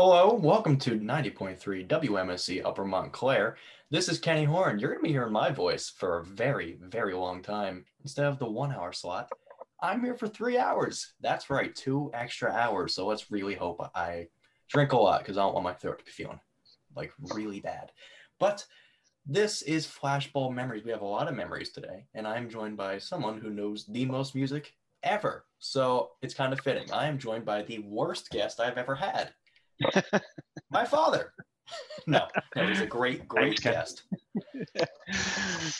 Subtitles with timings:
[0.00, 3.56] Hello, welcome to 90.3 WMSC Upper Montclair.
[3.90, 4.78] This is Kenny Horn.
[4.78, 7.84] You're going to be hearing my voice for a very, very long time.
[8.04, 9.28] Instead of the one hour slot,
[9.82, 11.14] I'm here for three hours.
[11.20, 12.94] That's right, two extra hours.
[12.94, 14.28] So let's really hope I
[14.68, 16.38] drink a lot because I don't want my throat to be feeling
[16.94, 17.90] like really bad.
[18.38, 18.64] But
[19.26, 20.84] this is Flashbulb Memories.
[20.84, 24.04] We have a lot of memories today, and I'm joined by someone who knows the
[24.04, 25.44] most music ever.
[25.58, 26.92] So it's kind of fitting.
[26.92, 29.32] I am joined by the worst guest I've ever had.
[30.70, 31.32] My father.
[32.06, 34.02] No, no, he's a great, great Thanks, guest.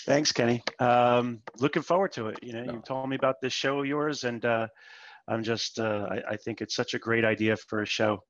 [0.05, 0.63] Thanks, Kenny.
[0.79, 2.39] Um, looking forward to it.
[2.43, 2.73] You know, No.
[2.75, 4.69] you told me about this show of yours, and uh,
[5.29, 8.23] I'm just, uh, I, I think it's such a great idea for a show.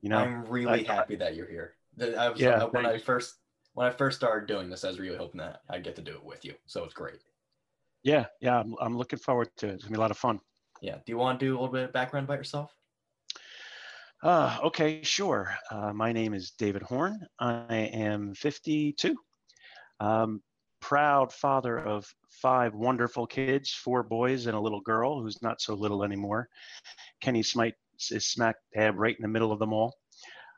[0.00, 1.74] You know, I'm really I- happy that you're here.
[2.00, 3.34] I was, Yeah, uh, when I first
[3.74, 6.12] when I first started doing this, I was really hoping that I'd get to do
[6.12, 6.54] it with you.
[6.66, 7.20] So it's great.
[8.02, 9.72] yeah, yeah, I'm, I'm looking forward to it.
[9.74, 10.40] It's gonna be a lot of fun.
[10.80, 10.94] Yeah.
[10.96, 12.74] Do you want to do a little bit of background about yourself?
[14.22, 15.52] Uh, okay, sure.
[15.70, 17.20] Uh, my name is David Horn.
[17.40, 19.16] I am 52.
[20.00, 20.42] Um,
[20.80, 25.74] proud father of five wonderful kids, four boys and a little girl who's not so
[25.74, 26.48] little anymore.
[27.20, 27.74] Kenny Smite
[28.10, 29.94] is smack dab right in the middle of them all.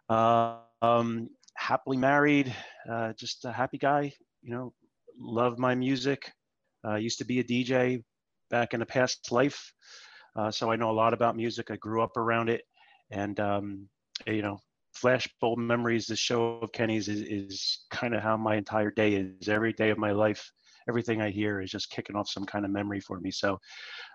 [0.09, 2.55] Uh, um, happily married,
[2.91, 4.13] uh, just a happy guy.
[4.43, 4.73] You know,
[5.19, 6.33] love my music.
[6.87, 8.03] Uh, used to be a DJ
[8.51, 9.73] back in a past life,
[10.37, 11.71] uh, so I know a lot about music.
[11.71, 12.63] I grew up around it
[13.15, 13.89] and um,
[14.27, 14.59] you know
[14.97, 19.49] flashbulb memories the show of kenny's is, is kind of how my entire day is
[19.49, 20.53] every day of my life
[20.89, 23.59] everything i hear is just kicking off some kind of memory for me so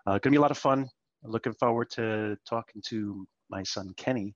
[0.07, 0.87] uh, gonna be a lot of fun
[1.25, 4.33] looking forward to talking to my son kenny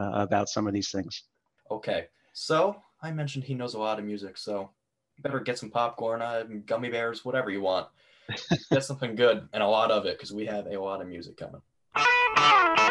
[0.00, 1.22] uh, about some of these things
[1.70, 2.06] Okay.
[2.32, 4.70] So I mentioned he knows a lot of music, so
[5.20, 7.88] better get some popcorn, uh, gummy bears, whatever you want.
[8.72, 11.36] get something good and a lot of it because we have a lot of music
[11.36, 11.62] coming.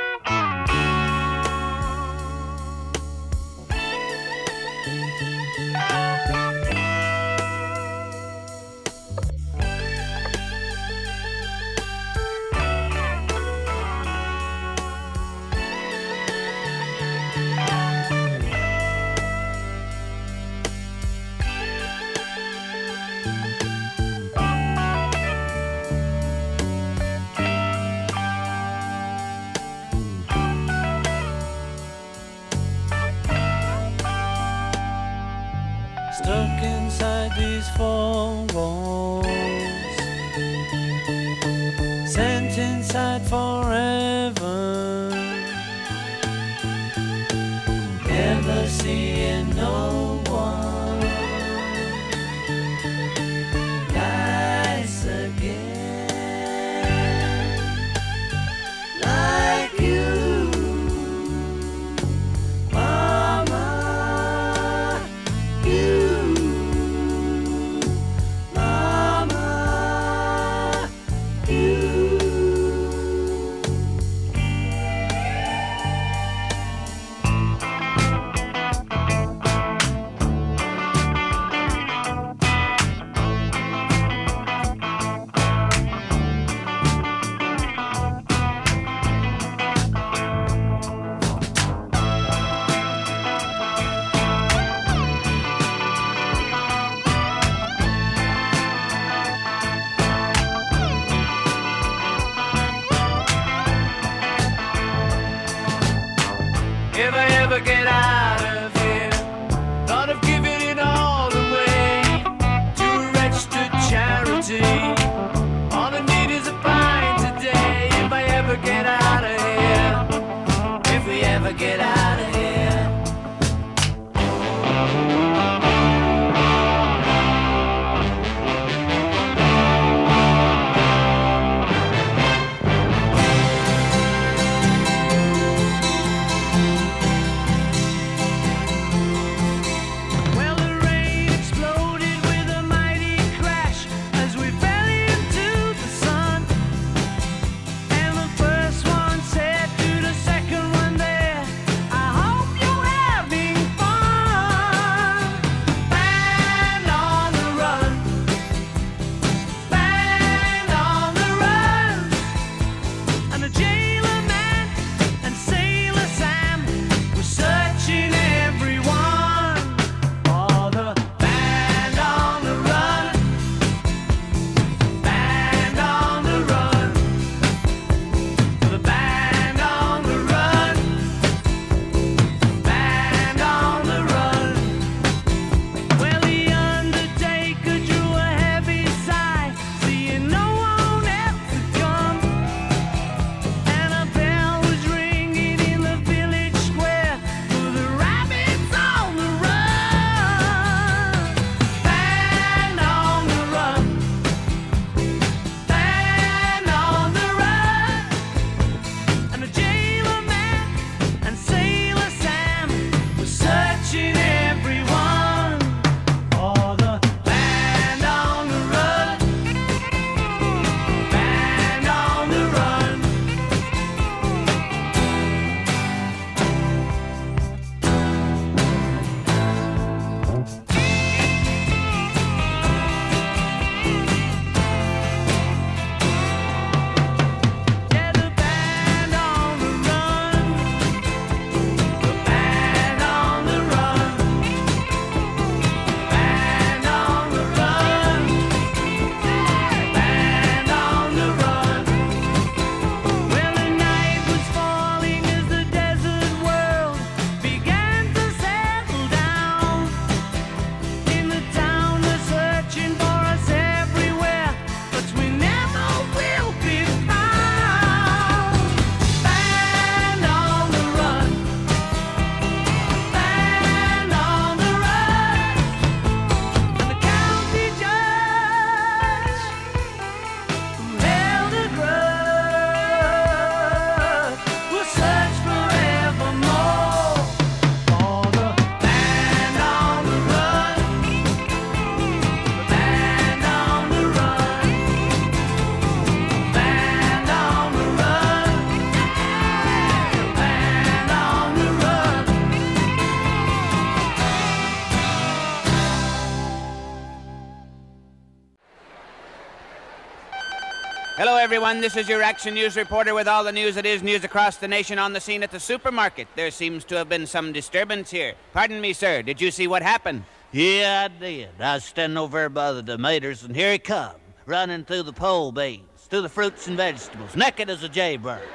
[311.65, 311.81] everyone.
[311.81, 314.67] This is your Action News reporter with all the news that is news across the
[314.67, 316.27] nation on the scene at the supermarket.
[316.35, 318.35] There seems to have been some disturbance here.
[318.53, 319.23] Pardon me, sir.
[319.23, 320.25] Did you see what happened?
[320.51, 321.50] Yeah, I did.
[321.59, 324.13] I was standing over there by the tomatoes, and here he come,
[324.45, 328.47] running through the pole beans, through the fruits and vegetables, naked as a jaybird.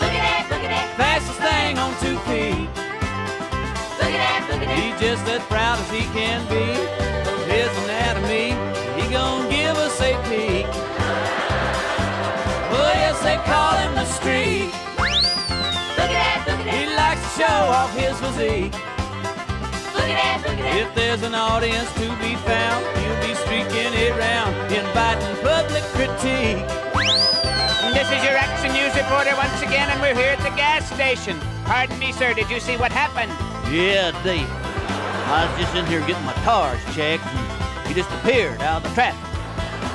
[0.00, 2.68] Look at that, look at that, Fastest thing on two feet.
[3.98, 4.78] look at that, look at that.
[4.78, 6.76] He's just as proud as he can be
[7.30, 8.54] of his anatomy.
[9.00, 10.66] He gon' give us a peek.
[12.70, 14.72] Well, yes, they call him the streak.
[15.96, 18.74] Look at that, look at He likes to show off his physique.
[20.12, 20.76] Look at that, look at that.
[20.76, 26.60] If there's an audience to be found, he'll be streaking it round, inviting public critique.
[27.92, 31.38] This is your Action News reporter once again, and we're here at the gas station.
[31.64, 32.32] Pardon me, sir.
[32.32, 33.32] Did you see what happened?
[33.72, 34.48] Yeah, Dave.
[35.28, 38.88] I was just in here getting my tires checked, and he just appeared out of
[38.88, 39.20] the traffic.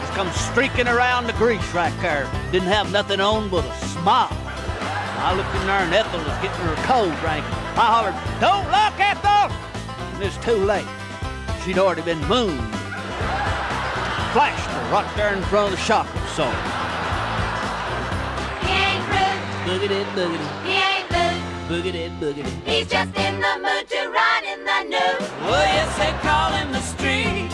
[0.02, 2.30] Just come streaking around the grease right there.
[2.52, 4.30] Didn't have nothing on but a smile.
[5.19, 7.46] I looked in there, and Ethel was getting her cold drink.
[7.78, 9.67] I hollered, Don't look, Ethel!
[10.18, 10.88] And it's too late.
[11.64, 12.57] She'd already been mooned.
[14.33, 16.57] Flashed her right there in front of the shock absorber.
[18.66, 21.42] He ain't rude, Boogie it, boogie it, he ain't rude.
[21.69, 22.54] boogie it, boogie it.
[22.68, 25.21] He's just in the mood to run in the nude.
[25.45, 27.50] Well, yes, they call him the streak.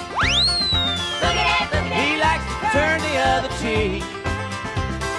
[1.19, 4.03] That, look He likes to turn the other cheek.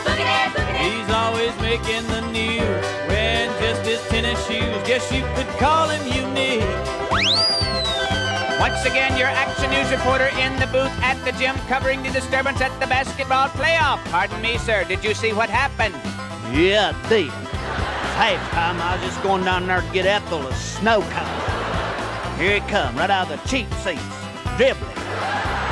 [0.05, 0.69] that, look.
[0.81, 4.77] He's always making the news, wearing just his tennis shoes.
[4.89, 6.65] Guess you could call him unique.
[8.61, 12.61] Once again, your Action News reporter in the booth at the gym covering the disturbance
[12.61, 13.99] at the basketball playoff.
[14.11, 14.85] Pardon me, sir.
[14.85, 15.95] Did you see what happened?
[16.55, 17.31] Yeah, I did.
[18.15, 22.39] Halftime, I was just going down there to get Ethel a snow cone.
[22.39, 24.01] Here he come, right out of the cheap seats,
[24.57, 24.87] dribbling,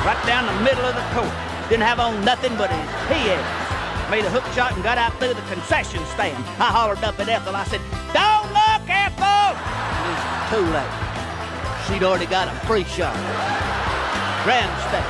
[0.03, 1.31] right down the middle of the court.
[1.69, 4.11] Didn't have on nothing but his PFs.
[4.11, 6.37] Made a hook shot and got out through the concession stand.
[6.59, 7.55] I hollered up at Ethel.
[7.55, 11.12] I said, "Don't look, Ethel!" It was too late.
[11.87, 13.11] She'd already got a free shot.
[14.47, 15.03] Grandstand,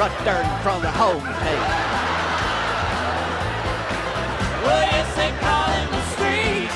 [0.00, 1.72] right there in front of the home table.
[4.64, 6.72] Well, yes, they call him the streak.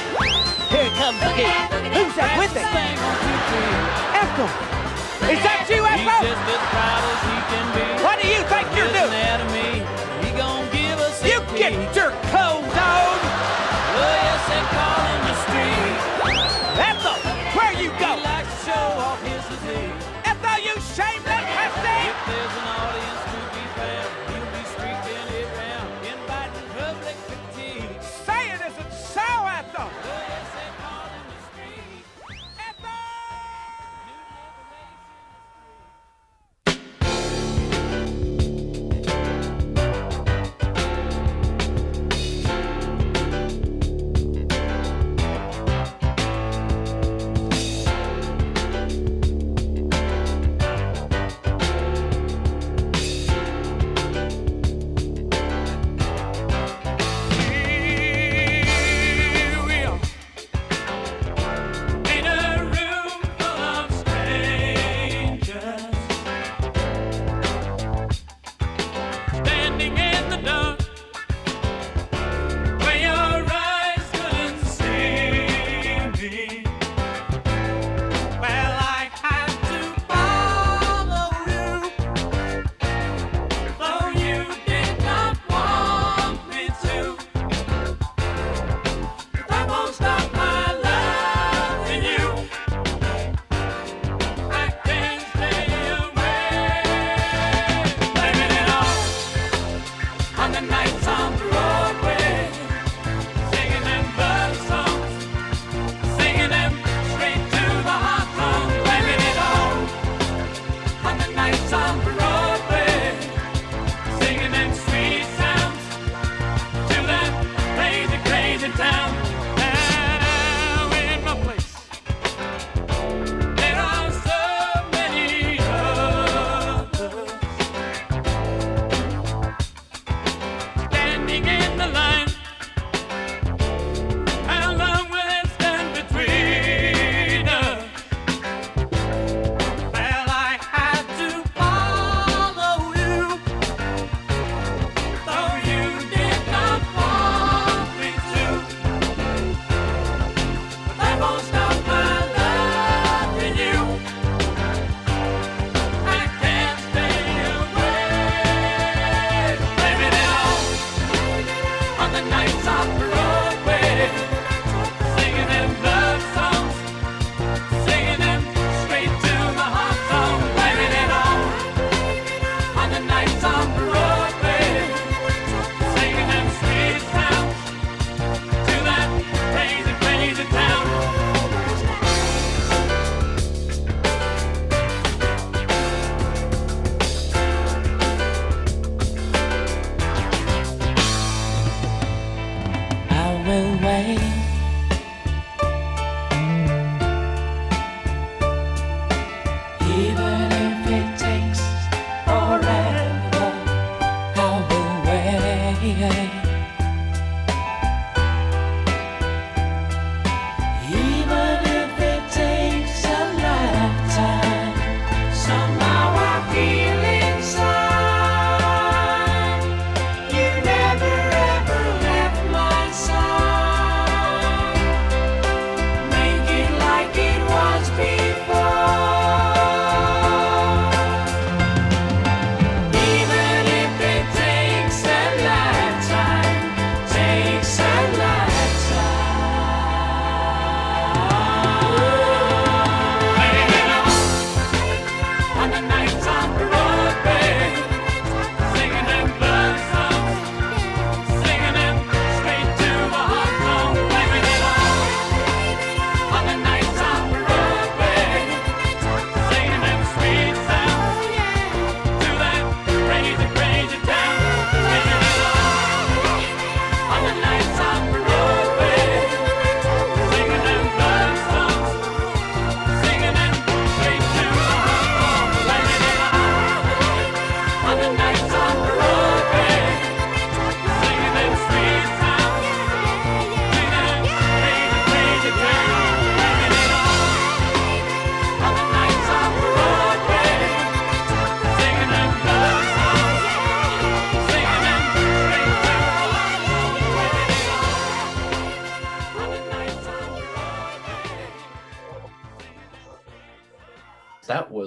[0.68, 1.72] Here comes again.
[1.96, 2.68] Who's that with it?
[2.68, 3.80] thing on two feet.
[4.12, 4.50] Ethel!
[5.32, 6.20] Is that you, Ethel?
[6.28, 7.86] just as proud as he can be.
[8.04, 9.08] What do you think you're doing?
[9.08, 9.88] anatomy,
[10.20, 12.51] he gon' give us You get your clothes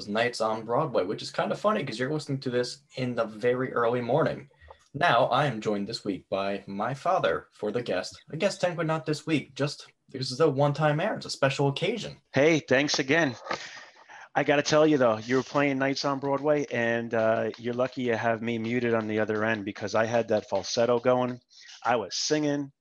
[0.06, 3.16] was Nights on Broadway, which is kind of funny because you're listening to this in
[3.16, 4.50] the very early morning.
[4.94, 8.22] Now, I am joined this week by my father for the guest.
[8.32, 11.16] A guest technically not this week, just this is a one-time air.
[11.16, 12.18] It's a special occasion.
[12.34, 13.36] Hey, thanks again.
[14.36, 17.74] I got to tell you though, you were playing Nights on Broadway, and uh, you're
[17.74, 21.40] lucky you have me muted on the other end because I had that falsetto going.
[21.84, 22.72] I was singing.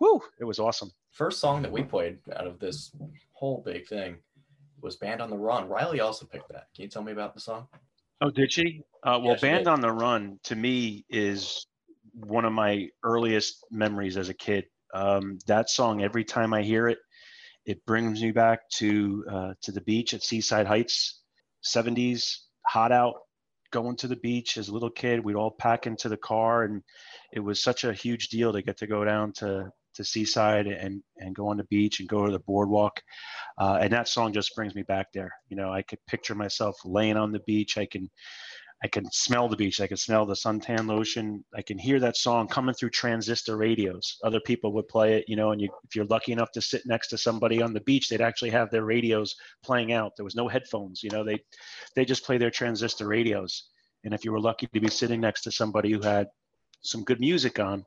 [0.00, 0.20] Woo!
[0.40, 0.90] It was awesome.
[1.12, 2.90] First song that we played out of this
[3.34, 4.16] whole big thing
[4.82, 5.68] was Band on the Run.
[5.68, 6.66] Riley also picked that.
[6.74, 7.68] Can you tell me about the song?
[8.20, 8.82] Oh, did she?
[9.02, 9.68] Uh, well, Yeah, she Band did.
[9.68, 11.66] on the Run to me is
[12.14, 14.64] one of my earliest memories as a kid.
[14.94, 16.98] Um, that song, every time I hear it,
[17.64, 21.20] it brings me back to uh, to the beach at Seaside Heights,
[21.64, 22.36] 70s,
[22.66, 23.14] hot out,
[23.70, 25.24] going to the beach as a little kid.
[25.24, 26.82] We'd all pack into the car, and
[27.32, 31.02] it was such a huge deal to get to go down to to Seaside and
[31.18, 33.00] and go on the beach and go to the boardwalk.
[33.58, 35.32] Uh, and that song just brings me back there.
[35.48, 37.78] You know, I could picture myself laying on the beach.
[37.78, 38.10] I can
[38.84, 39.80] I can smell the beach.
[39.80, 41.44] I can smell the suntan lotion.
[41.54, 44.18] I can hear that song coming through transistor radios.
[44.24, 46.82] Other people would play it, you know, and you, if you're lucky enough to sit
[46.84, 50.16] next to somebody on the beach, they'd actually have their radios playing out.
[50.16, 51.38] There was no headphones, you know, they
[51.94, 53.68] they just play their transistor radios.
[54.04, 56.26] And if you were lucky to be sitting next to somebody who had
[56.82, 57.84] some good music on,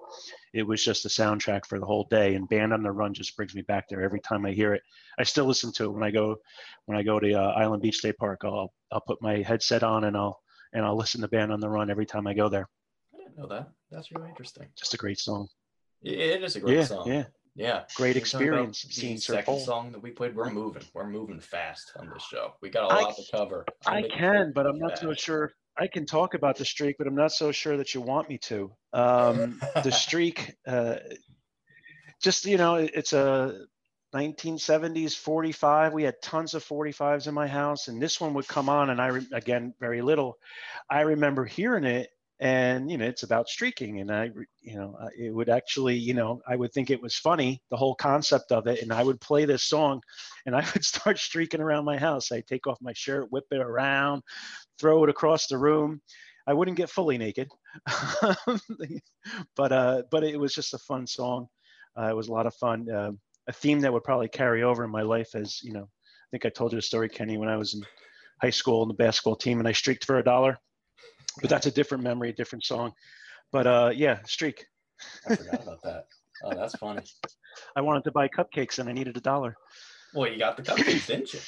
[0.55, 2.35] it was just a soundtrack for the whole day.
[2.35, 4.81] And Band on the Run just brings me back there every time I hear it.
[5.19, 6.37] I still listen to it when I go
[6.85, 8.41] when I go to uh, Island Beach State Park.
[8.45, 10.39] I'll I'll put my headset on and I'll
[10.73, 12.69] and I'll listen to Band on the Run every time I go there.
[13.13, 13.69] I didn't know that.
[13.91, 14.67] That's really interesting.
[14.77, 15.49] Just a great song.
[16.01, 17.07] It- is a great yeah, song.
[17.07, 17.23] yeah.
[17.57, 17.83] Yeah.
[17.95, 19.59] Great Can you talk about experience seeing second Paul.
[19.59, 20.83] song that we played, we're moving.
[20.93, 22.53] We're moving fast on this show.
[22.61, 23.65] We got a lot to cover.
[23.85, 25.51] I making can, but I'm not so sure.
[25.77, 28.37] I can talk about the streak, but I'm not so sure that you want me
[28.39, 28.71] to.
[28.93, 30.97] Um, the streak, uh,
[32.21, 33.65] just you know, it's a
[34.13, 35.93] 1970s 45.
[35.93, 39.01] We had tons of 45s in my house, and this one would come on, and
[39.01, 40.37] I re- again very little.
[40.89, 44.29] I remember hearing it, and you know, it's about streaking, and I,
[44.61, 47.95] you know, it would actually, you know, I would think it was funny the whole
[47.95, 50.01] concept of it, and I would play this song,
[50.45, 52.31] and I would start streaking around my house.
[52.31, 54.21] I'd take off my shirt, whip it around,
[54.79, 56.01] throw it across the room.
[56.47, 57.49] I wouldn't get fully naked,
[59.55, 61.47] but uh, but it was just a fun song.
[61.97, 62.89] Uh, it was a lot of fun.
[62.89, 63.11] Uh,
[63.47, 65.83] a theme that would probably carry over in my life as you know.
[65.83, 67.81] I think I told you the story, Kenny, when I was in
[68.41, 70.59] high school in the basketball team and I streaked for a dollar.
[71.41, 72.93] But that's a different memory, a different song.
[73.51, 74.65] But uh, yeah, streak.
[75.29, 76.07] I forgot about that.
[76.43, 77.01] Oh, that's funny.
[77.75, 79.55] I wanted to buy cupcakes and I needed a dollar.
[80.13, 81.39] Well, you got the cupcakes, didn't you?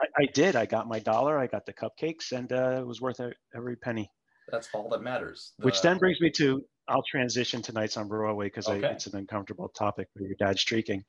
[0.00, 0.56] I, I did.
[0.56, 1.38] I got my dollar.
[1.38, 3.20] I got the cupcakes, and uh, it was worth
[3.54, 4.10] every penny.
[4.50, 5.52] That's all that matters.
[5.58, 8.88] Which then brings me to I'll transition to Nights on Broadway because Okay.
[8.88, 11.04] it's an uncomfortable topic with your dad streaking.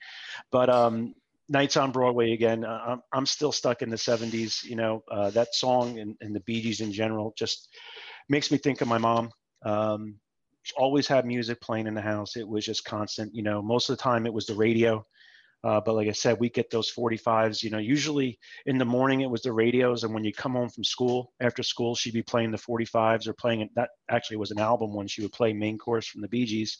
[0.51, 1.13] But um,
[1.49, 2.65] Nights on Broadway again.
[2.65, 4.63] I'm I'm still stuck in the '70s.
[4.63, 7.69] You know uh, that song and, and the Bee Gees in general just
[8.29, 9.31] makes me think of my mom.
[9.65, 10.15] Um,
[10.77, 12.37] always had music playing in the house.
[12.37, 13.35] It was just constant.
[13.35, 15.05] You know, most of the time it was the radio.
[15.65, 17.63] Uh, but like I said, we get those 45s.
[17.63, 20.69] You know, usually in the morning it was the radios, and when you come home
[20.69, 23.69] from school after school, she'd be playing the 45s or playing it.
[23.75, 26.79] That actually was an album when she would play main course from the Bee Gees.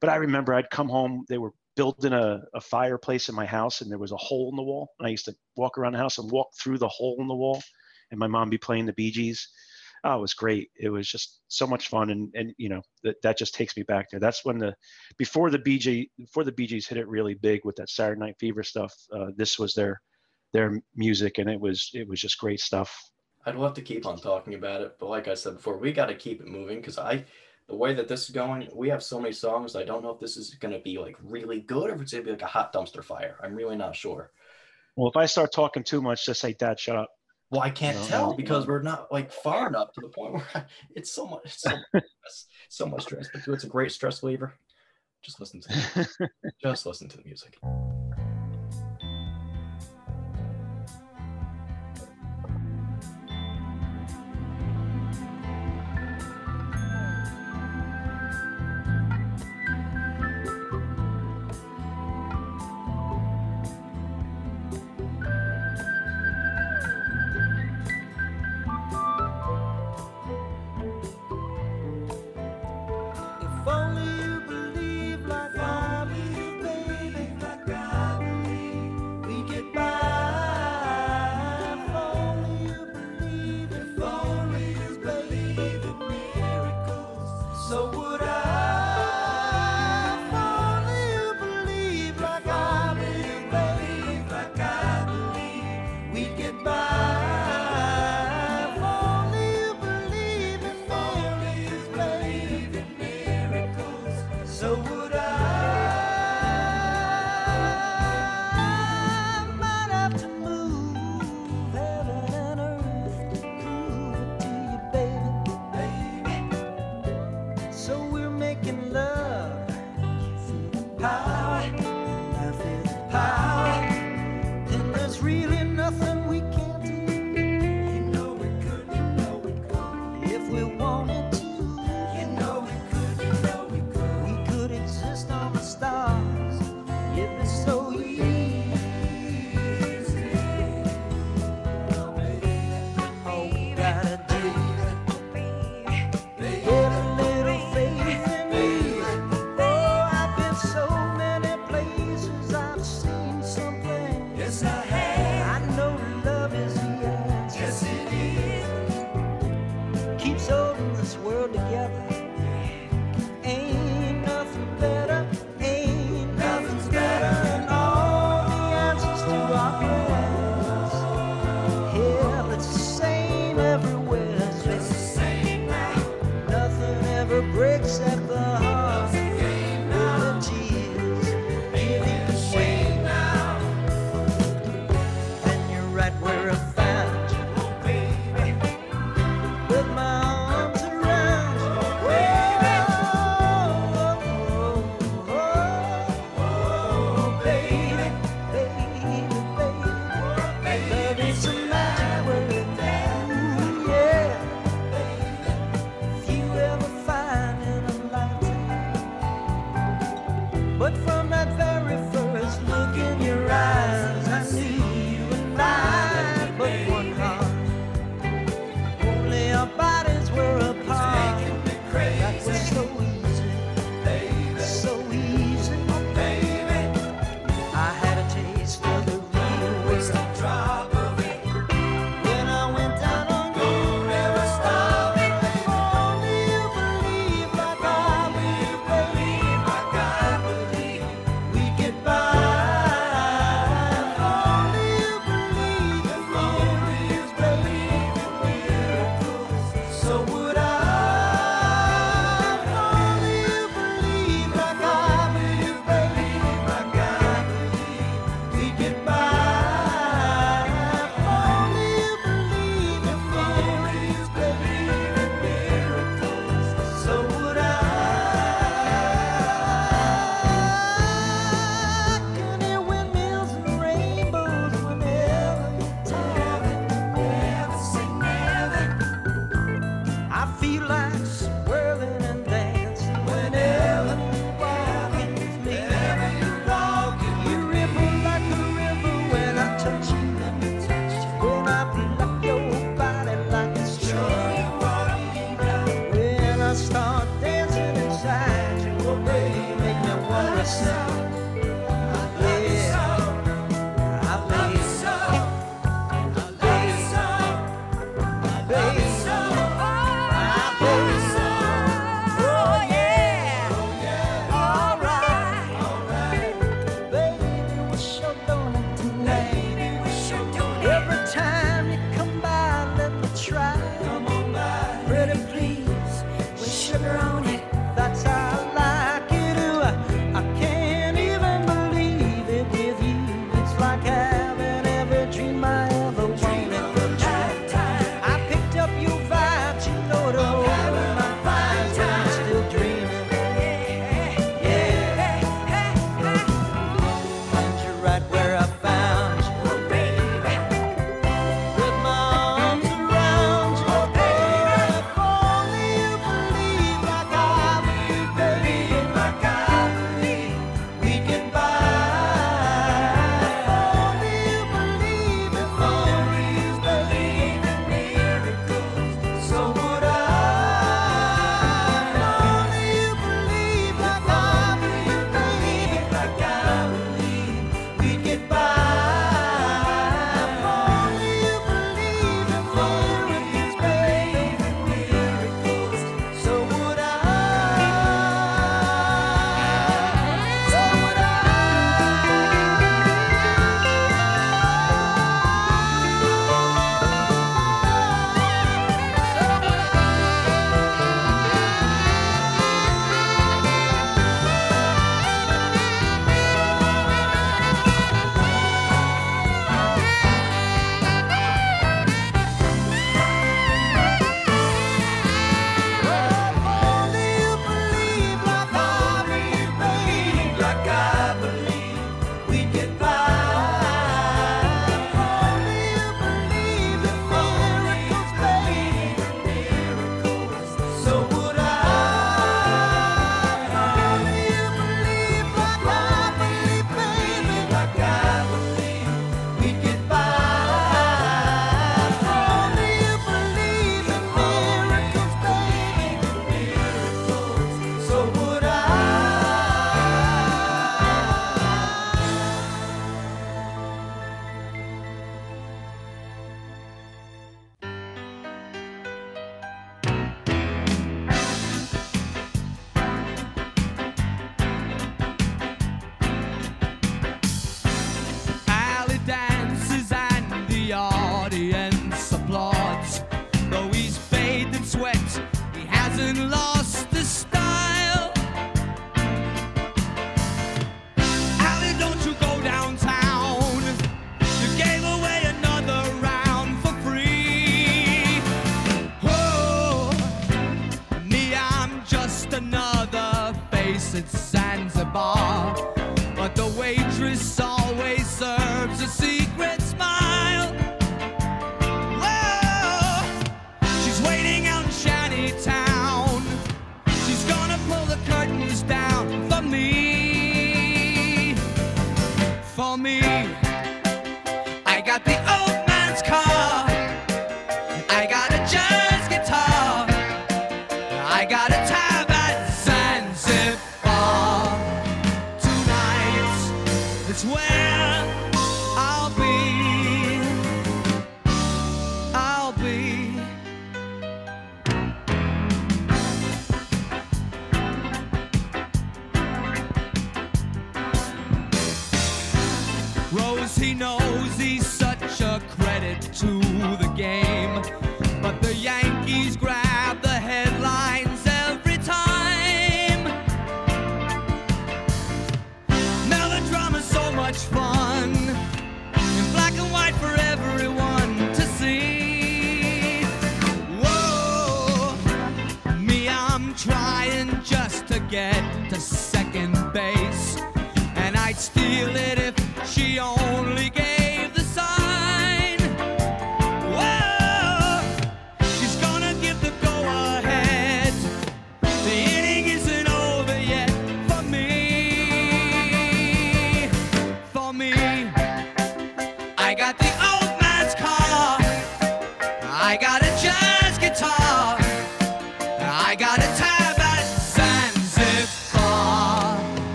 [0.00, 1.24] But I remember I'd come home.
[1.28, 4.56] They were building a, a fireplace in my house, and there was a hole in
[4.56, 4.90] the wall.
[4.98, 7.34] And I used to walk around the house and walk through the hole in the
[7.34, 7.62] wall,
[8.10, 9.48] and my mom be playing the Bee Gees.
[10.04, 10.70] Oh, it was great.
[10.76, 13.84] It was just so much fun, and and you know that that just takes me
[13.84, 14.20] back there.
[14.20, 14.74] That's when the
[15.16, 18.36] before the BG before the Bee Gees hit it really big with that Saturday Night
[18.40, 18.94] Fever stuff.
[19.14, 20.00] Uh, this was their
[20.52, 23.10] their music, and it was it was just great stuff.
[23.44, 26.06] I'd love to keep on talking about it, but like I said before, we got
[26.06, 27.24] to keep it moving because I,
[27.72, 29.74] the way that this is going, we have so many songs.
[29.76, 32.12] I don't know if this is going to be like really good or if it's
[32.12, 33.38] going to be like a hot dumpster fire.
[33.42, 34.30] I'm really not sure.
[34.94, 37.08] Well, if I start talking too much, just say, "Dad, shut up."
[37.50, 38.74] Well, I can't No, tell no, because no.
[38.74, 41.70] we're not like far enough to the point where I, it's so much, it's so
[41.70, 43.28] much stress, so much stress.
[43.32, 44.52] But it's a great stress reliever.
[45.22, 46.28] Just listen to, the,
[46.62, 47.58] just listen to the music.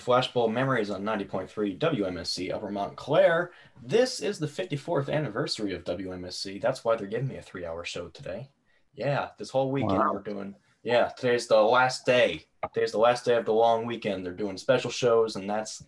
[0.00, 3.52] Flashbulb Memories on 90.3 WMSC Upper Montclair.
[3.82, 6.60] This is the 54th anniversary of WMSC.
[6.60, 8.48] That's why they're giving me a three hour show today.
[8.94, 10.12] Yeah, this whole weekend Wow.
[10.12, 10.54] we're doing.
[10.82, 12.46] Yeah, today's the last day.
[12.74, 14.24] Today's the last day of the long weekend.
[14.24, 15.82] They're doing special shows, and that's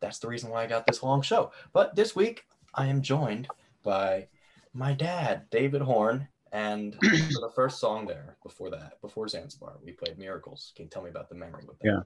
[0.00, 1.50] that's the reason why I got this long show.
[1.72, 3.48] But this week I am joined
[3.82, 4.28] by
[4.72, 9.92] my dad, David Horn, and for the first song there, before that, before Zanzibar, we
[9.92, 10.72] played Miracles.
[10.76, 11.86] Can you tell me about the memory with that?
[11.88, 12.00] Yeah.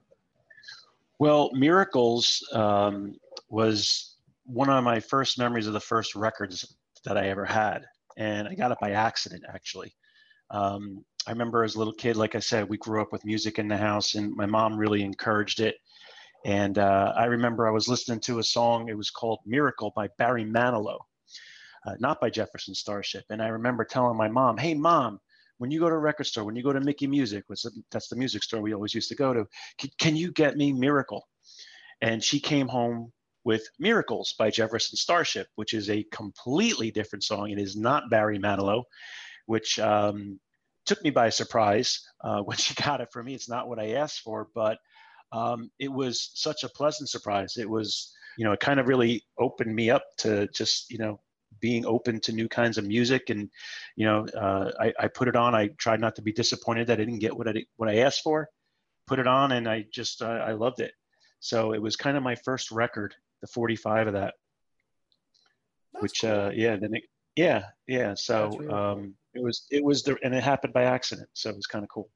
[1.21, 3.15] Well, Miracles um,
[3.49, 7.85] was one of my first memories of the first records that I ever had.
[8.17, 9.93] And I got it by accident, actually.
[10.51, 13.59] Um, I remember as a little kid, like I said, we grew up with music
[13.59, 15.75] in the house, and my mom really encouraged it.
[16.45, 20.09] And uh, I remember I was listening to a song, it was called Miracle by
[20.17, 20.99] Barry Manilow.
[21.85, 23.25] uh, not by Jefferson Starship.
[23.29, 25.19] And I remember telling my mom, "Hey, mom."
[25.61, 28.07] When you go to a record store, when you go to Mickey Music, which that's
[28.07, 29.45] the music store we always used to go to,
[29.77, 31.27] can, can you get me Miracle?
[32.01, 37.51] And she came home with Miracles by Jefferson Starship, which is a completely different song.
[37.51, 38.85] It is not Barry Manilow,
[39.45, 40.39] which um,
[40.87, 43.35] took me by surprise uh, when she got it for me.
[43.35, 44.79] It's not what I asked for, but
[45.31, 47.57] um, it was such a pleasant surprise.
[47.57, 51.19] It was, you know, it kind of really opened me up to just, you know,
[51.61, 53.29] being open to new kinds of music.
[53.29, 53.49] And,
[53.95, 55.55] you know, uh, I, I put it on.
[55.55, 58.21] I tried not to be disappointed that I didn't get what I, what I asked
[58.23, 58.49] for.
[59.07, 60.93] Put it on, and I just, uh, I loved it.
[61.39, 64.35] So it was kind of my first record, the 45 of that,
[65.93, 66.31] That's which, cool.
[66.31, 67.03] uh, yeah, then it,
[67.35, 68.13] yeah, yeah.
[68.15, 68.75] So really cool.
[68.75, 71.29] um, it was, it was the, and it happened by accident.
[71.33, 72.09] So it was kind of cool.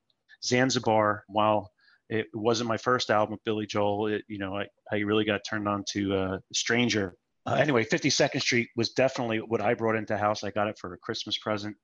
[0.44, 1.72] Zanzibar, while
[2.10, 5.42] it wasn't my first album with Billy Joel, it, you know, I, I really got
[5.44, 7.16] turned on to uh, Stranger.
[7.46, 10.44] Uh, anyway, 52nd Street was definitely what I brought into house.
[10.44, 11.76] I got it for a Christmas present.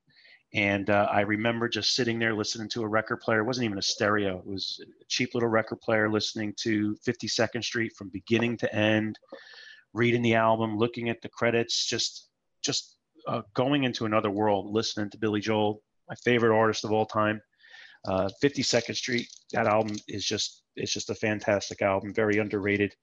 [0.54, 3.40] And uh, I remember just sitting there listening to a record player.
[3.40, 4.40] It wasn't even a stereo.
[4.40, 9.18] It was a cheap little record player listening to 52nd Street from beginning to end,
[9.94, 12.28] reading the album, looking at the credits, just
[12.62, 12.98] just
[13.28, 17.42] uh, going into another world, listening to Billy Joel, my favorite artist of all time.
[18.06, 22.94] Uh, 52nd Street, that album is just it's just a fantastic album, very underrated.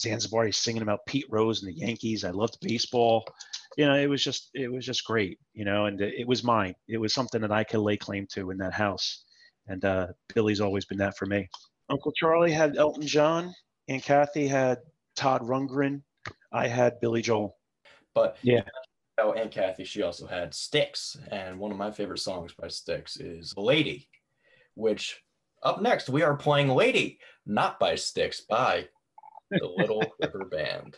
[0.00, 2.24] Zanzibar, he's singing about Pete Rose and the Yankees.
[2.24, 3.24] I loved baseball.
[3.76, 5.38] You know, it was just it was just great.
[5.52, 6.74] You know, and it was mine.
[6.88, 9.24] It was something that I could lay claim to in that house.
[9.66, 11.48] And uh, Billy's always been that for me.
[11.88, 13.54] Uncle Charlie had Elton John,
[13.88, 14.78] and Kathy had
[15.16, 16.02] Todd Rundgren.
[16.52, 17.56] I had Billy Joel.
[18.14, 18.62] But Yeah.
[19.18, 23.18] Oh, and Kathy, she also had Styx, and one of my favorite songs by Styx
[23.18, 24.08] is "Lady,"
[24.74, 25.22] which
[25.62, 28.88] up next we are playing "Lady," not by Styx, by
[29.50, 30.96] the Little River Band.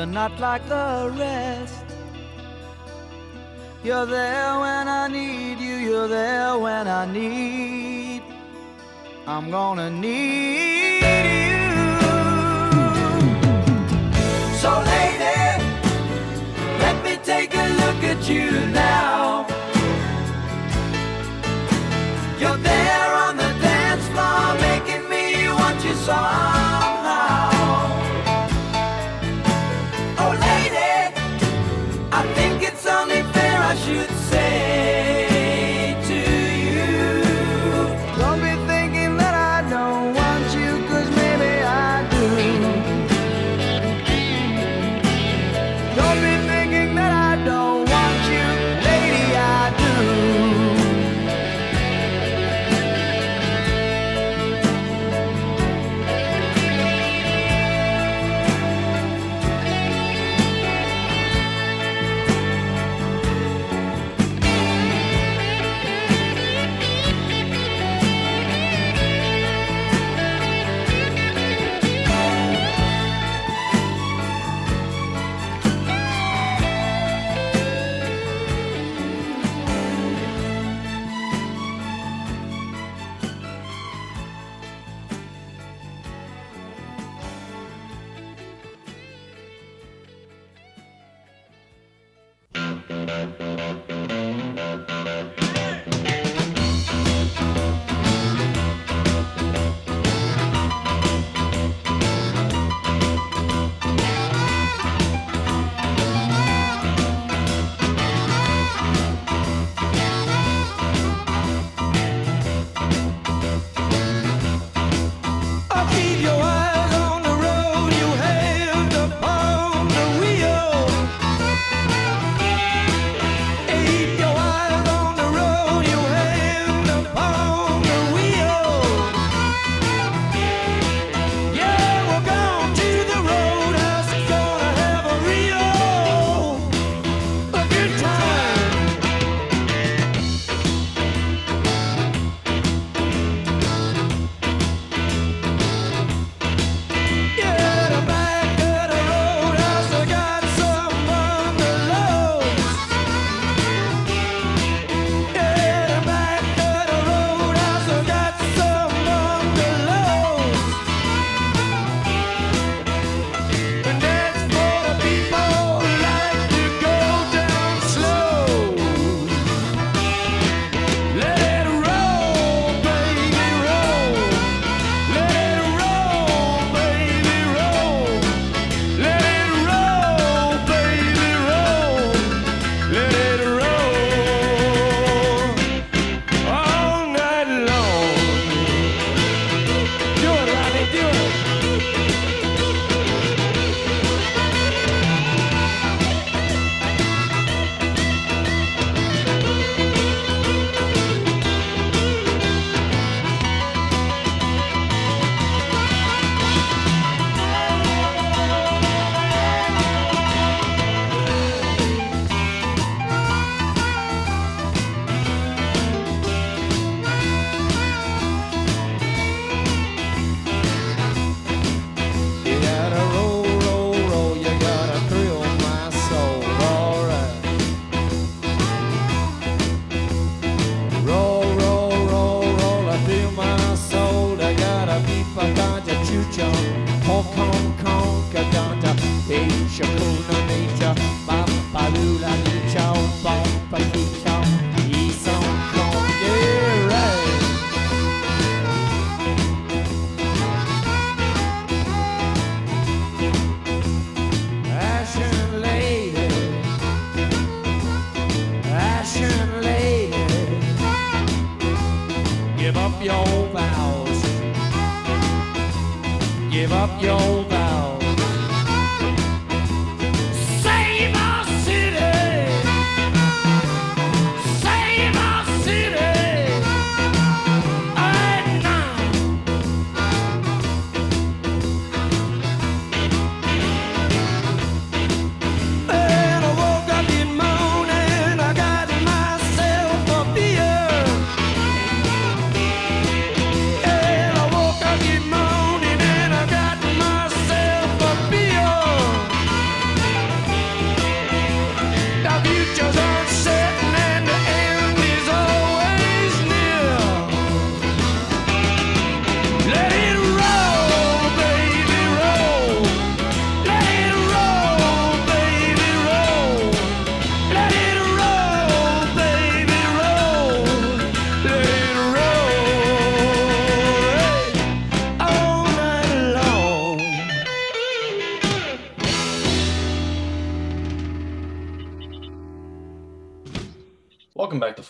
[0.00, 1.84] You're not like the rest.
[3.84, 8.22] You're there when I need you, you're there when I need.
[9.26, 10.39] I'm gonna need.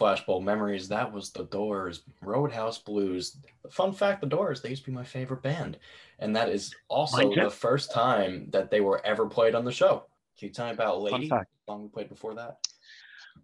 [0.01, 0.89] Flashbulb Memories.
[0.89, 3.37] That was The Doors, Roadhouse Blues.
[3.71, 5.79] Fun fact The Doors, they used to be my favorite band.
[6.19, 10.07] And that is also the first time that they were ever played on the show.
[10.39, 11.29] Can you tell me about Lady?
[11.29, 12.59] The song we played before that?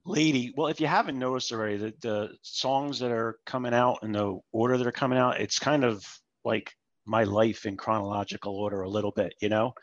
[0.05, 4.13] Lady, well, if you haven't noticed already, the, the songs that are coming out in
[4.13, 6.05] the order that are coming out, it's kind of
[6.45, 9.75] like my life in chronological order a little bit, you know?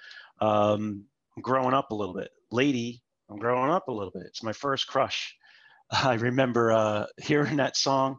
[0.41, 1.05] Um,
[1.35, 2.29] I'm growing up a little bit.
[2.51, 4.23] Lady, I'm growing up a little bit.
[4.25, 5.35] It's my first crush.
[6.03, 8.17] I remember uh, hearing that song.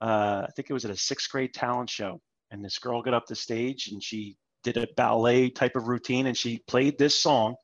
[0.00, 3.14] Uh, I think it was at a sixth grade talent show, and this girl got
[3.14, 7.18] up the stage and she did a ballet type of routine, and she played this
[7.18, 7.54] song,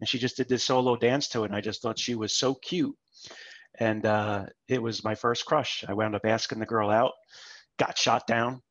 [0.00, 2.36] and she just did this solo dance to it, and I just thought she was
[2.36, 2.96] so cute,
[3.78, 5.84] and uh, it was my first crush.
[5.86, 7.12] I wound up asking the girl out,
[7.78, 8.62] got shot down,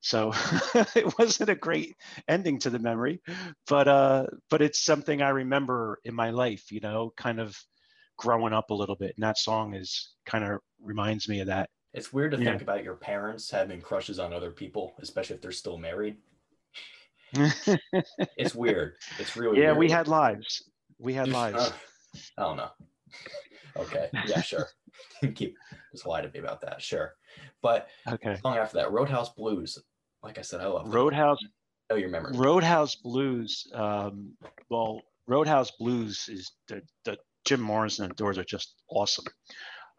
[0.00, 0.32] so
[0.94, 1.94] it wasn't a great
[2.28, 3.20] ending to the memory,
[3.68, 7.54] but uh, but it's something I remember in my life, you know, kind of
[8.16, 11.70] growing up a little bit, and that song is kind of reminds me of that.
[11.92, 12.50] It's weird to Yeah.
[12.50, 16.16] think about your parents having crushes on other people, especially if they're still married.
[18.36, 18.94] It's weird.
[19.18, 19.78] It's really yeah, weird.
[19.78, 20.70] we had lives.
[20.98, 21.56] We had lives.
[21.58, 21.72] Uh,
[22.38, 22.70] I don't know.
[23.76, 24.08] Okay.
[24.26, 24.68] Yeah, sure.
[25.34, 25.56] Keep
[25.92, 26.80] just lie to me about that.
[26.82, 27.14] Sure.
[27.62, 28.38] But Okay.
[28.44, 29.78] Long after that, Roadhouse Blues.
[30.22, 30.92] Like I said, I love.
[30.92, 31.38] Roadhouse
[31.90, 32.32] Oh, your memory.
[32.36, 33.66] Roadhouse Blues.
[33.74, 34.32] Um,
[34.70, 39.24] well, Roadhouse Blues is the, the Jim Morrison and Doors are just awesome.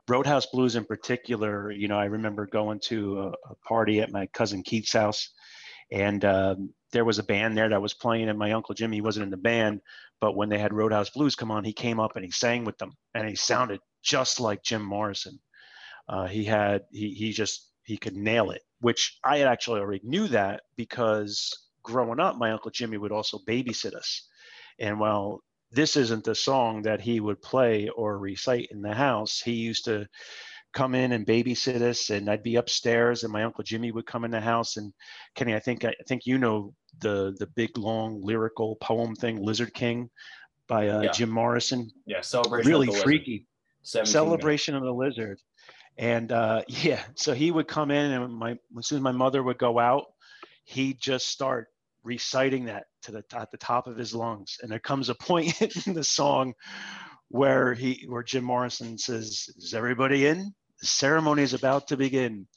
[0.08, 4.28] Roadhouse Blues in particular, you know, I remember going to a, a party at my
[4.28, 5.30] cousin Keith's house,
[5.92, 9.24] and um, there was a band there that was playing, and my uncle Jimmy wasn't
[9.24, 9.82] in the band,
[10.22, 12.78] but when they had Roadhouse Blues come on, he came up and he sang with
[12.78, 15.40] them, and he sounded just like Jim Morrison.
[16.08, 20.28] Uh, he had he he just he could nail it, which I actually already knew
[20.28, 24.28] that because growing up, my uncle Jimmy would also babysit us,
[24.80, 25.42] and while
[25.76, 29.86] this isn't the song that he would play or recite in the house, he used
[29.86, 30.08] to
[30.74, 34.26] come in and babysit us, and I'd be upstairs, and my uncle Jimmy would come
[34.26, 34.94] in the house, and
[35.36, 39.74] Kenny, I think I think you know the the big long lyrical poem thing, Lizard
[39.74, 40.10] King,
[40.68, 41.12] by uh, Yeah.
[41.12, 41.90] Jim Morrison.
[42.06, 42.68] Yeah, celebration.
[42.68, 43.08] of Really the Lizard.
[43.08, 43.48] Really freaky.
[43.84, 44.12] 17 minutes.
[44.12, 45.38] celebration of the lizard
[46.00, 49.44] and uh yeah so he would come in and my as soon as my mother
[49.44, 50.06] would go out
[50.64, 51.68] he'd just start
[52.06, 54.58] reciting that to the at the top of his lungs.
[54.62, 56.54] And there comes a point in the song
[57.30, 60.54] where he where jim morrison says is everybody in?
[60.80, 62.48] The ceremony is about to begin.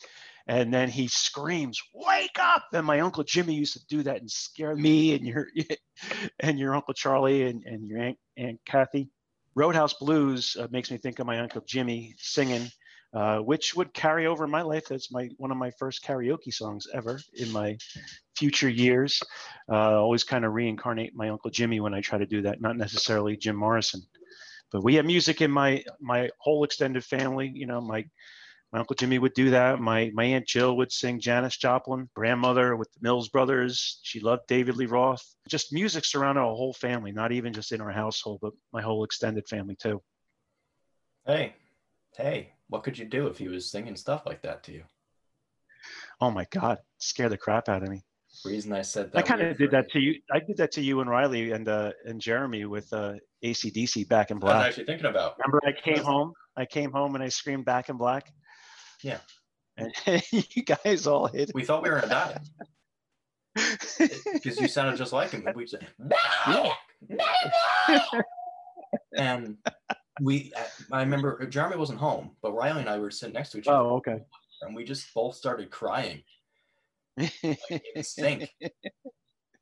[0.47, 2.65] And then he screams wake up!
[2.73, 5.47] And my uncle jimmy used to do that and scare me and your
[6.41, 9.11] and your uncle charlie and, and your aunt, aunt kathy.
[9.59, 12.69] Roadhouse Blues uh, makes me think of my uncle Jimmy singing,
[13.15, 14.87] uh, which would carry over my life.
[14.89, 17.79] That's my one of my first karaoke songs ever in my
[18.37, 19.23] future years.
[19.71, 22.77] Uh, always kind of reincarnate my uncle Jimmy when I try to do that, not
[22.77, 24.03] necessarily Jim Morrison.
[24.71, 27.51] But we have music in my my whole extended family.
[27.55, 28.05] You know, my
[28.73, 29.81] my uncle Jimmy would do that.
[29.81, 32.11] My my aunt Jill would sing Janis Joplin.
[32.15, 34.01] Grandmother with the Mills Brothers.
[34.03, 35.25] She loved David Lee Roth.
[35.49, 39.05] Just music surrounded our whole family, not even just in our household, but my whole
[39.05, 40.03] extended family too.
[41.25, 41.55] Hey,
[42.15, 44.83] hey, what could you do if he was singing stuff like that to you?
[46.21, 48.03] Oh my God, scare the crap out of me.
[48.45, 49.19] Reason I said that.
[49.19, 50.21] I kind of did that to you.
[50.33, 53.15] I did that to you and Riley and uh, and Jeremy with uh,
[53.45, 54.55] ACDC Back in Black.
[54.55, 55.37] I was actually thinking about.
[55.39, 56.33] Remember, I came home.
[56.57, 58.33] I came home and I screamed Back in Black.
[59.03, 59.19] Yeah.
[59.77, 59.93] And
[60.33, 61.51] you guys all hit.
[61.55, 62.41] We thought we were gonna die
[64.33, 65.47] because you sounded just like him.
[65.55, 65.87] We said,
[66.49, 66.73] Yeah.
[69.17, 69.57] and
[70.21, 70.53] we.
[70.57, 70.63] Uh,
[70.93, 73.79] I remember Jeremy wasn't home, but Riley and I were sitting next to each other,
[73.79, 74.19] Oh, okay.
[74.63, 76.23] and we just both started crying
[77.17, 78.51] in sync.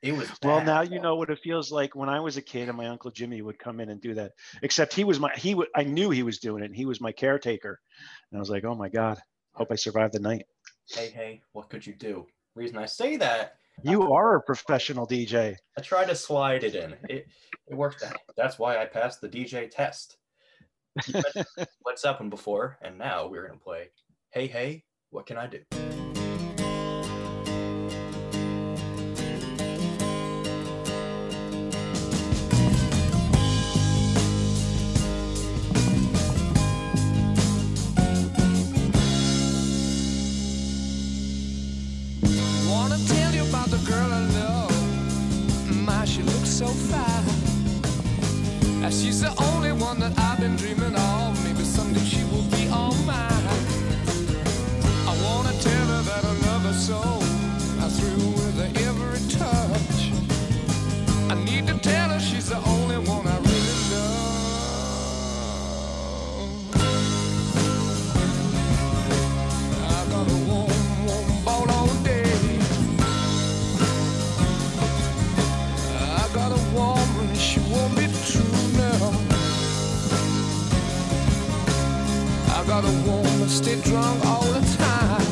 [0.03, 0.45] It was bad.
[0.45, 2.87] well, now you know what it feels like when I was a kid and my
[2.87, 4.33] uncle Jimmy would come in and do that.
[4.63, 6.67] Except he was my he would I knew he was doing it.
[6.67, 7.81] And he was my caretaker,
[8.31, 9.19] and I was like, oh my god,
[9.55, 10.45] hope I survive the night.
[10.89, 12.27] Hey, hey, what could you do?
[12.55, 15.57] Reason I say that, You are a professional DJ.
[15.77, 16.95] I tried to slide it in.
[17.09, 17.27] It
[17.67, 18.19] it worked out.
[18.37, 20.19] That's why I passed the DJ test.
[21.83, 23.91] What's happened before, and now we're gonna play.
[24.31, 26.06] Hey, hey, what can I do?
[83.57, 85.27] Stay drunk all the time.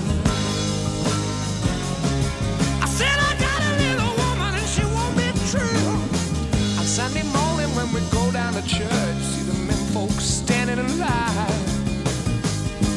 [2.81, 5.93] I said I got a little woman and she won't be true.
[6.81, 10.99] On Sunday morning when we go down to church, see the men folks standing in
[10.99, 11.64] line.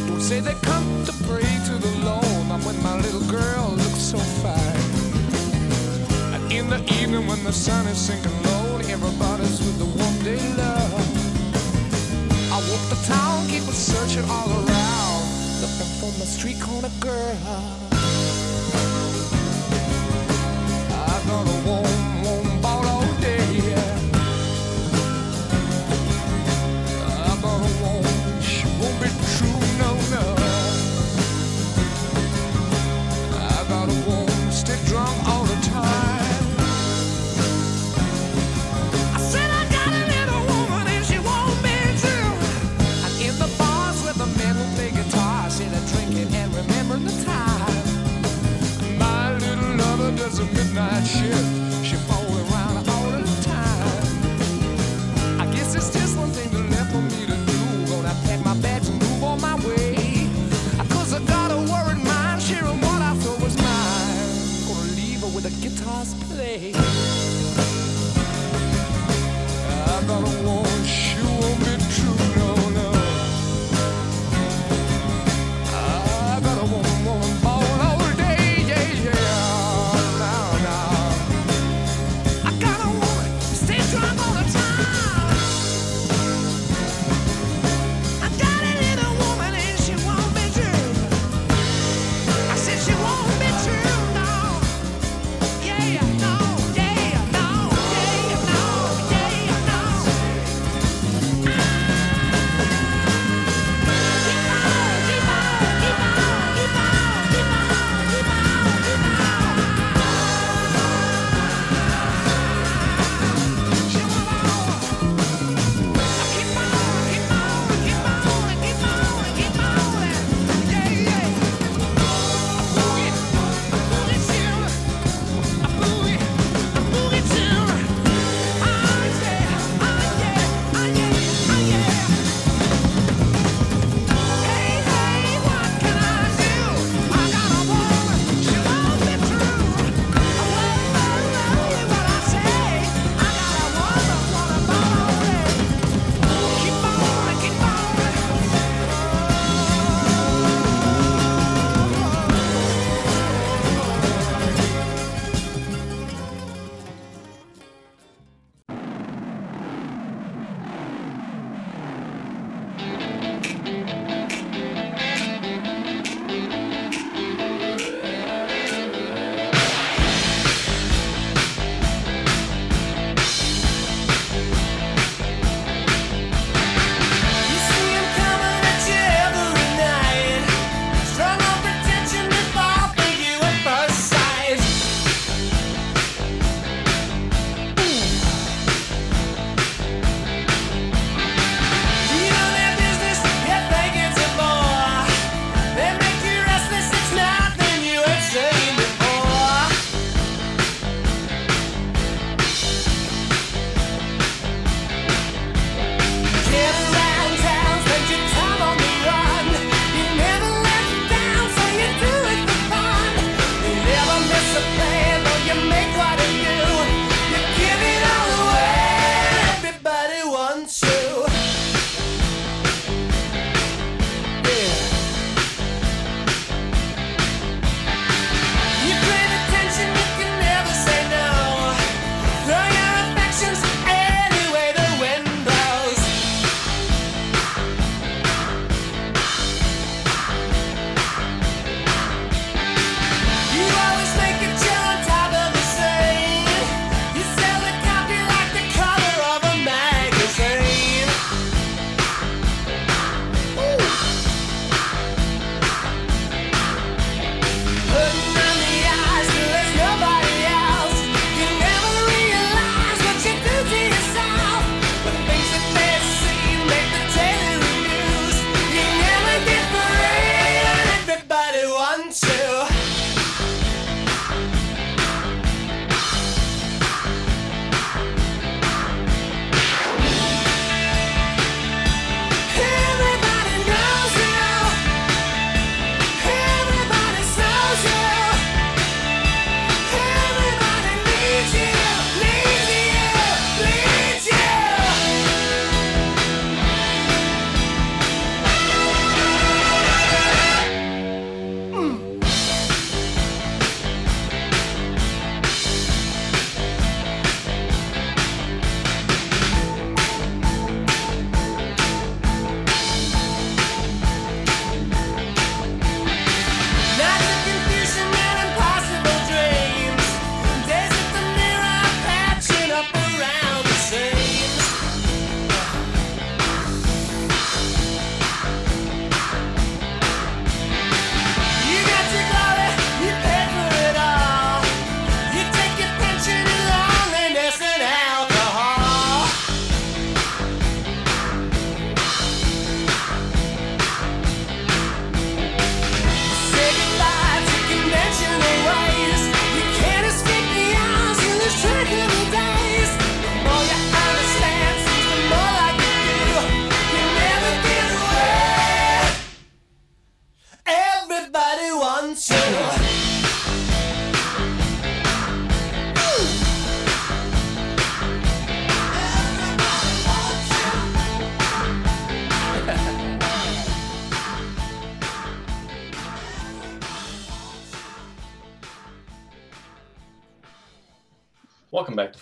[0.07, 2.23] Don't say they come to pray to the Lord.
[2.49, 4.83] I'm with my little girl, looks so fine.
[6.35, 10.39] And in the evening when the sun is sinking low, everybody's with the one day
[10.55, 11.27] love.
[12.49, 15.16] I walk the town, keep searching all around,
[15.61, 17.86] looking for my street corner girl.
[51.05, 51.45] Shift.
[52.37, 53.97] Around all the time.
[55.39, 57.85] I guess it's just one thing left for me to do.
[57.91, 60.29] Gonna pack my bags and move on my way.
[60.89, 64.67] Cause I got a worried mind, sharing what I thought was mine.
[64.67, 66.73] Gonna leave her with the guitars play.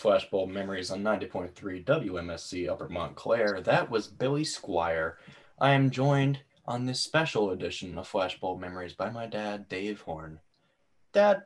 [0.05, 3.59] Flashbulb Memories on 90.3 WMSC Upper Montclair.
[3.61, 5.13] That was Billy Squier.
[5.59, 10.39] I am joined on this special edition of Flashbulb Memories by my dad, Dave Horn.
[11.11, 11.45] Dad,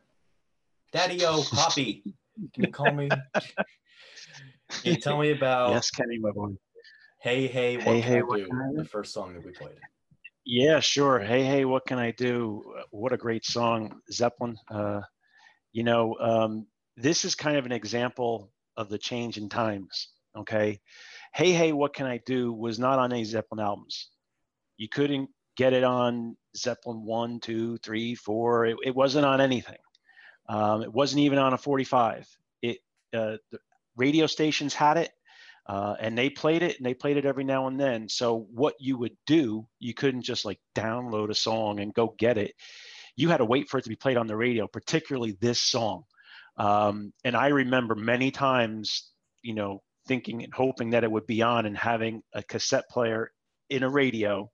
[0.91, 2.03] Daddy O, Poppy,
[2.53, 3.09] can you call me?
[4.83, 6.49] Can you tell me about yes, Kenny, my boy.
[7.21, 8.45] Hey Hey What Hey, Can Hey, I What Do?
[8.45, 9.79] Can I The first song that we played.
[10.45, 11.17] Yeah, sure.
[11.19, 12.75] Hey, hey, what can I do?
[12.91, 14.57] What a great song, Zeppelin.
[14.69, 15.01] Uh,
[15.71, 16.67] you know, um,
[16.99, 20.09] this is kind of an example of the change in times.
[20.37, 20.79] Okay.
[21.33, 24.09] Hey, hey, what can I do was not on any Zeppelin albums.
[24.77, 28.65] You couldn't get it on Zeppelin one, two, three, four.
[28.65, 29.77] It, it wasn't on anything.
[30.47, 32.27] Um, it wasn't even on a 45.
[32.61, 32.79] It
[33.13, 33.59] uh, the
[33.95, 35.11] radio stations had it,
[35.67, 38.09] uh, and they played it, and they played it every now and then.
[38.09, 42.37] So what you would do, you couldn't just like download a song and go get
[42.37, 42.55] it.
[43.15, 46.05] You had to wait for it to be played on the radio, particularly this song.
[46.59, 51.41] Um, and I remember many times, you know, thinking and hoping that it would be
[51.41, 53.31] on and having a cassette player
[53.69, 54.51] in a radio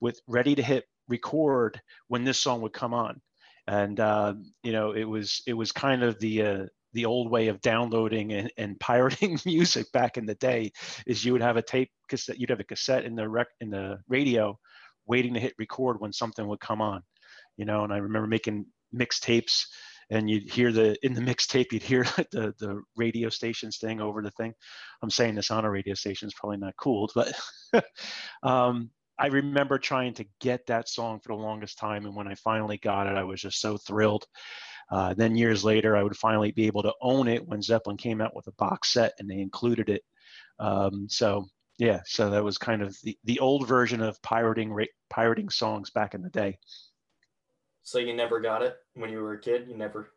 [0.00, 3.20] with ready to hit record when this song would come on.
[3.66, 7.48] And uh, you know, it was it was kind of the uh, the old way
[7.48, 10.72] of downloading and, and pirating music back in the day.
[11.06, 13.70] Is you would have a tape cassette, you'd have a cassette in the rec in
[13.70, 14.58] the radio,
[15.06, 17.02] waiting to hit record when something would come on.
[17.56, 19.66] You know, and I remember making mixtapes
[20.10, 24.22] and you'd hear the in the mixtape you'd hear the the radio stations thing over
[24.22, 24.54] the thing.
[25.02, 27.32] I'm saying this on a radio station is probably not cool but
[28.42, 32.34] um, i remember trying to get that song for the longest time and when i
[32.34, 34.26] finally got it i was just so thrilled.
[34.90, 38.20] Uh, then years later i would finally be able to own it when zeppelin came
[38.20, 40.02] out with a box set and they included it.
[40.58, 41.46] Um, so
[41.78, 44.76] yeah so that was kind of the, the old version of pirating
[45.08, 46.58] pirating songs back in the day
[47.82, 49.66] So you never got it when you were a kid?
[49.68, 50.12] You never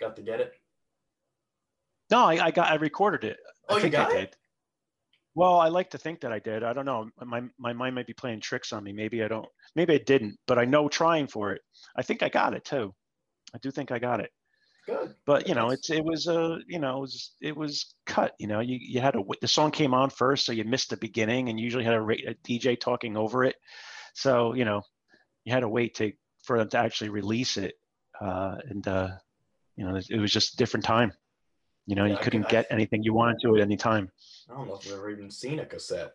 [0.00, 0.54] got to get it?
[2.10, 3.38] No, I, I got I recorded it.
[3.68, 4.20] Oh, I you think got I it?
[4.20, 4.36] did.
[5.34, 6.62] Well, I like to think that I did.
[6.62, 7.08] I don't know.
[7.24, 8.92] My my mind might be playing tricks on me.
[8.92, 9.48] Maybe I don't.
[9.74, 10.38] Maybe I didn't.
[10.46, 11.62] But I know trying for it.
[11.96, 12.94] I think I got it too.
[13.54, 14.30] I do think I got it.
[14.86, 15.14] Good.
[15.26, 18.32] But you know, it's it was a you know it was it was cut.
[18.38, 20.90] You know, you you had to wait- the song came on first, so you missed
[20.90, 23.56] the beginning, and usually had a, a DJ talking over it.
[24.14, 24.82] So you know,
[25.44, 26.12] you had to wait to
[26.44, 27.74] for them to actually release it.
[28.20, 29.08] Uh, and uh,
[29.76, 31.12] you know, it was just a different time.
[31.86, 34.10] You know, Yeah, you couldn't I- get anything you wanted to at any time.
[34.50, 36.12] I don't know if I've ever even seen a cassette.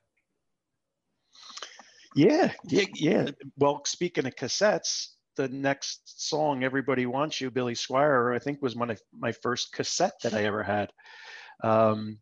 [2.15, 3.29] Yeah, yeah, yeah.
[3.57, 8.75] Well, speaking of cassettes, the next song, "Everybody Wants You," Billy Squier, I think was
[8.75, 10.91] my my first cassette that I ever had.
[11.63, 12.19] Um,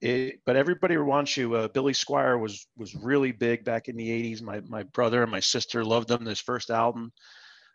[0.00, 4.10] it, but "Everybody Wants You," uh, Billy Squier was was really big back in the
[4.10, 4.42] '80s.
[4.42, 6.24] My my brother and my sister loved them.
[6.24, 7.12] This first album,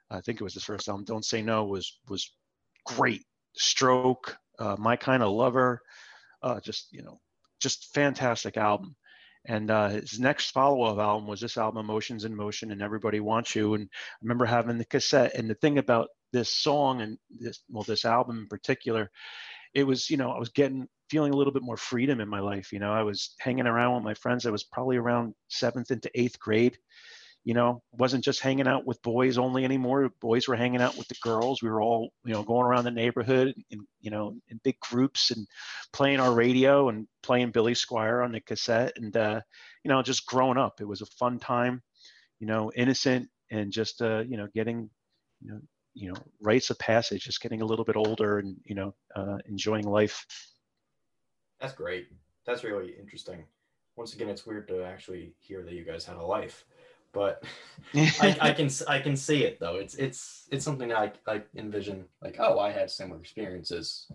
[0.10, 1.06] I think it was his first album.
[1.06, 2.32] "Don't Say No" was was
[2.86, 3.24] great.
[3.56, 5.82] "Stroke," uh, "My Kind of Lover,"
[6.44, 7.20] uh, just you know,
[7.60, 8.96] just fantastic album
[9.48, 13.56] and uh, his next follow-up album was this album emotions in motion and everybody wants
[13.56, 17.62] you and i remember having the cassette and the thing about this song and this
[17.70, 19.10] well this album in particular
[19.74, 22.40] it was you know i was getting feeling a little bit more freedom in my
[22.40, 25.92] life you know i was hanging around with my friends i was probably around seventh
[25.92, 26.78] into eighth grade
[27.46, 30.10] you know wasn't just hanging out with boys only anymore.
[30.20, 31.62] Boys were hanging out with the girls.
[31.62, 35.32] We were all you know going around the neighborhood in you know in big groups
[35.32, 35.48] and
[35.94, 38.94] playing our radio and playing billy squier on the cassette.
[38.98, 39.42] And uh
[39.84, 41.84] you know just growing up it was a fun time
[42.40, 44.90] you know innocent and just uh you know getting
[45.42, 45.60] you know
[45.94, 49.38] you know rites of passage just getting a little bit older and you know uh
[49.46, 50.26] enjoying life.
[51.62, 52.08] That's great.
[52.48, 53.46] That's really interesting.
[53.96, 56.66] Once again, it's weird to actually hear that you guys had a life,
[57.16, 57.44] but
[57.96, 59.76] I, I can I can see it though.
[59.78, 64.12] It's it's it's something I I envision like oh I had similar experiences,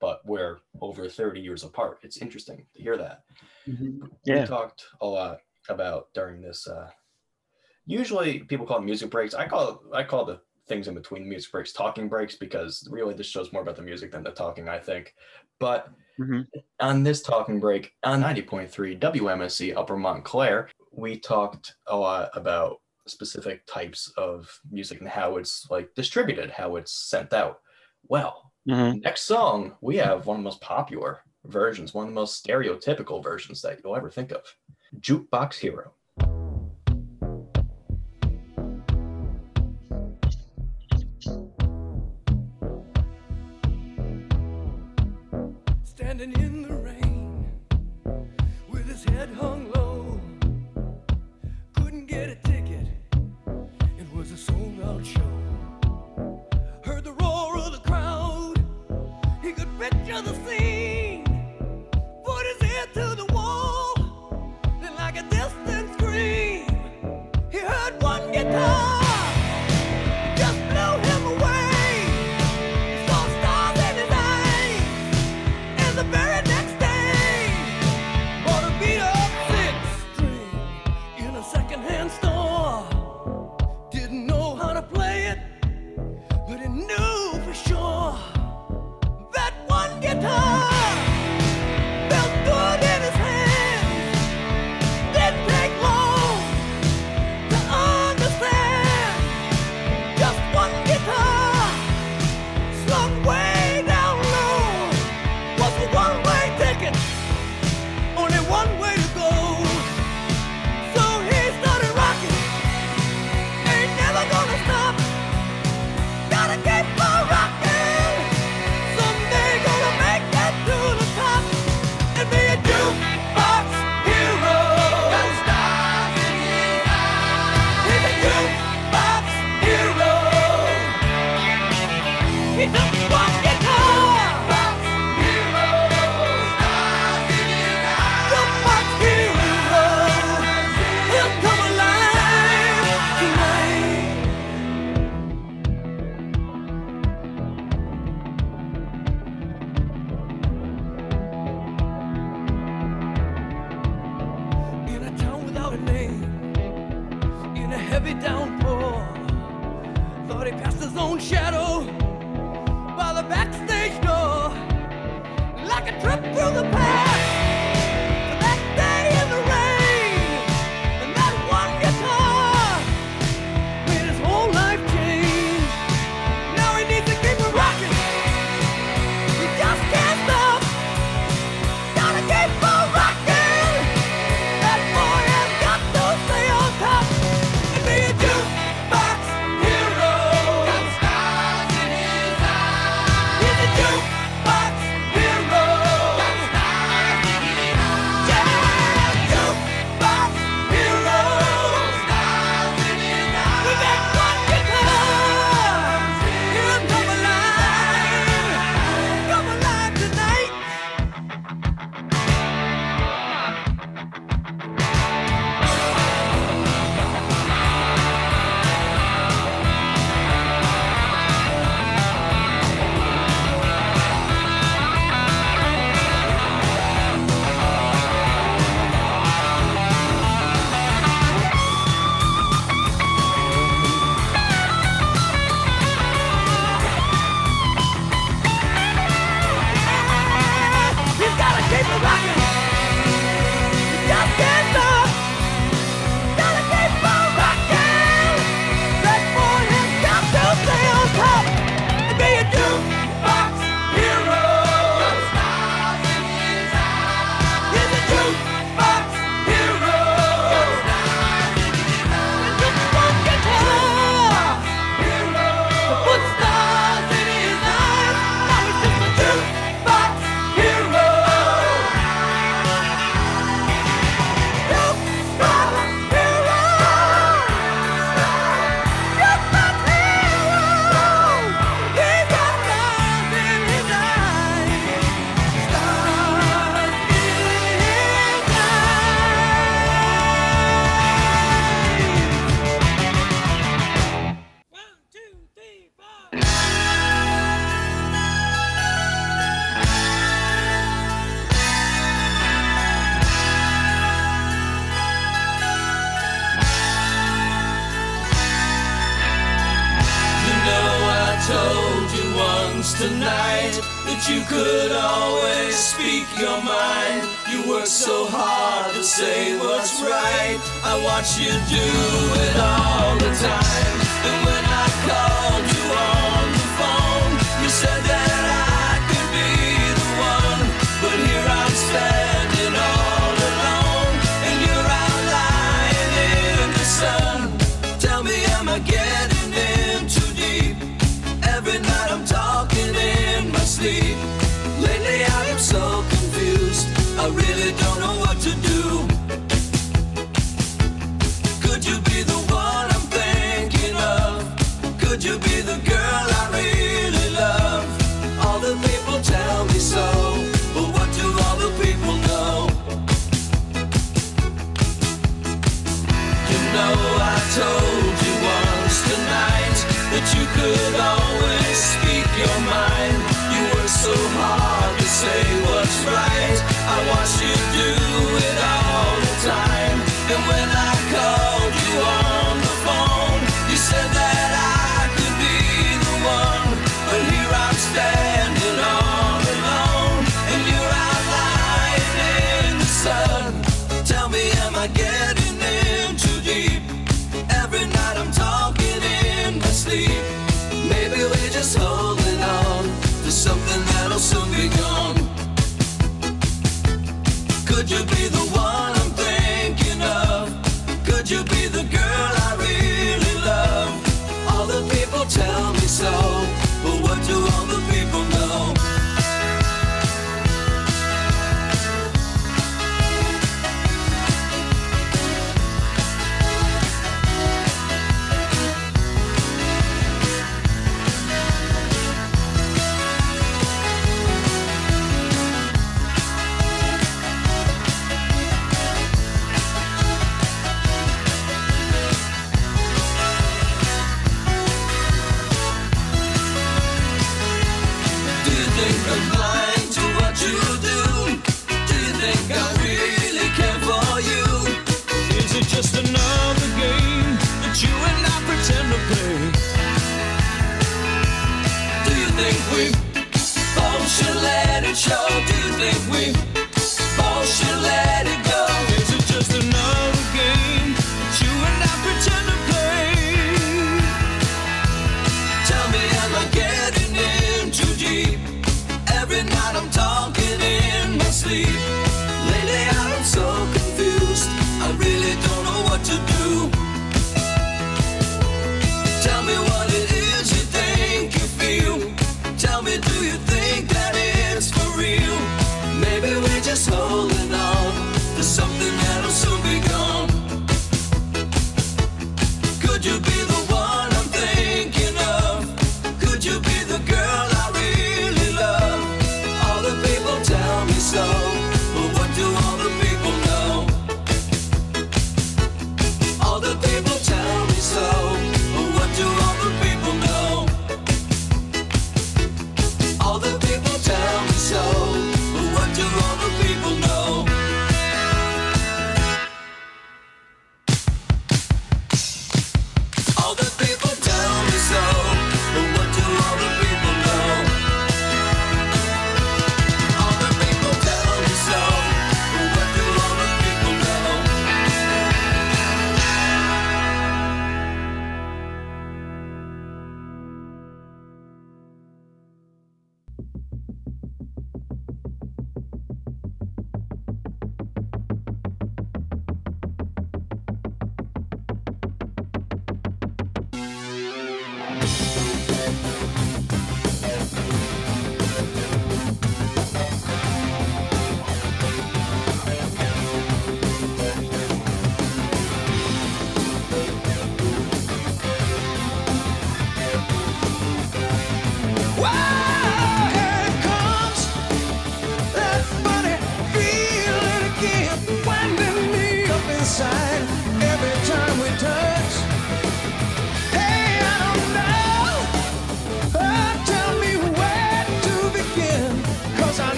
[0.00, 2.00] but we're over thirty years apart.
[2.02, 3.22] It's interesting to hear that.
[3.66, 6.66] We yeah talked a lot about during this.
[6.66, 6.88] Uh,
[7.86, 9.34] usually people call it music breaks.
[9.34, 13.26] I call I call the things in between music breaks talking breaks because really this
[13.26, 14.68] show's more about the music than the talking.
[14.68, 15.14] I think,
[15.60, 16.46] but Mhm.
[16.80, 20.68] on this talking break on 90.3 WMSC Upper Montclair,
[20.98, 26.76] we talked a lot about specific types of music and how it's like distributed, how
[26.76, 27.60] it's sent out.
[28.04, 29.02] Well, Mhm.
[29.02, 33.22] next song, we have one of the most popular versions, one of the most stereotypical
[33.22, 34.42] versions that you'll ever think of.
[35.00, 35.94] Jukebox Hero.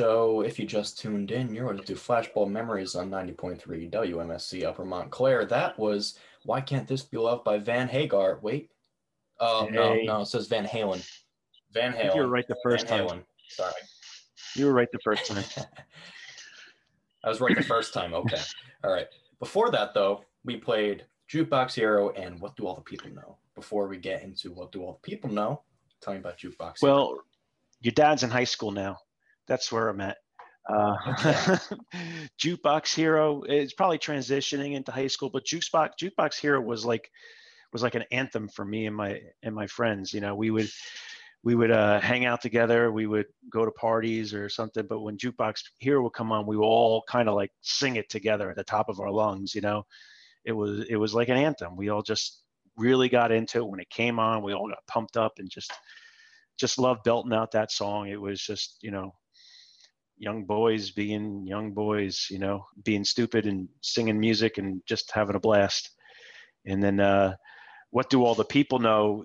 [0.00, 0.40] Back to the show.
[0.42, 4.84] If you just tuned in, you're going to do Flashbulb Memories on 90.3 WMSC Upper
[4.84, 5.44] Montclair.
[5.44, 8.38] That was Why Can't This Be Loved by Van Hagar.
[8.42, 8.70] Wait.
[9.38, 10.04] Oh, no, Hey.
[10.04, 11.06] no, it says Van Halen.
[11.72, 12.14] Van Halen.
[12.14, 13.18] you were right the first Van time.
[13.18, 13.24] Halen.
[13.48, 13.72] Sorry.
[14.56, 15.44] You were right the first time.
[17.24, 18.14] I was right the first time.
[18.14, 18.40] Okay.
[18.84, 19.06] All right.
[19.38, 23.36] Before that, though, we played Jukebox Hero and What Do All the People Know?
[23.54, 25.62] Before we get into What Do All the People Know,
[26.00, 26.94] tell me about Jukebox Hero.
[26.94, 27.18] Well,
[27.82, 28.98] your dad's in high school now.
[29.50, 30.16] That's where I'm at.
[30.72, 30.94] Uh,
[32.40, 37.10] Jukebox Hero is probably transitioning into high school, but Jukebox Jukebox Hero was like
[37.72, 40.14] was like an anthem for me and my and my friends.
[40.14, 40.70] You know, we would
[41.42, 42.92] we would uh, hang out together.
[42.92, 44.86] We would go to parties or something.
[44.88, 48.08] But when Jukebox Hero would come on, we would all kind of like sing it
[48.08, 49.52] together at the top of our lungs.
[49.52, 49.82] You know,
[50.44, 51.74] it was it was like an anthem.
[51.74, 52.44] We all just
[52.76, 54.44] really got into it when it came on.
[54.44, 55.72] We all got pumped up and just
[56.56, 58.08] just loved belting out that song.
[58.08, 59.12] It was just you know
[60.20, 65.34] young boys being young boys, you know, being stupid and singing music and just having
[65.34, 65.90] a blast.
[66.66, 67.34] And then uh,
[67.90, 69.24] what do all the people know?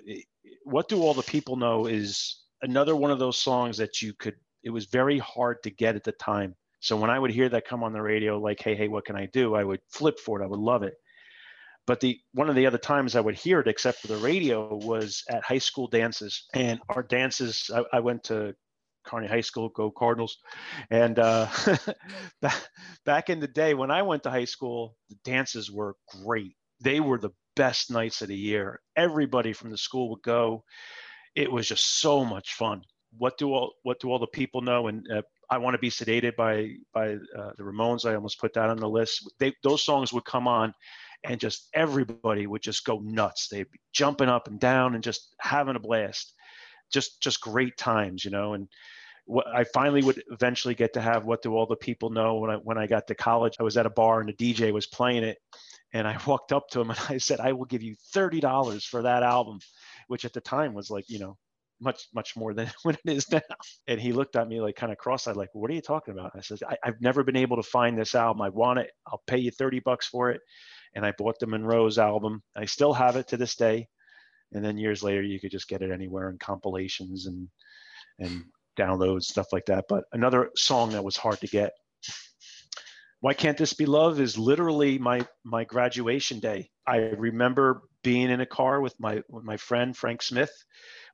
[0.63, 4.35] What do all the people know is another one of those songs that you could.
[4.63, 6.55] It was very hard to get at the time.
[6.79, 9.17] So when I would hear that come on the radio, like, "Hey, hey, what can
[9.17, 10.45] I do?" I would flip for it.
[10.45, 10.93] I would love it.
[11.85, 14.75] But the one of the other times I would hear it, except for the radio,
[14.77, 16.45] was at high school dances.
[16.53, 18.55] And our dances, I, I went to
[19.05, 20.37] Kearny High School, go Cardinals.
[20.89, 21.47] And uh,
[23.05, 26.55] back, in the day when I went to high school, the dances were great.
[26.81, 28.79] They were the best nights of the year.
[28.95, 30.63] Everybody from the school would go.
[31.35, 32.81] It was just so much fun.
[33.17, 34.87] What do all What do all the people know?
[34.87, 38.05] And uh, I want to be sedated by by uh, the Ramones.
[38.05, 39.29] I almost put that on the list.
[39.39, 40.73] They, those songs would come on,
[41.23, 43.47] and just everybody would just go nuts.
[43.47, 46.33] They'd be jumping up and down and just having a blast.
[46.91, 48.53] Just just great times, you know.
[48.53, 48.67] And
[49.53, 52.55] I finally would eventually get to have what do all the people know when I
[52.55, 53.55] when I got to college.
[53.59, 55.37] I was at a bar and the DJ was playing it,
[55.93, 58.85] and I walked up to him and I said, "I will give you thirty dollars
[58.85, 59.59] for that album,"
[60.07, 61.37] which at the time was like you know
[61.81, 63.41] much much more than what it is now.
[63.87, 66.31] And he looked at me like kind of cross-eyed, like, "What are you talking about?"
[66.35, 68.41] I said, I, "I've never been able to find this album.
[68.41, 68.91] I want it.
[69.07, 70.41] I'll pay you thirty bucks for it."
[70.93, 72.41] And I bought the Monroes' album.
[72.55, 73.87] I still have it to this day.
[74.53, 77.49] And then years later, you could just get it anywhere in compilations and
[78.19, 78.45] and
[78.75, 79.85] downloads stuff like that.
[79.89, 81.73] But another song that was hard to get.
[83.21, 84.19] Why can't this be love?
[84.19, 86.69] Is literally my my graduation day.
[86.85, 90.51] I remember being in a car with my with my friend Frank Smith.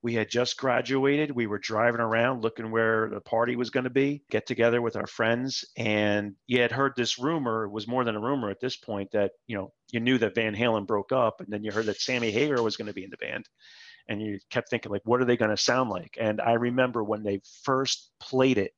[0.03, 1.29] We had just graduated.
[1.29, 4.95] We were driving around looking where the party was going to be, get together with
[4.95, 5.63] our friends.
[5.77, 9.11] And you had heard this rumor, it was more than a rumor at this point,
[9.11, 11.39] that, you know, you knew that Van Halen broke up.
[11.39, 13.47] And then you heard that Sammy Hagar was going to be in the band.
[14.07, 16.17] And you kept thinking, like, what are they going to sound like?
[16.19, 18.71] And I remember when they first played it,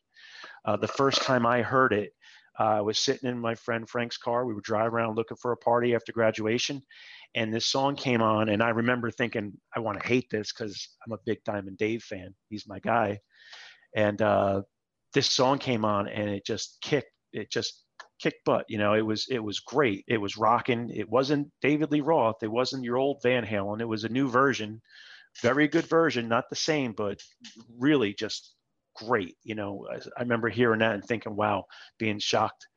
[0.66, 2.14] uh, the first time I heard it,
[2.60, 4.46] uh, I was sitting in my friend Frank's car.
[4.46, 6.84] We were driving around looking for a party after graduation
[7.36, 10.90] and this song came on and i remember thinking i want to hate this because
[11.06, 13.20] i'm a big diamond dave fan he's my guy
[13.96, 14.62] and uh,
[15.14, 17.83] this song came on and it just kicked it just
[18.20, 21.92] kicked butt you know it was it was great it was rocking it wasn't david
[21.92, 24.82] lee roth it wasn't your old van halen it was a new version
[25.42, 27.20] very good version not the same but
[27.78, 28.54] really just
[28.96, 31.66] great you know i, I remember hearing that and thinking wow
[31.98, 32.68] being shocked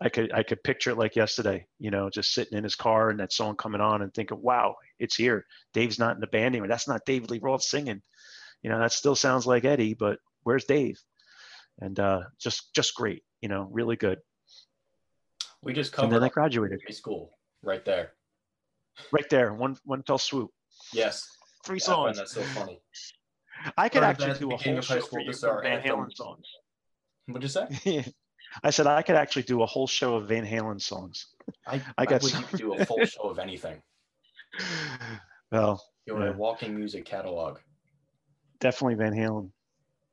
[0.00, 3.10] I could I could picture it like yesterday, you know, just sitting in his car
[3.10, 5.44] and that song coming on and thinking, wow, it's here.
[5.74, 6.68] Dave's not in the band anymore.
[6.68, 8.02] That's not David Lee Roth singing.
[8.62, 11.00] You know, that still sounds like Eddie, but where's Dave?
[11.80, 14.18] And uh, just just great, you know, really good.
[15.62, 18.12] We just And then I graduated high school right there.
[19.12, 20.50] right there, one one fell swoop.
[20.92, 21.26] Yes.
[21.64, 22.16] Three Yeah, I songs.
[22.18, 22.80] that so funny.
[23.76, 25.82] I could actually that at the do a whole show school, for you for Van.
[25.82, 26.46] Halen songs.
[27.26, 28.04] What'd you say?
[28.62, 31.34] I said I could actually do a whole show of Van Halen songs.
[31.66, 33.82] I, I got you could do a full show of anything.
[35.52, 36.30] Well, You're Yeah.
[36.30, 37.58] a walking music catalog.
[38.60, 39.50] definitely Van Halen.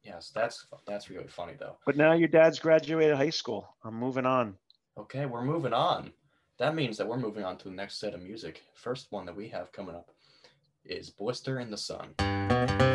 [0.04, 1.78] Yes, that's that's really funny though.
[1.86, 3.76] But now your dad's graduated high school.
[3.84, 4.56] I'm moving on.
[4.98, 6.14] Okay, we're moving on.
[6.58, 8.64] That means that we're moving on to the next set of music.
[8.76, 10.12] First one that we have coming up
[10.86, 12.95] is Blister in the Sun.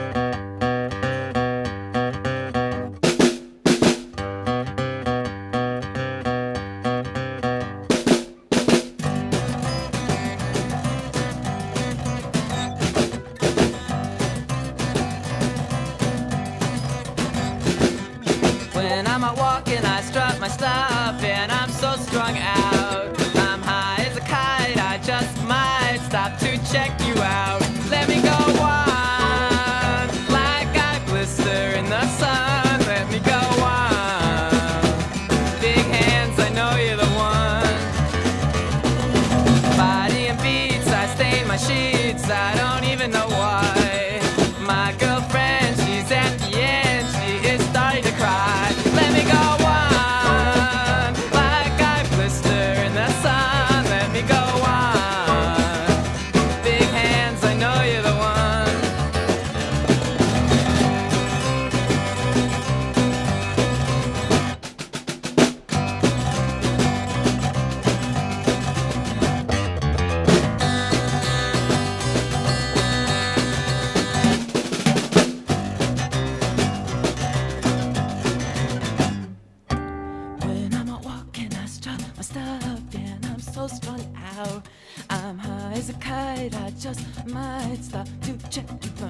[86.92, 89.00] just might stop to check change.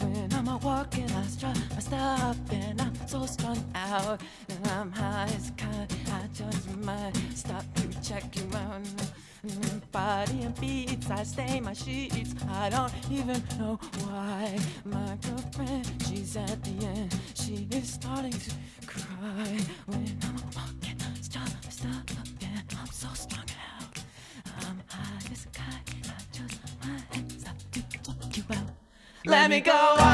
[0.00, 5.30] When I'm walking, I stop, I stop, and I'm so strung out, and I'm high
[5.36, 5.92] as kite.
[6.12, 8.82] I just might stop to check you out.
[9.46, 12.34] Mm, body and beats, I stain my sheets.
[12.48, 15.29] I don't even know why my.
[29.50, 30.09] me go.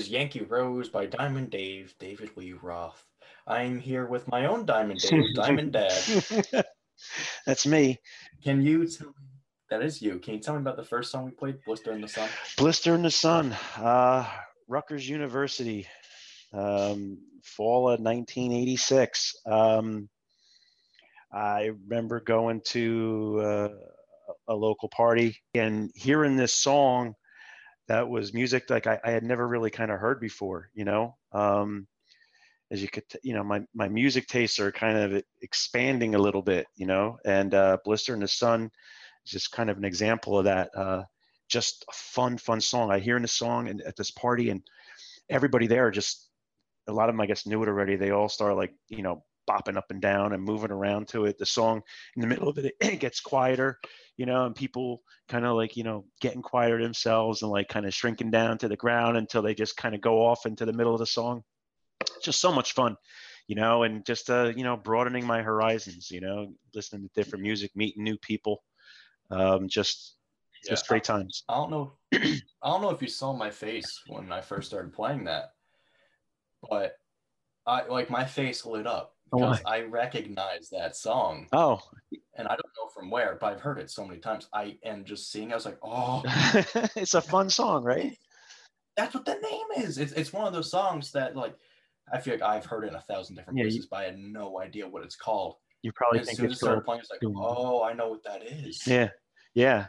[0.00, 3.04] Was Yankee Rose by Diamond Dave, David Lee Roth.
[3.46, 5.92] I'm here with my own Diamond Dave, Diamond Dad.
[7.46, 7.98] That's me.
[8.42, 9.12] Can you tell me?
[9.68, 10.18] That is you.
[10.18, 12.30] Can you tell me about the first song we played, Blister in the Sun?
[12.56, 14.26] Blister in the Sun, uh,
[14.68, 15.86] Rutgers University,
[16.54, 19.34] um, fall of 1986.
[19.44, 20.08] Um,
[21.30, 23.68] I remember going to uh,
[24.48, 27.16] a local party and hearing this song
[27.90, 31.16] that was music like I, I had never really kind of heard before, you know.
[31.32, 31.88] Um,
[32.70, 36.18] as you could, t- you know, my, my music tastes are kind of expanding a
[36.20, 38.70] little bit, you know, and uh, Blister in the Sun
[39.26, 40.70] is just kind of an example of that.
[40.72, 41.02] Uh,
[41.48, 42.92] just a fun, fun song.
[42.92, 44.62] I hear in the song and at this party, and
[45.28, 46.28] everybody there just
[46.86, 47.96] a lot of them, I guess, knew it already.
[47.96, 51.38] They all start like, you know, bopping up and down and moving around to it.
[51.38, 51.82] The song
[52.16, 53.78] in the middle of it, it gets quieter,
[54.16, 57.86] you know, and people kind of like, you know, getting quieter themselves and like kind
[57.86, 60.72] of shrinking down to the ground until they just kind of go off into the
[60.72, 61.42] middle of the song.
[62.22, 62.96] Just so much fun,
[63.46, 67.42] you know, and just, uh, you know, broadening my horizons, you know, listening to different
[67.42, 68.62] music, meeting new people.
[69.30, 70.16] Um, just,
[70.66, 71.44] just great times.
[71.48, 71.92] I don't know.
[72.12, 75.52] I don't know if you saw my face when I first started playing that,
[76.68, 76.96] but
[77.66, 81.80] I like my face lit up because I recognize that song, Oh,
[82.36, 84.48] and I don't know from where, but I've heard it so many times.
[84.52, 86.22] I and just seeing, I was like, oh,
[86.96, 88.16] it's a fun song, right?
[88.96, 89.98] that's what the name is.
[89.98, 91.54] It's it's one of those songs that like
[92.12, 94.04] I feel like I've heard it in a thousand different Yeah, you- places, but I
[94.04, 95.56] had no idea what it's called.
[95.82, 97.94] You probably And as think soon as it it's started playing, it's like, oh, I
[97.94, 98.86] know what that is.
[98.86, 99.08] Yeah,
[99.54, 99.86] yeah.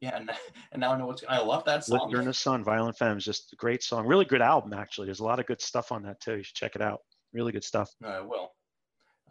[0.00, 0.30] yeah, and,
[0.70, 1.24] and now I know what's.
[1.28, 2.14] I love that song.
[2.14, 4.06] In the Sun, Violent Femmes, just a great song.
[4.06, 5.06] Really good album, actually.
[5.06, 6.36] There's a lot of good stuff on that too.
[6.36, 7.00] You should check it out.
[7.32, 7.90] Really good stuff.
[8.04, 8.52] I will.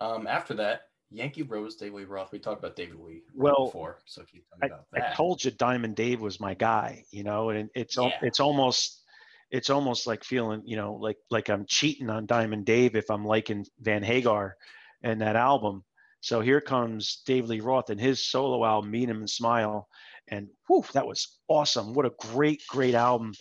[0.02, 2.32] Um, after that, Yankee Rose, David Lee Roth.
[2.32, 5.16] We talked about David Lee Well, before, so if you tell me I, about I
[5.16, 8.18] told you Diamond Dave was my guy, you know, and it's Yeah.
[8.22, 9.04] it's almost
[9.52, 13.26] it's almost like feeling, you know, like like I'm cheating on Diamond Dave if I'm
[13.26, 14.56] liking Van Hagar
[15.04, 15.84] and that album.
[16.22, 19.88] So here comes Dave Lee Roth and his solo album, Eat 'em and Smile,
[20.30, 21.94] and whew, that was awesome.
[21.94, 23.34] What a great, great album.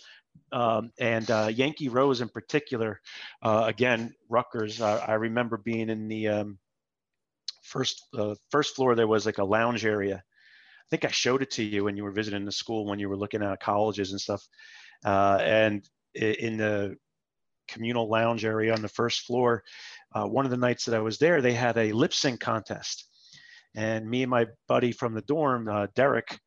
[0.51, 2.99] Um, and uh, Yankee Rose in particular,
[3.41, 4.81] uh, again, Rutgers.
[4.81, 6.59] Uh, I remember being in the um,
[7.63, 8.95] first uh, first floor.
[8.95, 10.15] There was like a lounge area.
[10.15, 13.07] I think I showed it to you when you were visiting the school when you
[13.07, 14.45] were looking at colleges and stuff.
[15.05, 16.97] Uh, and in the
[17.69, 19.63] communal lounge area on the first floor,
[20.13, 23.07] uh, one of the nights that I was there, they had a lip sync contest,
[23.73, 26.37] and me and my buddy from the dorm, Derek,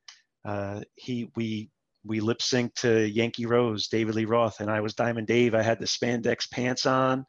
[0.97, 1.71] he we
[2.05, 5.55] we lip synced to Yankee Rose, David Lee Roth, and I was Diamond Dave.
[5.55, 7.25] I had the spandex pants on,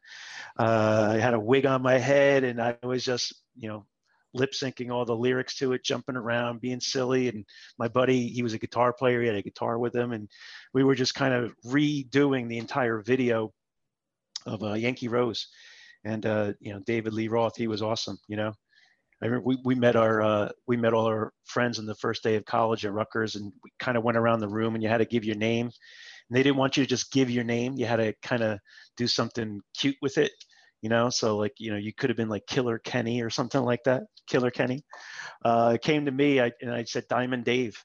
[0.58, 3.86] uh, I had a wig on my head, and I was just you know
[4.34, 7.28] lip syncing all the lyrics to it, jumping around, being silly.
[7.28, 7.44] And
[7.78, 10.28] my buddy, he was a guitar player, he had a guitar with him, and
[10.74, 13.52] we were just kind of redoing the entire video
[14.46, 15.48] of uh, Yankee Rose.
[16.04, 18.18] And uh, you know, David Lee Roth, he was awesome.
[18.28, 18.52] You know,
[19.22, 22.22] I remember we, we met our uh, we met all our friends on the first
[22.22, 24.90] day of college at Rutgers, and we kind of went around the room, and you
[24.90, 25.66] had to give your name.
[25.66, 28.58] And they didn't want you to just give your name; you had to kind of
[28.96, 30.32] do something cute with it.
[30.82, 33.62] You know, so like you know, you could have been like Killer Kenny or something
[33.62, 34.02] like that.
[34.26, 34.84] Killer Kenny.
[35.44, 37.82] Uh, it came to me, I, and I said Diamond Dave,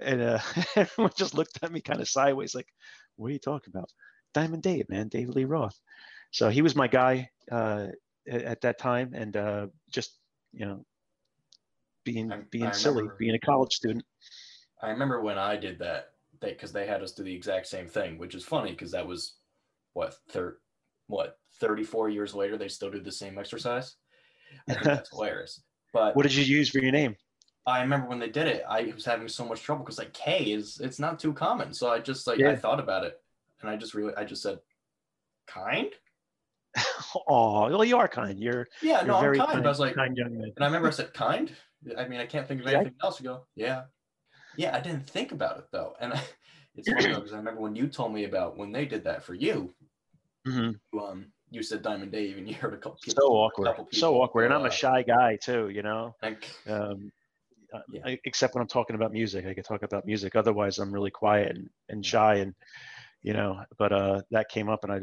[0.00, 0.38] and uh,
[0.76, 2.68] everyone just looked at me kind of sideways, like,
[3.16, 3.90] "What are you talking about?"
[4.32, 5.78] Diamond Dave, man, David Lee Roth.
[6.30, 7.88] So he was my guy uh,
[8.26, 10.18] at, at that time, and uh, just
[10.52, 10.84] you know,
[12.04, 14.04] being I- being I silly, remember- being a college student.
[14.80, 17.86] I remember when I did that, they because they had us do the exact same
[17.88, 19.36] thing, which is funny because that was
[19.92, 20.58] what thir-
[21.06, 23.96] what 34 years later they still do the same exercise.
[24.68, 25.62] I think that's hilarious.
[25.92, 27.16] But What did you use for your name?
[27.66, 30.52] I remember when they did it, I was having so much trouble because like K
[30.52, 31.72] is it's not too common.
[31.72, 33.20] So I just like I thought about it
[33.60, 34.58] and I just really I just said
[35.46, 35.92] kind.
[37.28, 38.40] Oh, well, you are kind.
[38.40, 39.38] You're, Yeah, you're no, I'm kind.
[39.38, 40.52] kind, But I was like, kind young man.
[40.56, 41.52] and I remember I said kind.
[41.98, 42.78] I mean, I can't think of Yeah.
[42.78, 43.20] anything else.
[43.20, 43.82] You go, yeah,
[44.56, 44.74] yeah.
[44.74, 46.20] I didn't think about it though, and I,
[46.74, 49.34] it's funny because I remember when you told me about when they did that for
[49.34, 49.74] you.
[50.46, 50.78] Mhm.
[50.92, 52.98] you, Um, you said Diamond Dave, and you heard a couple.
[53.04, 53.66] So people- a awkward.
[53.66, 54.44] couple So awkward.
[54.44, 55.68] And go, I'm a uh, shy guy too.
[55.68, 56.14] You know.
[56.22, 57.12] like, um,
[57.74, 58.00] uh, Yeah.
[58.06, 60.34] I- except when I'm talking about music, I could talk about music.
[60.34, 62.54] Otherwise, I'm really quiet and, and shy, and
[63.22, 63.62] you know.
[63.76, 65.00] But uh, that came up, and I,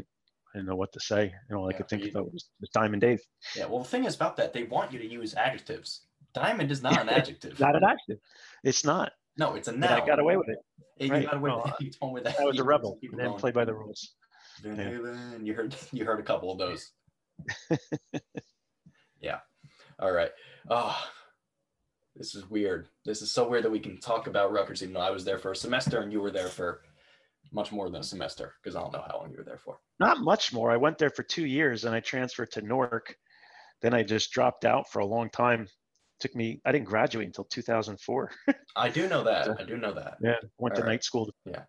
[0.54, 1.32] I didn't know what to say.
[1.48, 3.22] And all I could think you- about was, was Diamond Dave.
[3.56, 3.66] yeah.
[3.66, 6.06] Well, the thing is about that, they want you to use adjectives.
[6.34, 7.60] Diamond is not an adjective.
[7.60, 8.18] Not an active.
[8.64, 9.12] It's not.
[9.38, 10.02] no, it's a noun.
[10.02, 10.58] I got away with it.
[10.98, 11.50] Yeah, you got away.
[11.50, 11.74] No, with it.
[11.86, 12.40] You told me that.
[12.40, 12.92] I was you a rebel.
[12.92, 14.16] some people I didn't going, play by the rules.
[14.64, 15.38] Yeah.
[15.42, 16.92] You heard you heard a couple of those.
[19.22, 19.40] yeah.
[20.00, 20.32] All right.
[20.70, 20.98] Oh,
[22.16, 22.90] this is weird.
[23.06, 25.40] This is so weird that we can talk about Rutgers even though I was there
[25.40, 26.82] for a semester and you were there for
[27.52, 29.80] much more than a semester because I don't know how long you were there for.
[30.00, 30.72] Not much more.
[30.72, 33.16] I went there for two years and I transferred to Newark.
[33.82, 35.68] Then I just dropped out for a long time.
[36.20, 38.32] Took me, I didn't graduate until 2004.
[38.76, 39.60] I do know that.
[39.60, 40.18] I do know that.
[40.22, 40.94] yeah, went to All right.
[40.94, 41.30] night school.
[41.46, 41.64] Yeah.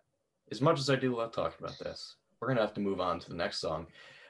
[0.51, 3.19] As much as I do love talking about this, we're gonna have to move on
[3.21, 3.87] to the next song.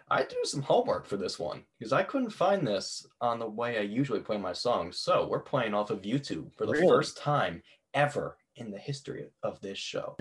[0.10, 3.78] I do some homework for this one because I couldn't find this on the way
[3.78, 5.00] I usually play my songs.
[5.00, 6.88] So we're playing off of YouTube for the Really?
[6.88, 7.64] first time
[7.94, 10.18] ever in the history of this show.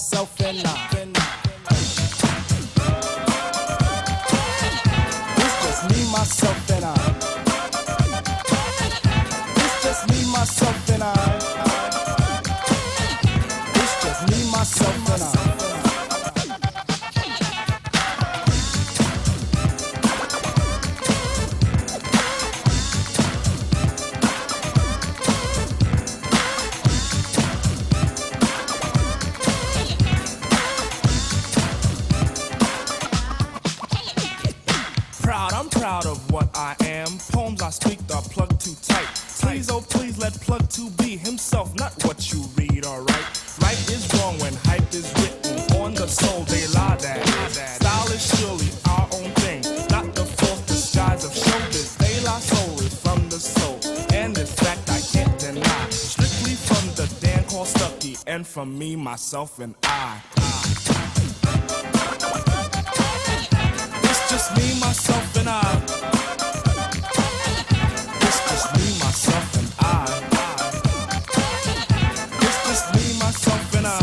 [0.00, 0.89] Myself, and I.
[59.30, 60.20] myself, and I.
[64.02, 65.82] It's just me, myself, and I.
[68.22, 69.94] It's just me, myself, and I.
[72.42, 73.98] It's just me, myself, and I.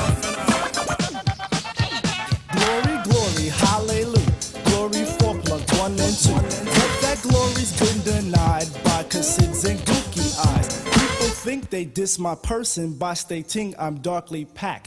[2.55, 4.31] Glory, glory, hallelujah.
[4.63, 6.39] Glory for plug one and two.
[6.39, 10.67] But that glory's been denied by Cassids and gooky eyes.
[10.85, 14.86] People think they diss my person by stating I'm darkly packed.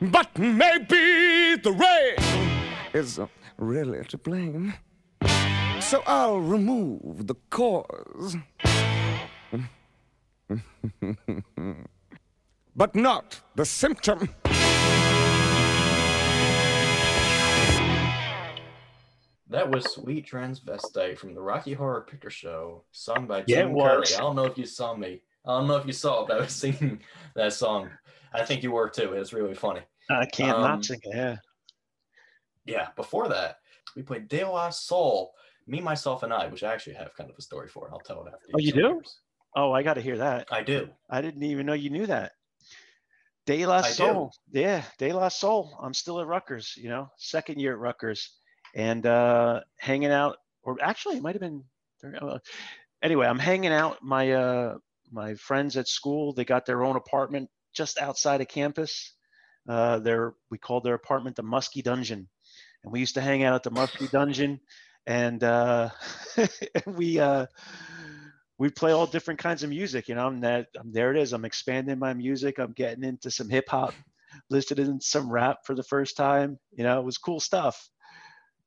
[0.00, 2.16] But maybe the rain
[2.94, 3.26] is uh,
[3.58, 4.72] really to blame.
[5.80, 8.36] So I'll remove the cause.
[12.76, 14.28] but not the symptom.
[19.48, 23.80] That was Sweet Transvestite from the Rocky Horror Picture Show, sung by Yeah, Tim it
[23.80, 23.98] Curry.
[23.98, 24.14] was.
[24.14, 25.22] I don't know if you saw me.
[25.44, 27.00] I don't know if you saw, but I was singing
[27.34, 27.90] that song.
[28.32, 29.12] I think you were too.
[29.12, 29.80] It was really funny.
[30.10, 31.16] I can't Um, not sing it.
[31.16, 31.36] Yeah.
[32.64, 33.56] Yeah, before that,
[33.96, 35.32] we played De La Soul,
[35.66, 37.90] Me, Myself, and I, which I actually have kind of a story for.
[37.92, 38.46] I'll tell it after.
[38.54, 38.80] Oh, you do?
[38.80, 39.20] years.
[39.56, 40.46] Oh, I got to hear that.
[40.50, 40.88] I do.
[41.08, 42.32] I didn't even know you knew that.
[43.46, 44.32] De La Soul.
[44.52, 45.76] Yeah, De La Soul.
[45.82, 48.38] I'm still at Rutgers, you know, second year at Rutgers
[48.74, 51.64] and uh, hanging out, or actually, it might have been.
[52.20, 52.38] Uh,
[53.02, 53.98] anyway, I'm hanging out.
[54.02, 54.78] My uh,
[55.10, 59.14] my friends at school, they got their own apartment just outside of campus.
[59.68, 62.28] Uh, their we called their apartment the Muskie Dungeon,
[62.82, 64.60] and we used to hang out at the Muskie Dungeon,
[65.06, 65.90] and uh,
[66.86, 67.46] we uh,
[68.58, 70.08] we play all different kinds of music.
[70.08, 71.14] You know, I'm that I'm, there.
[71.14, 71.32] It is.
[71.32, 72.58] I'm expanding my music.
[72.58, 73.94] I'm getting into some hip hop,
[74.48, 76.58] listed in some rap for the first time.
[76.72, 77.88] You know, it was cool stuff.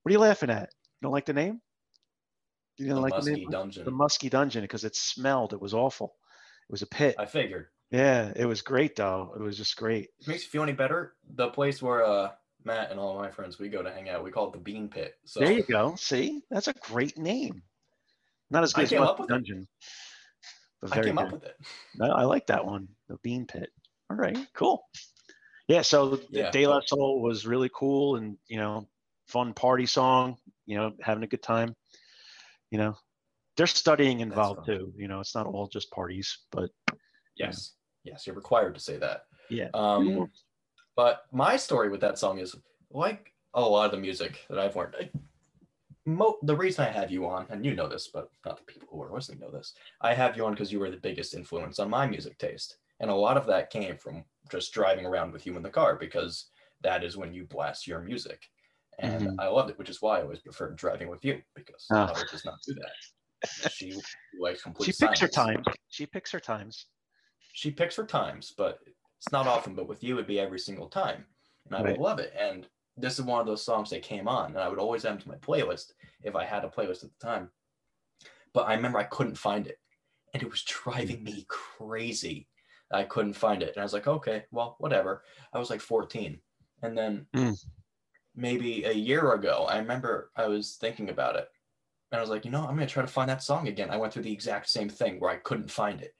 [0.03, 0.69] What are you laughing at?
[0.69, 1.61] You don't like the name?
[2.77, 3.49] You don't The like the Muskie name?
[3.49, 3.85] Dungeon.
[3.85, 5.53] The Muskie Dungeon because it smelled.
[5.53, 6.15] It was awful.
[6.69, 7.15] It was a pit.
[7.19, 7.67] I figured.
[7.93, 9.33] Yeah, it was great though.
[9.35, 10.09] It was just great.
[10.19, 12.31] It makes you feel any better, the place where uh,
[12.63, 14.89] Matt and all my friends we go to hang out, we call it the Bean
[14.89, 15.13] Pit.
[15.25, 15.93] So There you go.
[15.95, 17.61] See, that's a great name.
[18.49, 19.29] Not as good as came up with.
[19.29, 19.67] Dungeon.
[20.81, 21.55] but I came up with it.
[21.95, 22.87] No, I like that one.
[23.09, 23.69] The Bean Pit.
[24.09, 24.83] All right, cool.
[25.67, 28.87] Yeah, so Yeah, De La Soul was really cool and you know,
[29.27, 30.37] fun party song.
[30.65, 31.75] You know, having a good time.
[32.71, 32.97] You know,
[33.55, 34.91] there's studying involved too.
[34.97, 36.71] You know, it's not all just parties, but
[37.35, 37.73] Yes,
[38.03, 39.25] yes, you're required to say that.
[39.49, 39.69] yeah.
[39.73, 40.29] Um,
[40.95, 42.55] but my story with that song is
[42.91, 44.95] like a lot of the music that I've learned.
[44.99, 45.09] I,
[46.05, 48.87] mo- the reason I have you on, and you know this, but not the people
[48.91, 51.79] who are listening know this, I have you on because you were the biggest influence
[51.79, 52.77] on my music taste.
[52.99, 55.95] And a lot of that came from just driving around with you in the car
[55.95, 56.45] because
[56.81, 58.49] that is when you blast your music.
[58.99, 59.35] And Mhm.
[59.39, 62.05] I loved it, which is why I always preferred driving with you because Ah.
[62.07, 63.71] Mother does not do that.
[63.71, 63.99] She
[64.39, 65.65] likes complete She picks her silence.
[65.65, 65.77] times.
[65.89, 66.85] She picks her times.
[67.53, 68.79] She picks her times, but
[69.17, 69.75] it's not often.
[69.75, 71.25] But with you, it'd be every single time,
[71.65, 71.93] and I Right.
[71.93, 72.33] would love it.
[72.37, 72.67] And
[72.97, 75.29] this is one of those songs that came on, and I would always add to
[75.29, 75.93] my playlist
[76.23, 77.51] if I had a playlist at the time.
[78.53, 79.79] But I remember I couldn't find it,
[80.33, 82.49] and it was driving me crazy.
[82.91, 85.23] I couldn't find it, and I was like, okay, well, whatever.
[85.53, 86.41] I was like 14,
[86.81, 87.55] and then Mm.
[88.35, 91.49] maybe a year ago, I remember I was thinking about it,
[92.11, 93.89] and I was like, you know, I'm gonna try to find that song again.
[93.91, 96.15] I went through the exact same thing where I couldn't find it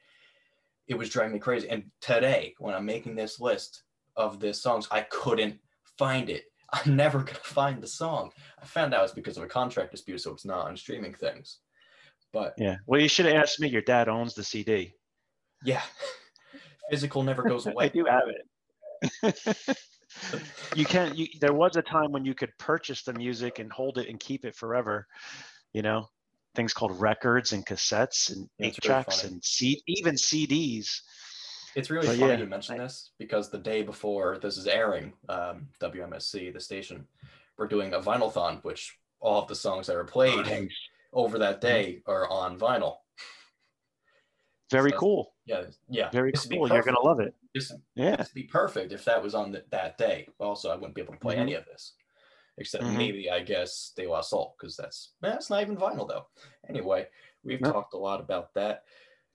[0.88, 1.70] it was driving me crazy.
[1.70, 3.84] And today, when I'm making this list
[4.16, 5.58] of the songs, I couldn't
[5.98, 6.44] find it.
[6.74, 8.32] I'm never gonna find the song.
[8.62, 11.60] I found out it's because of a contract dispute, so it's not on streaming things.
[12.32, 12.78] But Yeah.
[12.88, 13.68] Well, you should have asked me.
[13.68, 14.94] Your dad owns the CD.
[15.64, 15.84] yeah,
[16.90, 17.86] physical never goes away.
[17.86, 19.68] I do have it.
[20.76, 21.16] you can.
[21.16, 24.20] You, there was a time when you could purchase the music and hold it and
[24.20, 25.06] keep it forever.
[25.74, 26.08] You know,
[26.56, 30.88] things called records and cassettes and Yeah, eight it's really tracks and C, even CDs.
[31.76, 35.14] It's really But funny yeah, you mention this because the day before this is airing,
[35.30, 37.08] um, WMSC, the station,
[37.58, 40.70] we're doing a vinyl-thon, which all of the songs that are played Nice.
[41.12, 42.98] over that day are on vinyl.
[44.72, 45.34] Very So- cool.
[45.46, 46.10] Yeah, yeah.
[46.12, 46.70] Very this cool.
[46.70, 47.34] You're gonna love it.
[47.54, 48.16] This, Yeah.
[48.18, 50.28] this would be perfect if that was on the, that day.
[50.40, 51.40] Also, I wouldn't be able to play Mhm.
[51.40, 51.94] any of this,
[52.58, 52.98] except Mhm.
[52.98, 56.28] maybe I guess De La Soul because that's that's not even vinyl though.
[56.70, 57.08] Anyway,
[57.44, 58.86] we've talked a lot about that.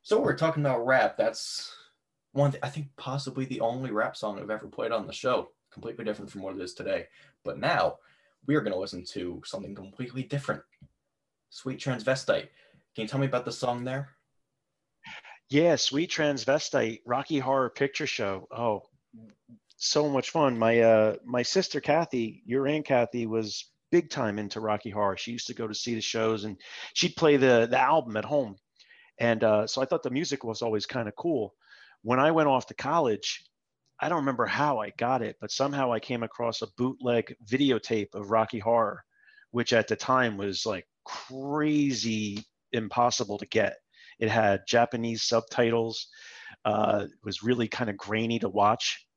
[0.03, 1.17] So we're talking about rap.
[1.17, 1.75] That's
[2.33, 2.53] one.
[2.53, 5.53] Th- I think possibly the only rap song I've ever played on the show.
[5.71, 7.09] Completely different from what it is today.
[7.45, 7.99] But now
[8.47, 10.63] we are going to listen to something completely different.
[11.51, 12.49] Sweet Transvestite.
[12.95, 14.17] Can you tell me about the song there?
[15.51, 18.47] Yeah, Sweet Transvestite, Rocky Horror Picture Show.
[18.51, 18.83] Oh,
[19.79, 20.59] so much fun.
[20.59, 25.17] My uh my sister Kathy, your aunt Kathy was big time into Rocky Horror.
[25.17, 26.57] She used to go to see the shows and
[26.95, 28.57] she'd play the the album at home.
[29.19, 31.55] And uh, so I thought the music was always kind of cool.
[32.03, 33.45] When I went off to college,
[34.01, 38.15] I don't remember how I got it, but somehow I came across a bootleg videotape
[38.15, 39.03] of Rocky Horror,
[39.51, 43.77] which at the time was like crazy impossible to get.
[44.21, 46.09] It had Japanese subtitles.
[46.65, 49.08] Uh, it was really kind of grainy to watch,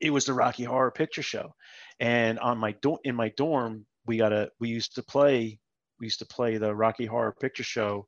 [0.00, 1.54] it was the Rocky Horror Picture Show.
[2.00, 5.58] And on my do- in my dorm, we got a we used to play
[5.98, 8.06] we used to play the Rocky Horror Picture Show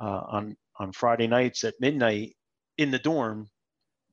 [0.00, 2.36] uh, on on Friday nights at midnight
[2.76, 3.48] in the dorm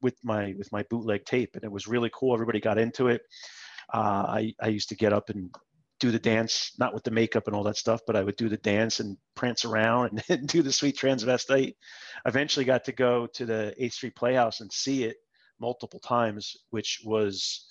[0.02, 2.34] with my with my bootleg tape, and it was really cool.
[2.34, 3.22] Everybody got into it.
[3.94, 5.54] Uh, I I used to get up and
[6.00, 8.50] do the dance, not with the makeup and all that stuff, but I would do
[8.50, 11.74] the dance and prance around and, do the sweet transvestite.
[12.26, 15.16] Eventually got to go to the 8th Street Playhouse and see it
[15.60, 17.66] multiple times, which was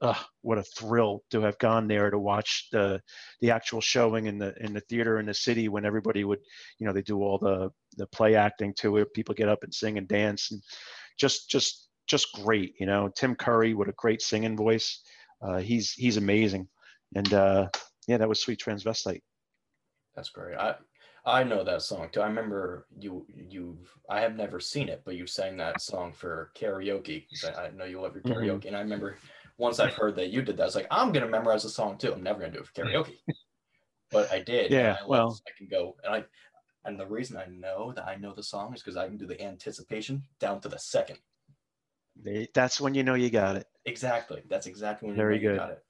[0.00, 3.00] uh, what a thrill to have gone there to watch the
[3.40, 6.40] the actual showing in the in the theater in the city when everybody would
[6.78, 9.12] you know they do all the the play acting to it.
[9.14, 10.62] People get up and sing and dance and
[11.18, 13.10] just just just great you know.
[13.16, 15.00] Tim curry with a great singing voice.
[15.40, 16.68] Uh, he's he's amazing.
[17.14, 17.68] And uh,
[18.06, 19.22] yeah that was sweet transvestite.
[20.14, 20.56] That's great.
[20.58, 20.74] I
[21.26, 22.20] I know that song too.
[22.22, 23.78] I remember you you
[24.08, 27.26] I have never seen it, but you sang that song for karaoke.
[27.44, 28.36] I, I know you love your Mhm.
[28.36, 29.18] karaoke, and I remember
[29.58, 31.98] once I've heard that you did that, I was like, I'm gonna memorize the song
[31.98, 32.12] too.
[32.12, 33.18] I'm never gonna do it for karaoke,
[34.12, 34.70] but I did.
[34.70, 36.24] Yeah, I well- I can go and I
[36.84, 39.26] and the reason I know that I know the song is because I can do
[39.26, 41.18] the anticipation down to the second.
[42.14, 44.42] They- that's when you know you got it Exactly.
[44.48, 45.84] That's exactly when Very you know you got it.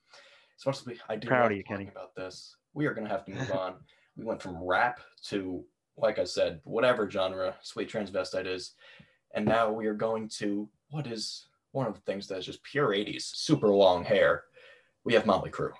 [0.67, 1.91] As I do Proud of you, talking Kenny.
[1.91, 2.57] about this.
[2.73, 3.85] We are gonna have to move on.
[4.17, 5.65] We went from rap to,
[5.97, 8.73] like I said, whatever genre sweet transvestite is,
[9.35, 12.89] and now we are going to what is one of the things that's just pure
[12.89, 14.45] 80s, super long hair.
[15.05, 15.73] We have Motley Crue.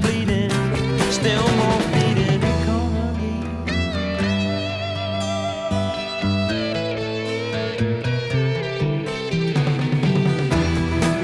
[0.00, 0.50] Bleeding,
[1.10, 3.36] still more faded economy.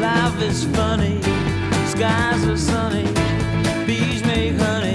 [0.01, 1.20] Life is funny,
[1.87, 3.05] skies are sunny,
[3.87, 4.85] bees make honey.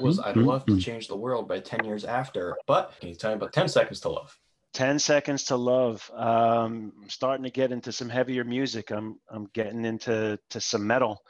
[0.00, 0.80] That was I'd Mhm, Love to mhm.
[0.80, 2.56] Change the World by 10 Years After.
[2.66, 4.34] But can you tell me about 10 Seconds to Love?
[4.72, 9.46] 10 seconds to love um, i'm starting to get into some heavier music i'm i'm
[9.52, 11.20] getting into to some metal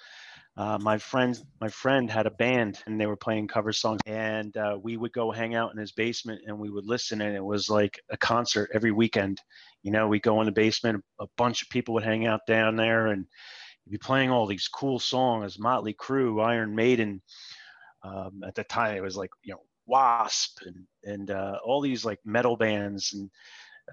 [0.59, 4.55] uh, my friend my friend had a band and they were playing cover songs and
[4.59, 7.42] uh, we would go hang out in his basement and we would listen and it
[7.42, 9.40] was like a concert every weekend
[9.82, 12.76] you know we go in the basement a bunch of people would hang out down
[12.76, 13.24] there and
[13.88, 17.22] be playing all these cool songs motley crue iron maiden
[18.02, 22.05] um, at the time it was like you know wasp and and uh, all these
[22.05, 23.31] like metal bands and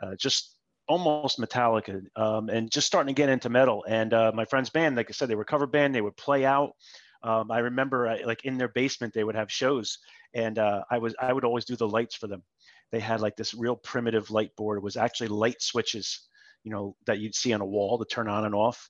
[0.01, 0.55] uh, just
[0.87, 3.83] almost metallica um, and just starting to get into metal.
[3.87, 6.45] And uh, my friend's band like i said they were cover band they would play
[6.45, 6.71] out.
[7.23, 9.97] Um, i remember I, like in their basement they would have shows.
[10.33, 12.43] And uh, i was i would always do the lights for them.
[12.91, 14.77] They had like this real primitive light board.
[14.77, 16.27] It was actually light switches
[16.63, 18.89] you know that you'd see on a wall to turn on and off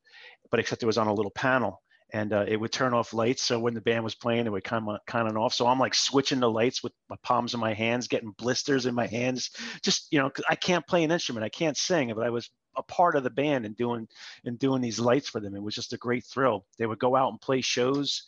[0.49, 1.81] but except it was on a little panel
[2.13, 3.43] and uh, it would turn off lights.
[3.43, 5.53] So when the band was playing, it would come on, kind of off.
[5.53, 8.95] So I'm like switching the lights with my palms in my hands, getting blisters in
[8.95, 9.51] my hands.
[9.83, 12.83] Just you know, I can't play an instrument, I can't sing, but I was a
[12.83, 14.07] part of the band and doing
[14.45, 15.55] and doing these lights for them.
[15.55, 16.65] It was just a great thrill.
[16.77, 18.27] They would go out and play shows,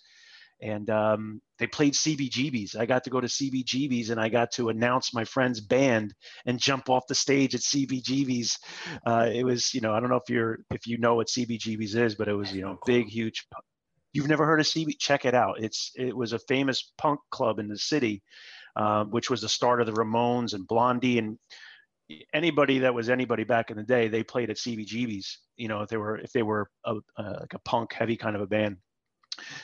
[0.61, 2.77] and um, they played CBGBs.
[2.77, 6.13] I got to go to CBGBs and I got to announce my friend's band
[6.45, 8.57] and jump off the stage at CBGBs.
[9.05, 11.95] Uh, it was, you know, I don't know if you're if you know what CBGBs
[11.95, 13.47] is, but it was, you know, big, huge.
[14.13, 14.97] You've never heard of CB?
[14.99, 15.59] Check it out.
[15.59, 18.21] It's it was a famous punk club in the city,
[18.75, 21.37] uh, which was the start of the Ramones and Blondie and
[22.33, 24.07] anybody that was anybody back in the day.
[24.07, 25.37] They played at CBGBs.
[25.57, 28.35] You know, if they were if they were a, uh, like a punk heavy kind
[28.35, 28.77] of a band.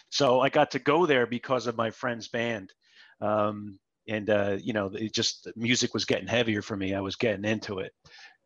[0.10, 2.74] So I got to go there because of my friend's band.
[3.22, 6.94] Um, and uh, you know, it just the music was getting heavier for me.
[6.94, 7.92] I was getting into it,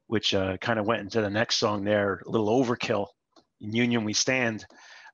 [0.07, 3.07] which uh, kind of went into the next song there, a little overkill.
[3.61, 4.65] In Union We Stand.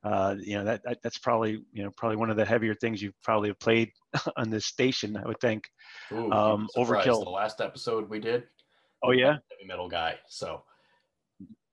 [0.04, 3.02] Uh, you know that, that that's probably you know probably one of the heavier things
[3.02, 3.90] you've probably have played
[4.38, 5.18] on this station.
[5.18, 5.64] I would think.
[6.12, 7.24] Ooh, Um, Overkill.
[7.24, 8.44] The last episode we did.
[9.04, 10.18] Oh yeah, Heavy metal guy.
[10.30, 10.64] So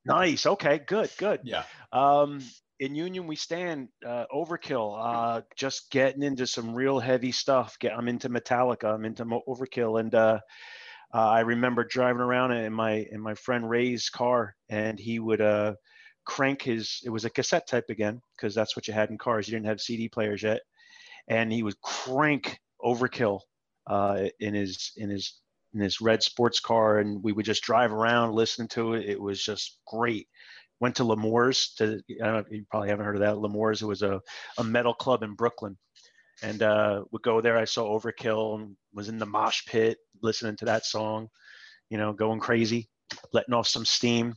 [0.06, 0.46] nice.
[0.46, 1.40] Okay, good, good.
[1.44, 1.64] yeah.
[1.92, 2.40] Um,
[2.82, 3.88] in Union we stand.
[4.04, 4.96] Uh, Overkill.
[4.98, 7.78] Uh, just getting into some real heavy stuff.
[7.78, 8.92] Get, I'm into Metallica.
[8.92, 10.40] I'm into Overkill, and uh,
[11.14, 15.40] uh, I remember driving around in my in my friend Ray's car, and he would
[15.40, 15.74] uh,
[16.24, 17.00] crank his.
[17.04, 19.46] It was a cassette type again, because that's what you had in cars.
[19.46, 20.62] You didn't have CD players yet,
[21.28, 23.38] and he would crank Overkill
[23.86, 25.40] uh, in his in his
[25.72, 29.08] in his red sports car, and we would just drive around listening to it.
[29.08, 30.26] It was just great
[30.82, 33.80] went to L'Amour's to I don't know you probably haven't heard of that L'Amour's.
[33.80, 34.20] It was a,
[34.58, 35.78] a metal club in Brooklyn,
[36.42, 37.56] and uh, would go there.
[37.56, 41.28] I saw Overkill and was in the mosh pit listening to that song,
[41.88, 42.90] you know, going crazy,
[43.32, 44.34] letting off some steam.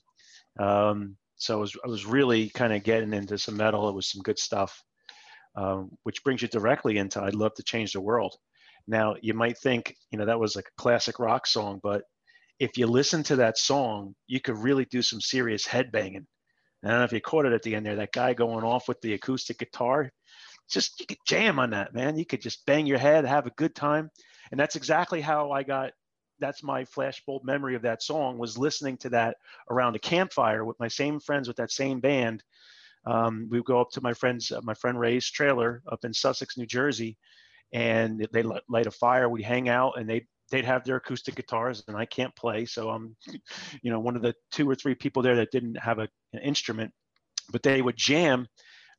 [0.60, 3.90] Um, so I was I was really kind of getting into some metal.
[3.90, 4.80] It was some good stuff,
[5.56, 8.36] um, which brings you directly into I'd love to change the world.
[8.88, 12.04] Now you might think you know that was like a classic rock song, but
[12.60, 16.26] if you listen to that song, you could really do some serious headbanging.
[16.86, 17.96] I don't know if you caught it at the end there.
[17.96, 20.12] That guy going off with the acoustic guitar,
[20.70, 22.18] just you could jam on that, man.
[22.18, 24.12] You could just bang your head, have a good time,
[24.52, 25.92] and that's exactly how I got.
[26.40, 29.38] That's my flashbulb memory of that song was listening to that
[29.70, 32.44] around a campfire with my same friends with that same band.
[33.06, 36.14] Um, we would go up to my friends, uh, my friend Ray's trailer up in
[36.14, 37.18] Sussex, New Jersey,
[37.72, 39.30] and they light a fire.
[39.30, 42.90] We hang out, and they they'd have their acoustic guitars, and I can't play, so
[42.90, 43.16] I'm,
[43.82, 46.42] you know, one of the two or three people there that didn't have a, an
[46.42, 46.92] instrument,
[47.52, 48.48] but they would jam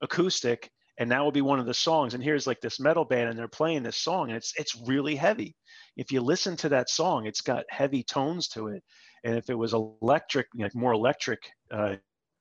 [0.02, 2.14] acoustic, and that would be one of the songs.
[2.14, 5.16] And here's like this metal band, and they're playing this song, and it's it's really
[5.16, 5.54] heavy.
[5.96, 8.82] If you listen to that song, it's got heavy tones to it,
[9.24, 11.40] and if it was electric, like more electric,
[11.70, 11.96] uh,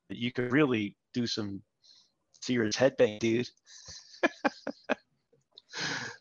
[0.10, 1.62] you could really do some
[2.42, 3.50] serious headbang, dude.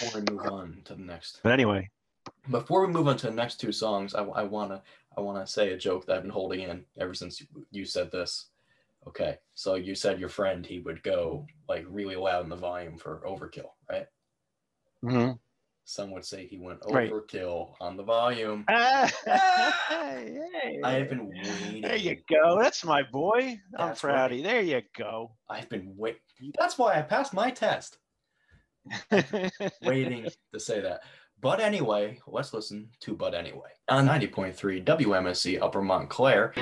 [0.00, 1.90] Before we move on to the next, But anyway,
[2.50, 4.82] before we move on to the next two songs, I, I wanna
[5.16, 8.46] I wanna say a joke that I've been holding in ever since you, said this.
[9.06, 12.98] Okay, so you said your friend he would go like really loud in the volume
[12.98, 14.06] for overkill, right?
[15.04, 15.38] mhm.
[15.84, 17.10] Some would say he went Right.
[17.10, 18.64] overkill on the volume.
[18.68, 19.12] I
[20.82, 21.82] I have been waiting.
[21.82, 22.58] There you go.
[22.60, 23.60] That's my boy.
[23.78, 24.42] I'm That's proud of you.
[24.42, 25.36] There you go.
[25.48, 26.18] I've been wait.
[26.58, 27.98] That's why I passed my test.
[29.82, 31.00] Waiting to say that.
[31.40, 33.68] But anyway, let's listen to But Anyway.
[33.88, 36.52] On 90.3 WMSC Upper Montclair.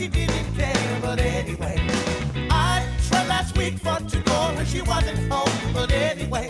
[0.00, 0.98] She didn't care.
[1.02, 1.76] But anyway,
[2.50, 5.56] I tried last week for to call her, she wasn't home.
[5.74, 6.48] But anyway,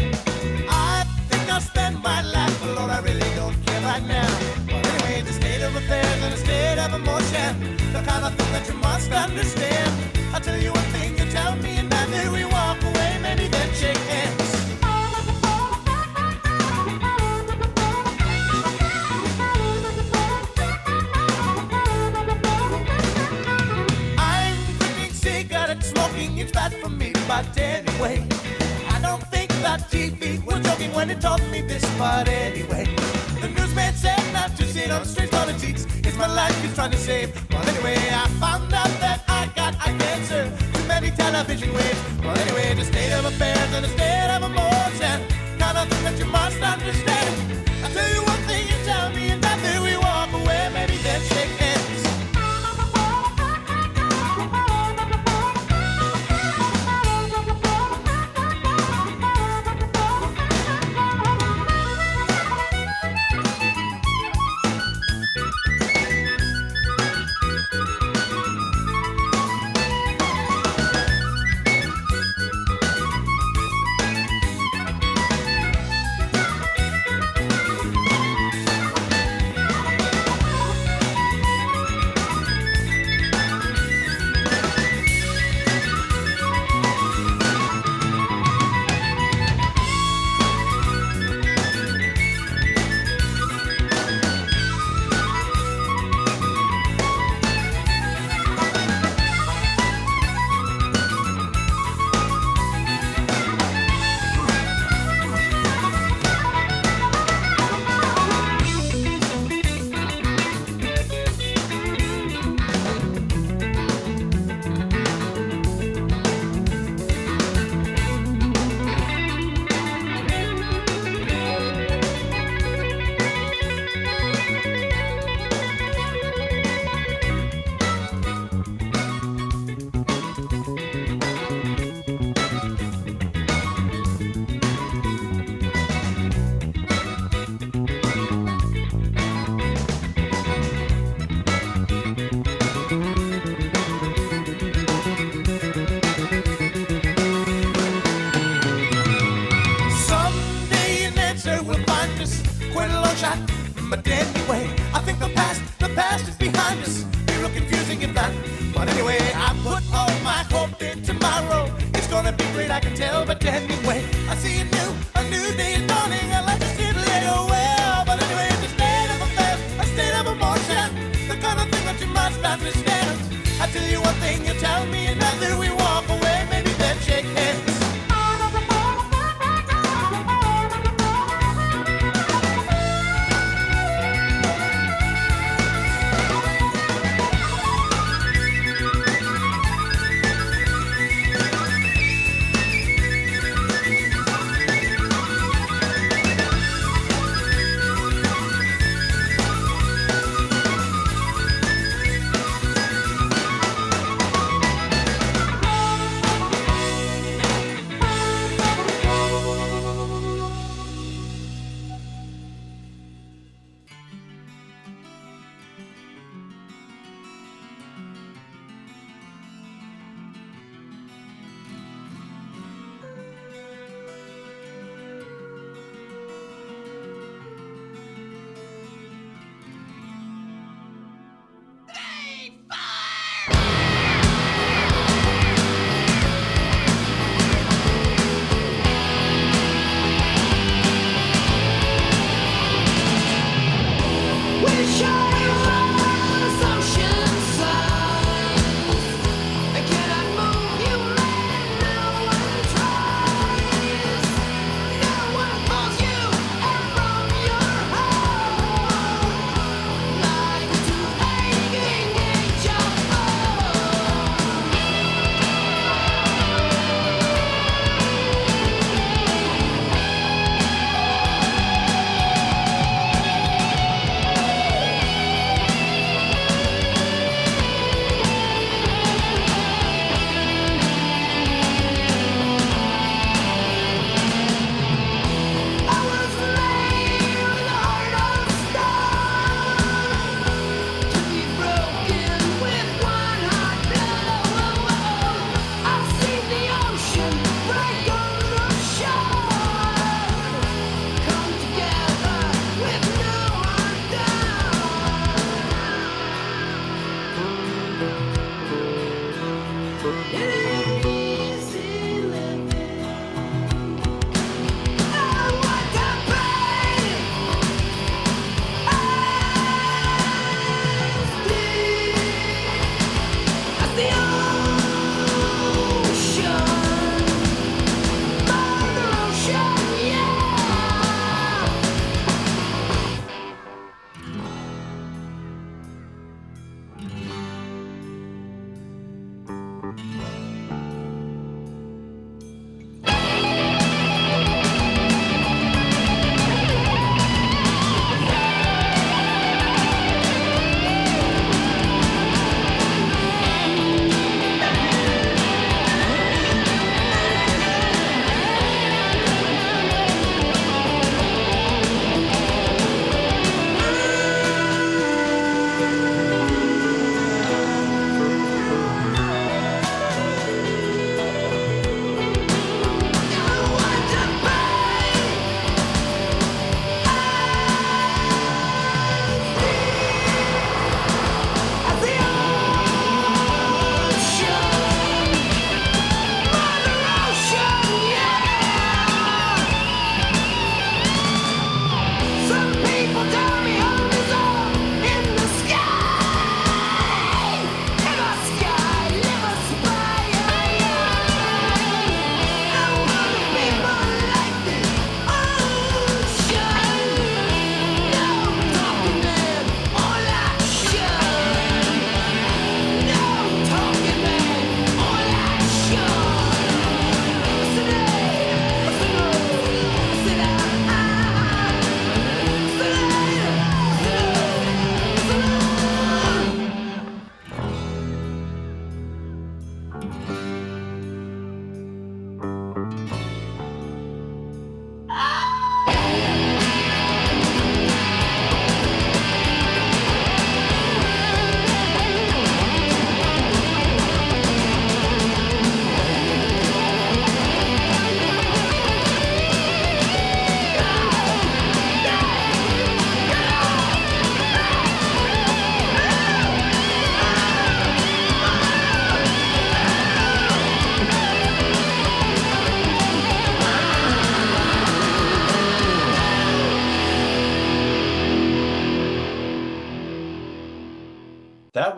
[0.68, 4.30] I think I'll spend my life, but Lord, I really don't care right now.
[4.66, 8.52] But anyway, the state of affairs and the state of emotion, the kind of thing
[8.52, 9.90] that you must understand.
[10.32, 10.72] I'll tell you
[30.88, 32.84] When it told me this, but anyway,
[33.40, 36.96] the newsman said not to sit on street politics, it's my life he's trying to
[36.96, 37.28] save.
[37.50, 42.00] Well, anyway, I found out that I got eye cancer, too many television waves.
[42.22, 45.26] Well, anyway, the state of affairs and the state of emotion,
[45.58, 47.19] kind of thing that you must understand.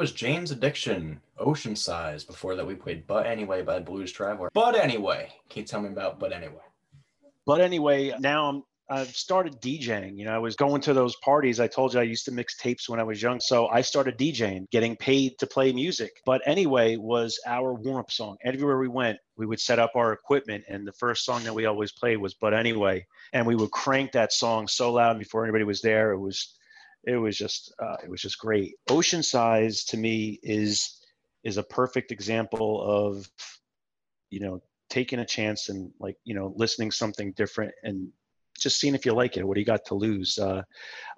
[0.02, 2.24] Was Jane's Addiction, Ocean Size.
[2.24, 4.50] Before that, we played But Anyway by Blues Traveler.
[4.52, 6.64] But anyway, can you tell me about But Anyway?
[7.46, 10.18] But anyway, now I'm I've started DJing.
[10.18, 11.60] You know, I was going to those parties.
[11.60, 13.38] I told you I used to mix tapes when I was young.
[13.38, 16.20] So I started DJing, getting paid to play music.
[16.26, 18.36] But anyway, was our warm up song.
[18.44, 20.64] Everywhere we went, we would set up our equipment.
[20.68, 23.06] And the first song that we always played was But Anyway.
[23.32, 26.10] And we would crank that song so loud before anybody was there.
[26.10, 26.54] It was,
[27.04, 28.74] it was just, uh, it was just great.
[28.88, 31.00] Ocean Size to me is,
[31.44, 33.28] is a perfect example of,
[34.30, 38.08] you know, taking a chance and like, you know, listening something different and
[38.60, 39.46] just seeing if you like it.
[39.46, 40.38] What do you got to lose?
[40.38, 40.62] Uh,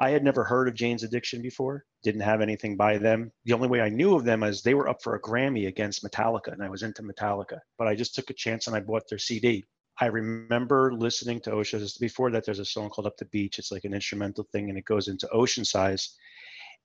[0.01, 1.85] I had never heard of Jane's Addiction before.
[2.03, 3.33] Didn't have anything by them.
[3.45, 6.05] The only way I knew of them is they were up for a Grammy against
[6.05, 7.59] Metallica, and I was into Metallica.
[7.79, 9.65] But I just took a chance and I bought their CD.
[10.01, 12.01] I remember listening to OSHA.
[12.01, 13.59] Before that, there's a song called Up the Beach.
[13.59, 16.17] It's like an instrumental thing, and it goes into Ocean Size.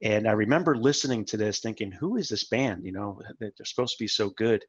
[0.02, 2.86] And I remember listening to this, thinking, "Who is this band?
[2.86, 4.64] You know, they're supposed to be so good."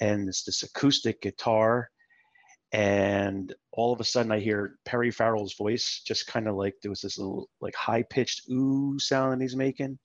[0.00, 1.90] And it's this acoustic guitar
[2.72, 6.90] and all of a sudden I hear Perry Farrell's voice just kind of like there
[6.90, 9.98] was this little like high pitched ooh sound that he's making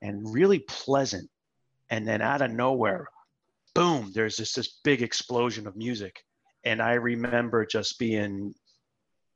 [0.00, 1.28] and really pleasant
[1.90, 3.08] and then out of nowhere
[3.74, 6.24] boom there's just this big explosion of music
[6.64, 8.54] and I remember just being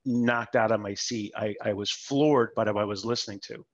[0.04, 1.32] knocked out of my seat.
[1.36, 3.64] I, I was floored by what I was listening to.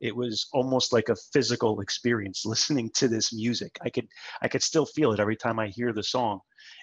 [0.00, 3.78] It was almost like a physical experience listening to this music.
[3.82, 4.08] I could
[4.42, 6.40] i could still feel it every time i hear the song.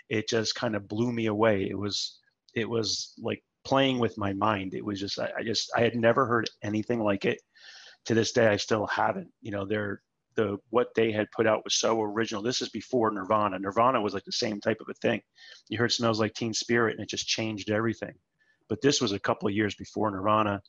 [0.10, 1.68] It just kind of blew me away.
[1.70, 2.20] It was
[2.54, 4.74] it was like playing with my mind.
[4.74, 7.42] It was just I, I just i had never heard anything like it.
[8.06, 9.30] To this day i still haven't.
[9.42, 10.02] You know they're
[10.38, 12.42] the what they had put out was so original.
[12.42, 13.60] This is before nirvana.
[13.60, 15.22] Nirvana was like the same type of a thing.
[15.68, 18.14] You heard smells like teen spirit and it just changed everything.
[18.70, 20.62] But this was a couple of years before nirvana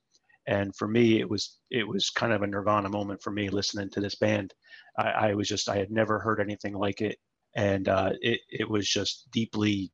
[0.46, 3.90] and for me it was it was kind of a nirvana moment for me listening
[3.90, 4.52] to this band.
[4.98, 7.18] I, I was just i had never heard anything like it
[7.54, 9.92] and uh, it, it was just deeply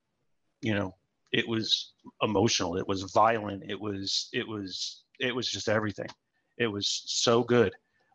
[0.63, 0.95] you know
[1.35, 2.77] it was emotional.
[2.77, 3.65] It was violent.
[3.69, 6.07] It was it was it was just everything.
[6.59, 7.73] It was so good.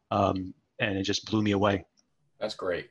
[0.10, 1.86] Um, and it just blew me away
[2.40, 2.90] That's great.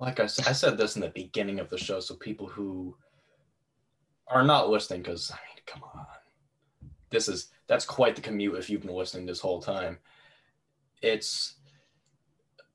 [0.00, 2.96] Like I, I said this in the beginning of the show, so people who
[4.26, 6.06] are not listening, because I mean, come on,
[7.10, 9.98] this is that's quite the commute if you've been listening this whole time.
[11.02, 11.56] It's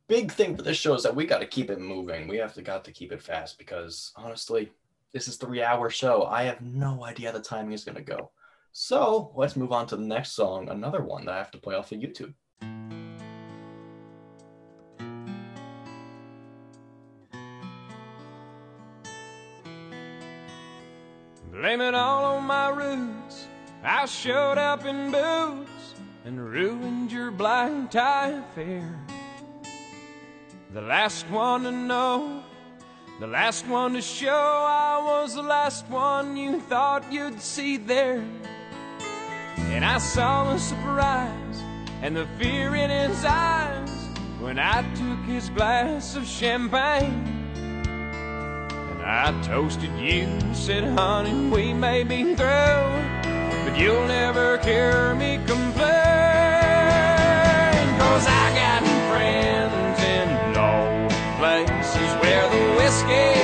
[0.07, 2.28] big thing for this show is that we got to keep it moving.
[2.28, 4.72] We have to got to keep it fast because honestly,
[5.11, 6.26] this is three hour show.
[6.26, 8.32] I have no idea the timing is gonna go.
[8.72, 11.76] So let's move on to the next song, another one that I have to play
[11.76, 12.34] off of YouTube.
[21.57, 23.47] Blame it all on my roots.
[23.84, 28.95] I showed up in boots and ruined your black tie affair.
[30.71, 32.43] The last one to know,
[33.19, 38.23] the last one to show I was the last one you thought you'd see there.
[39.57, 41.63] And I saw the surprise
[42.03, 43.89] and the fear in his eyes
[44.39, 47.36] when I took his glass of champagne.
[49.09, 52.91] I toasted you, said, honey, we may be through,
[53.63, 55.88] but you'll never hear me complain.
[57.97, 61.07] Cause I got friends in low
[61.39, 63.36] places where the whiskey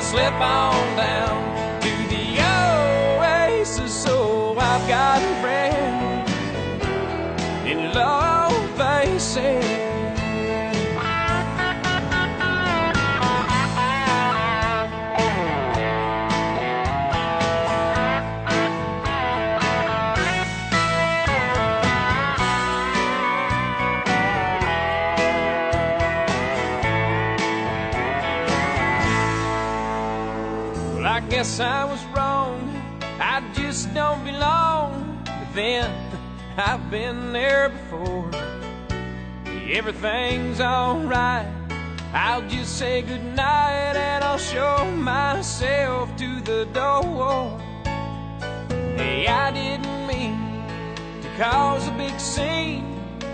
[0.00, 2.40] I'll slip on down to the
[3.20, 3.92] oasis.
[3.92, 6.26] So I've got a friend
[7.68, 7.92] in
[8.76, 9.36] places.
[9.36, 9.69] Well,
[31.40, 32.60] guess I was wrong.
[33.18, 35.22] I just don't belong.
[35.24, 35.90] But then
[36.58, 38.30] I've been there before.
[39.78, 41.46] Everything's alright.
[42.12, 47.58] I'll just say goodnight and I'll show myself to the door.
[48.98, 50.36] Hey, I didn't mean
[51.22, 52.84] to cause a big scene.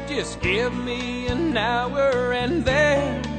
[0.07, 3.36] Just give me an hour and then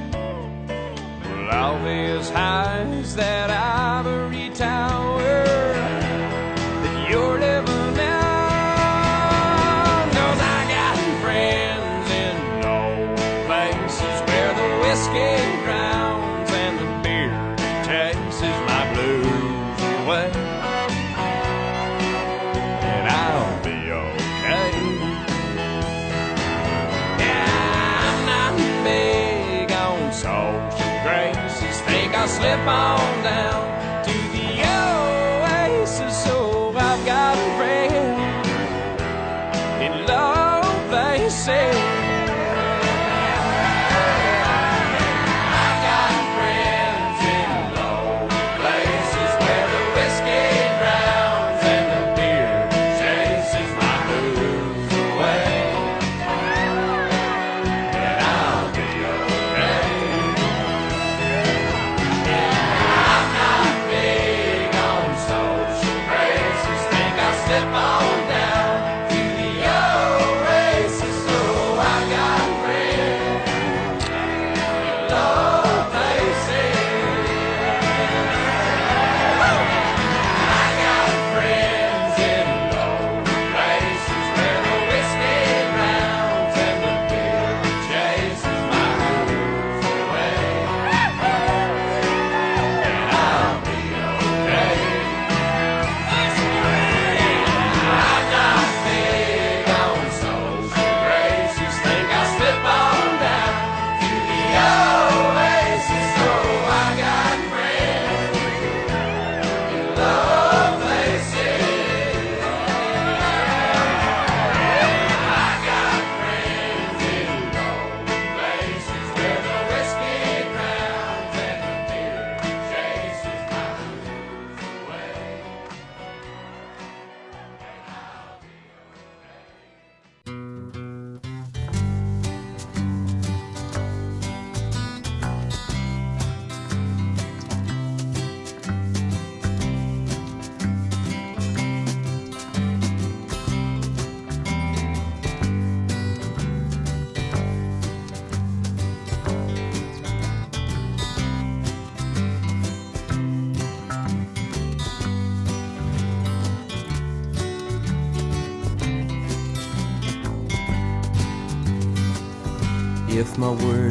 [1.47, 5.43] well, all these highs that ivory tower.
[6.83, 7.39] That you're
[32.27, 33.76] slip on down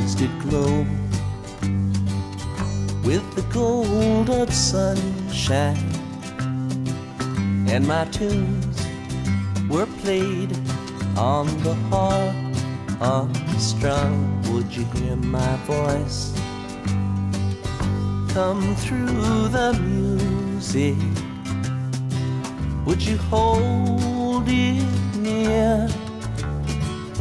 [0.06, 0.86] words did glow.
[3.04, 5.76] With the gold of sunshine,
[7.68, 8.86] and my tunes
[9.68, 10.56] were played
[11.16, 12.34] on the harp
[13.00, 16.32] unstrung, would you hear my voice?
[18.32, 20.96] Come through the music?
[22.86, 25.88] Would you hold it near?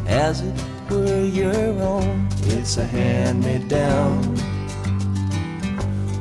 [0.08, 0.56] As it
[0.90, 2.25] were your own?
[2.48, 4.22] It's a hand me down.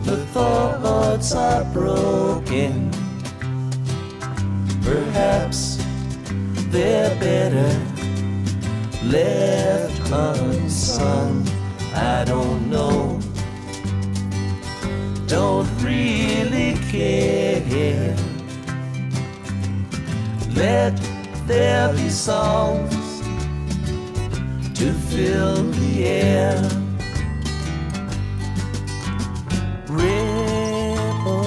[0.05, 2.91] The thoughts are broken.
[4.83, 5.79] Perhaps
[6.71, 7.95] they're better
[9.05, 11.47] left unsung.
[11.95, 13.21] I don't know.
[15.27, 18.17] Don't really care.
[20.55, 20.97] Let
[21.47, 22.94] there be songs
[24.85, 26.61] to fill the air.
[29.89, 31.39] Ripple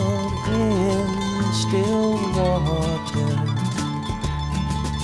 [0.50, 3.34] in still water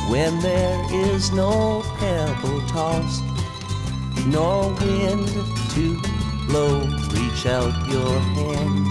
[0.09, 3.23] when there is no pebble tossed,
[4.25, 5.27] nor wind
[5.75, 6.01] to
[6.47, 6.81] blow.
[7.13, 8.87] Reach out your hand.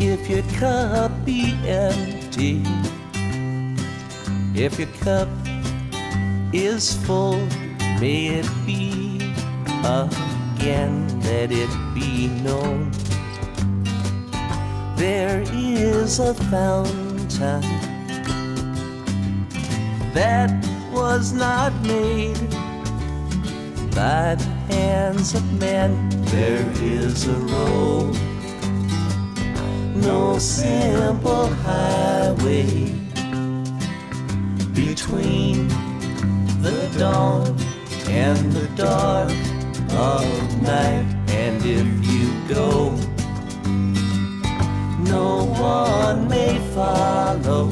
[0.00, 2.62] If your cup be empty,
[4.54, 5.41] if your cup
[6.52, 7.40] is full,
[7.98, 9.18] may it be
[9.84, 12.92] again, let it be known.
[14.96, 17.62] There is a fountain
[20.12, 20.50] that
[20.92, 22.38] was not made
[23.94, 26.10] by the hands of men.
[26.26, 28.16] There is a road,
[29.96, 32.92] no simple highway
[34.74, 35.70] between
[36.98, 37.46] dawn
[38.08, 39.30] and the dark
[39.92, 41.06] of night.
[41.28, 42.90] And if you go,
[44.98, 47.70] no one may follow.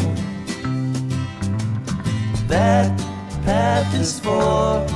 [2.48, 2.98] That
[3.44, 4.86] path is for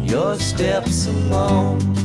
[0.00, 2.03] your steps alone.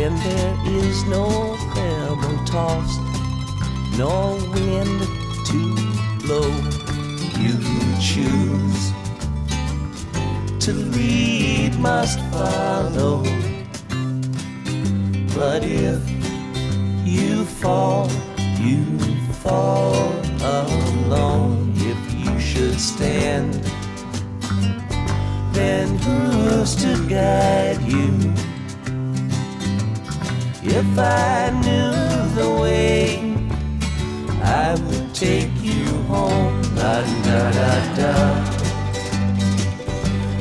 [0.00, 1.26] When there is no
[1.74, 3.00] pebble tossed,
[3.98, 5.00] no wind
[5.48, 5.60] to
[6.22, 6.50] blow.
[7.44, 7.56] You
[8.00, 8.82] choose.
[10.64, 13.22] To lead must follow.
[15.34, 16.00] But if
[17.04, 18.08] you fall,
[18.58, 18.84] you
[19.44, 21.74] fall alone.
[21.76, 23.52] If you should stand,
[25.52, 28.49] then who's to guide you?
[30.62, 31.90] If I knew
[32.34, 33.34] the way,
[34.42, 36.60] I would take you home.
[36.76, 38.12] La da da da.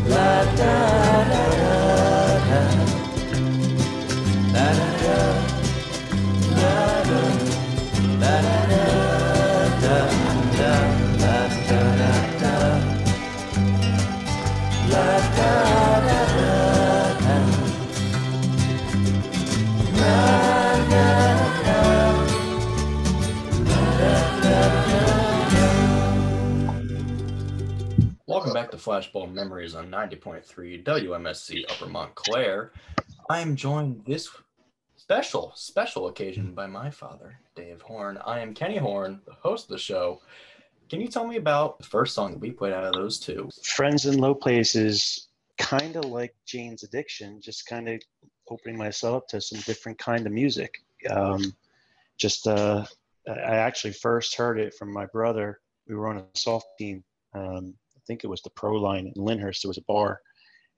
[0.08, 1.29] La da
[28.80, 32.72] Flashbulb Memories on 90.3 WMSC Upper Montclair.
[33.30, 34.30] I am joined this
[34.96, 38.18] special, special occasion by my father, Dave Horn.
[38.26, 40.22] I am Kenny Horn, the host of the show.
[40.90, 43.50] Can you tell me about the first song that we played out of those two?
[43.64, 45.28] Friends in Low Places,
[45.58, 48.02] kind of like Jane's Addiction, just kind of
[48.50, 50.82] opening myself up to some different kind of music.
[51.10, 51.56] Um,
[52.18, 52.86] just, uh,
[53.28, 55.60] I actually first heard it from my brother.
[55.88, 57.04] We were on a soft team.
[57.34, 57.76] Um,
[58.10, 59.62] think it was the Pro Line in Lyndhurst.
[59.62, 60.20] There was a bar,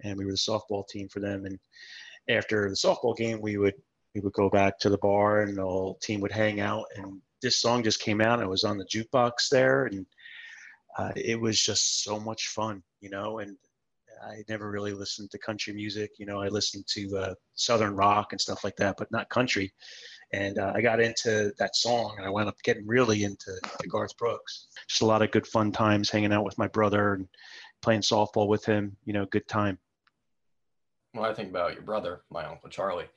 [0.04, 1.46] and we were the softball team for them.
[1.46, 1.58] And
[2.30, 3.76] after the softball game, we would
[4.14, 6.86] we would go back to the bar, and the whole team would hang out.
[6.98, 8.40] And this song just came out.
[8.40, 10.06] And it was on the jukebox there, and
[10.98, 13.40] uh, it was just so much fun, you know.
[13.40, 13.56] And
[14.22, 16.12] I never really listened to country music.
[16.20, 19.72] You know, I listened to uh, southern rock and stuff like that, but not country.
[20.34, 23.52] And uh, I got into that song, and I wound up getting really into
[23.82, 24.68] to Garth Brooks.
[24.88, 27.28] Just a lot of good fun times hanging out with my brother and
[27.82, 28.96] playing softball with him.
[29.06, 29.78] You know, good time.
[31.14, 33.10] Well, I think about your brother, my uncle Charlie,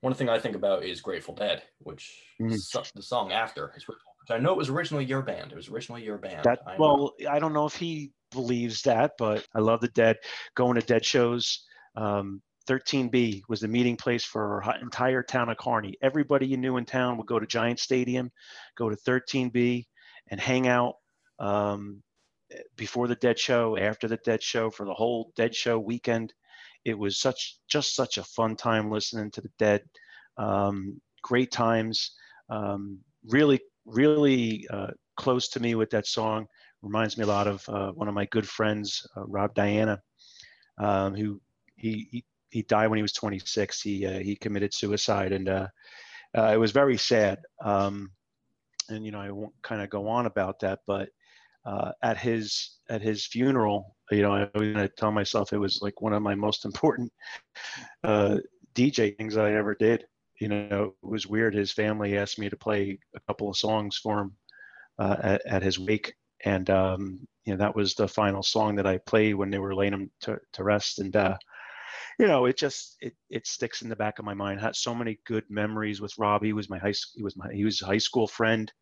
[0.00, 2.22] one thing I think about is Grateful Dead, which
[2.56, 5.50] so- the song after is Grateful- I know it was originally your band.
[5.50, 6.44] It was originally your band.
[6.44, 10.16] That I well, I don't know if he believes that, but I love the Dead.
[10.54, 11.64] Going to Dead shows.
[11.96, 15.94] Um, 13B was the meeting place for our entire town of Kearny.
[16.02, 18.30] Everybody you knew in town would go to Giant Stadium,
[18.76, 19.86] go to 13B,
[20.28, 20.94] and hang out
[21.38, 22.02] um,
[22.76, 26.32] before the Dead show, after the Dead show, for the whole Dead show weekend.
[26.84, 29.82] It was such just such a fun time listening to the Dead.
[30.36, 32.12] Um, great times.
[32.48, 36.46] Um, really, really uh, close to me with that song.
[36.82, 40.00] Reminds me a lot of uh, one of my good friends, uh, Rob Diana,
[40.78, 41.40] um, who
[41.76, 43.80] he, he he died when he was 26.
[43.80, 45.68] He uh, he committed suicide, and uh,
[46.36, 47.40] uh, it was very sad.
[47.64, 48.12] Um,
[48.90, 51.08] and you know, I won't kind of go on about that, but
[51.64, 55.80] uh, at his at his funeral, you know, I was gonna tell myself it was
[55.80, 57.10] like one of my most important
[58.04, 58.36] uh,
[58.74, 60.04] DJ things I ever did.
[60.38, 61.54] You know, it was weird.
[61.54, 64.36] His family asked me to play a couple of songs for him
[64.98, 66.12] at, at his wake,
[66.44, 69.74] and um, you know that was the final song that I played when they were
[69.74, 70.98] laying him to, to rest.
[70.98, 71.38] And uh,
[72.18, 74.60] you know, it just it it sticks in the back of my mind.
[74.60, 76.42] had so many good memories with Rob.
[76.42, 78.72] He was my high he was my he was a high school friend.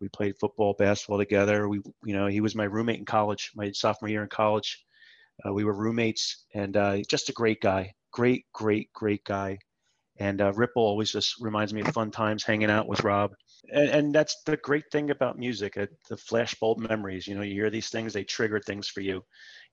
[0.00, 1.68] We played football, basketball together.
[1.68, 4.84] We you know he was my roommate in college, my sophomore year in college.
[5.46, 9.58] Uh, we were roommates, and uh, just a great guy, great, great, great guy.
[10.18, 13.32] And uh, Ripple always just reminds me of fun times hanging out with Rob.
[13.72, 17.26] And, and that's the great thing about music, uh, the flashbulb memories.
[17.26, 19.22] You know, you hear these things, they trigger things for you.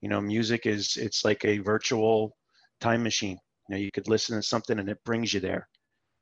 [0.01, 2.37] You know, music is it's like a virtual
[2.81, 3.37] time machine.
[3.69, 5.67] You know, you could listen to something and it brings you there.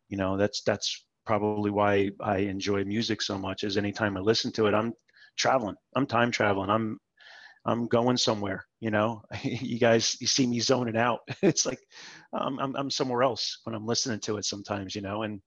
[0.09, 3.63] You know, that's that's probably why I enjoy music so much.
[3.63, 4.93] Is anytime I listen to it, I'm
[5.37, 5.75] traveling.
[5.95, 6.69] I'm time traveling.
[6.69, 6.97] I'm
[7.65, 9.21] I'm going somewhere, you know.
[9.43, 11.19] you guys, you see me zoning out.
[11.41, 11.79] It's like
[12.33, 15.23] um, I'm I'm somewhere else when I'm listening to it sometimes, you know.
[15.23, 15.41] And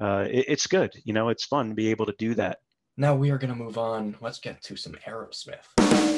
[0.00, 1.28] uh, it, it's good, you know.
[1.28, 2.58] It's fun to be able to do that.
[2.96, 4.16] Now we are going to move on.
[4.20, 6.17] Let's get to some Aerosmith.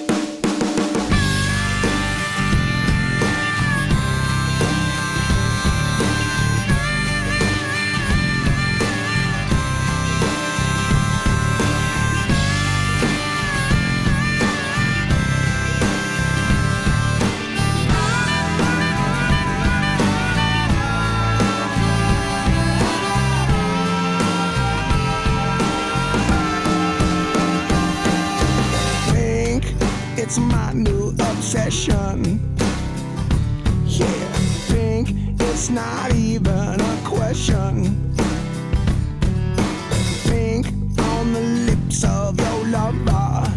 [30.30, 32.40] It's my new obsession.
[33.84, 34.32] Yeah,
[34.68, 35.08] pink,
[35.40, 38.14] it's not even a question.
[40.28, 40.68] Pink
[41.00, 43.52] on the lips of your lover.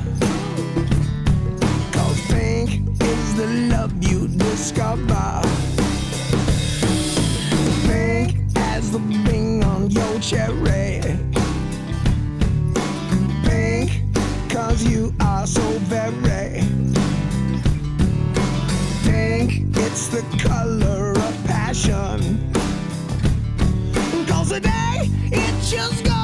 [1.91, 5.43] Cause pink is the love you discover.
[7.85, 10.72] Pink as the bing on your cherry.
[24.27, 26.22] Cause today it just goes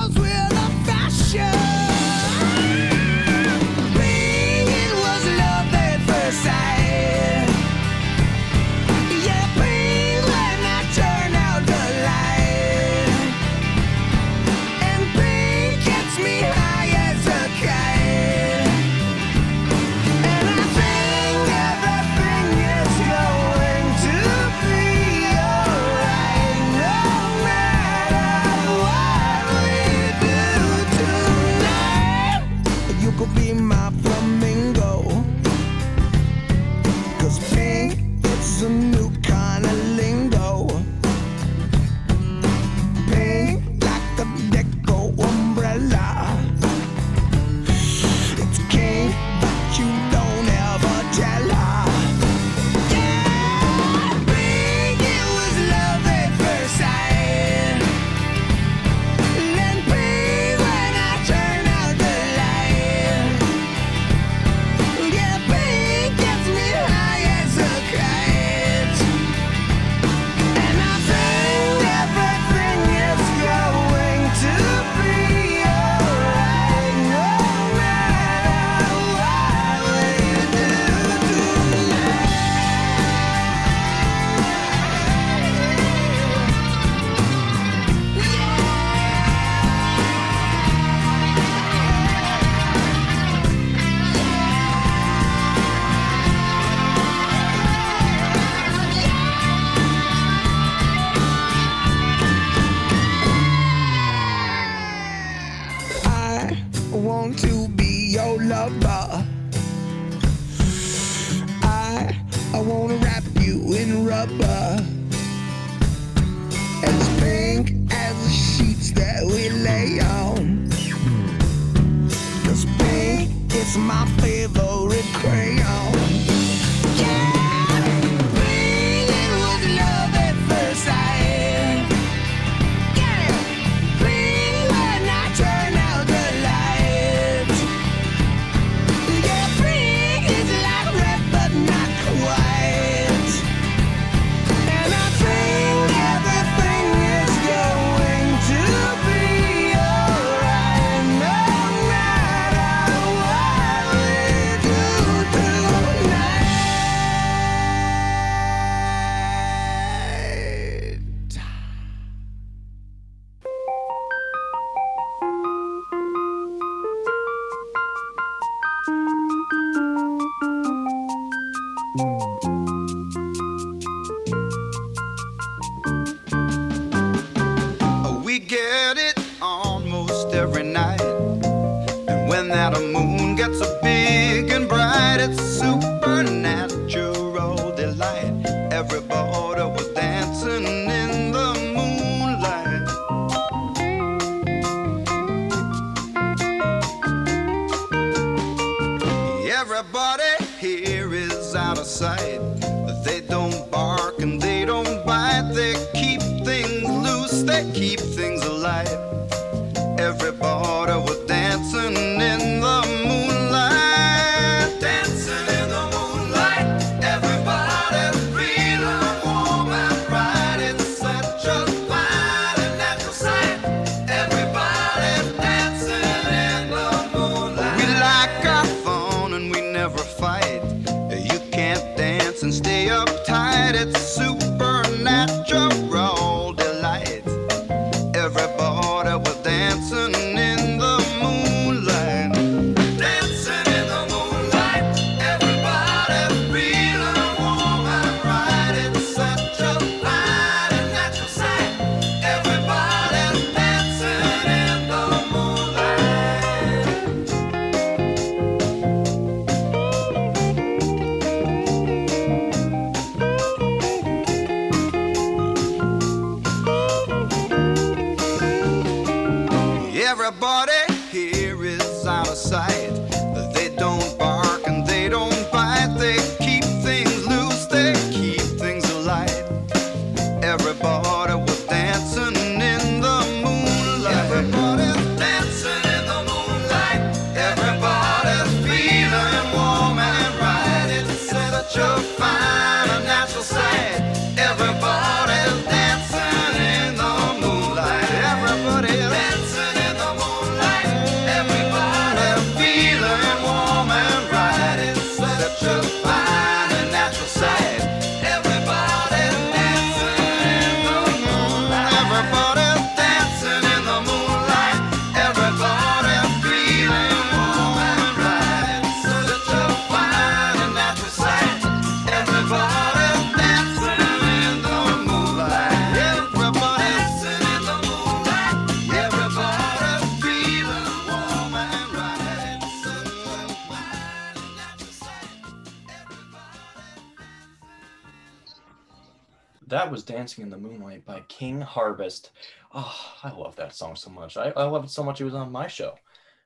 [341.69, 342.31] Harvest.
[342.73, 344.37] Oh, I love that song so much.
[344.37, 345.99] I, I love it so much it was on my show.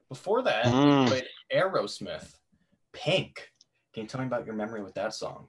[0.10, 1.02] Before that, Mm.
[1.02, 2.34] we played Aerosmith,
[2.92, 3.50] Pink.
[3.93, 5.48] Can you tell me about your memory with that song?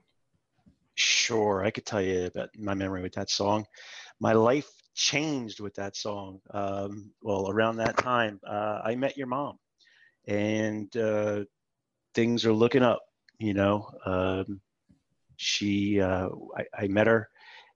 [0.95, 3.65] Sure, I could tell you about my memory with that song.
[4.21, 6.39] My life changed with that song.
[6.51, 9.59] Um, well, around that time, uh, I met your mom,
[10.25, 11.43] and uh,
[12.13, 13.01] things are looking up.
[13.39, 14.61] You know, um,
[15.35, 17.27] she, uh, I, I met her,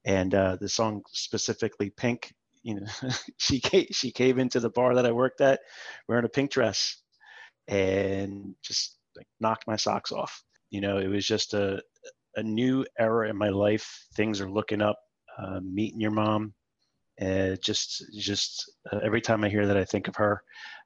[0.05, 2.87] and uh, the song specifically, "Pink." You know,
[3.37, 5.61] she came, she came into the bar that I worked at
[6.07, 6.97] wearing a pink dress,
[7.67, 10.43] and just like knocked my socks off.
[10.69, 11.81] You know, it was just a
[12.35, 14.05] a new era in my life.
[14.15, 14.97] Things are looking up.
[15.37, 16.53] Uh, meeting your mom,
[17.21, 20.41] uh, just just uh, every time I hear that, I think of her.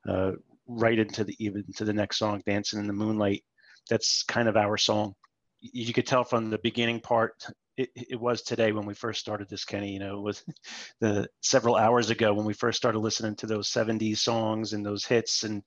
[0.07, 0.31] Uh,
[0.67, 3.43] right into the even to the next song, "Dancing in the Moonlight."
[3.89, 5.15] That's kind of our song.
[5.59, 7.45] You could tell from the beginning part.
[7.75, 9.93] It, it was today when we first started this, Kenny.
[9.93, 10.43] You know, it was
[11.01, 15.05] the several hours ago when we first started listening to those '70s songs and those
[15.05, 15.63] hits, and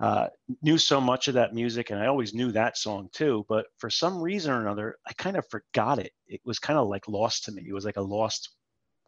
[0.00, 0.26] uh,
[0.62, 3.88] knew so much of that music and I always knew that song too, but for
[3.88, 6.12] some reason or another, I kind of forgot it.
[6.26, 7.64] It was kind of like lost to me.
[7.68, 8.50] It was like a lost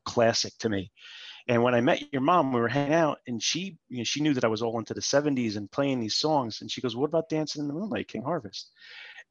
[0.05, 0.93] classic to me.
[1.49, 4.23] And when I met your mom, we were hanging out and she, you know, she
[4.23, 6.61] knew that I was all into the 70s and playing these songs.
[6.61, 8.71] And she goes, What about Dancing in the Moonlight, King Harvest?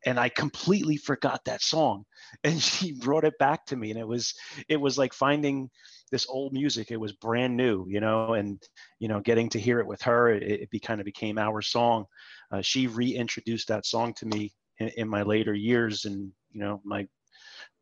[0.05, 2.05] And I completely forgot that song.
[2.43, 3.91] And she brought it back to me.
[3.91, 4.33] And it was,
[4.67, 5.69] it was like finding
[6.13, 6.89] this old music.
[6.89, 8.61] It was brand new, you know, and
[8.99, 11.61] you know, getting to hear it with her, it, it be, kind of became our
[11.61, 12.05] song.
[12.51, 16.81] Uh, she reintroduced that song to me in, in my later years, and you know,
[16.83, 17.07] my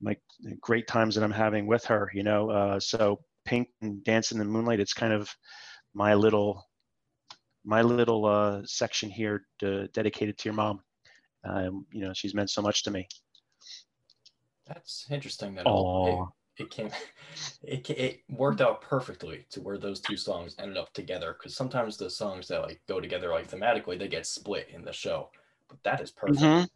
[0.01, 0.15] my
[0.61, 2.09] great times that I'm having with her.
[2.13, 5.29] You know, uh, so Pink and Dance in the Moonlight, it's kind of
[5.93, 6.65] my little
[7.63, 10.81] my little uh, section here to, dedicated to your mom.
[11.43, 13.07] Um, you know, she's meant so much to me.
[14.65, 15.69] That's interesting that
[16.03, 16.25] it,
[16.57, 16.91] it came,
[17.63, 21.33] it, it worked out perfectly to where those two songs ended up together.
[21.33, 24.93] Because sometimes the songs that like go together like thematically, they get split in the
[24.93, 25.31] show.
[25.67, 26.41] But that is perfect.
[26.43, 26.67] Mhm.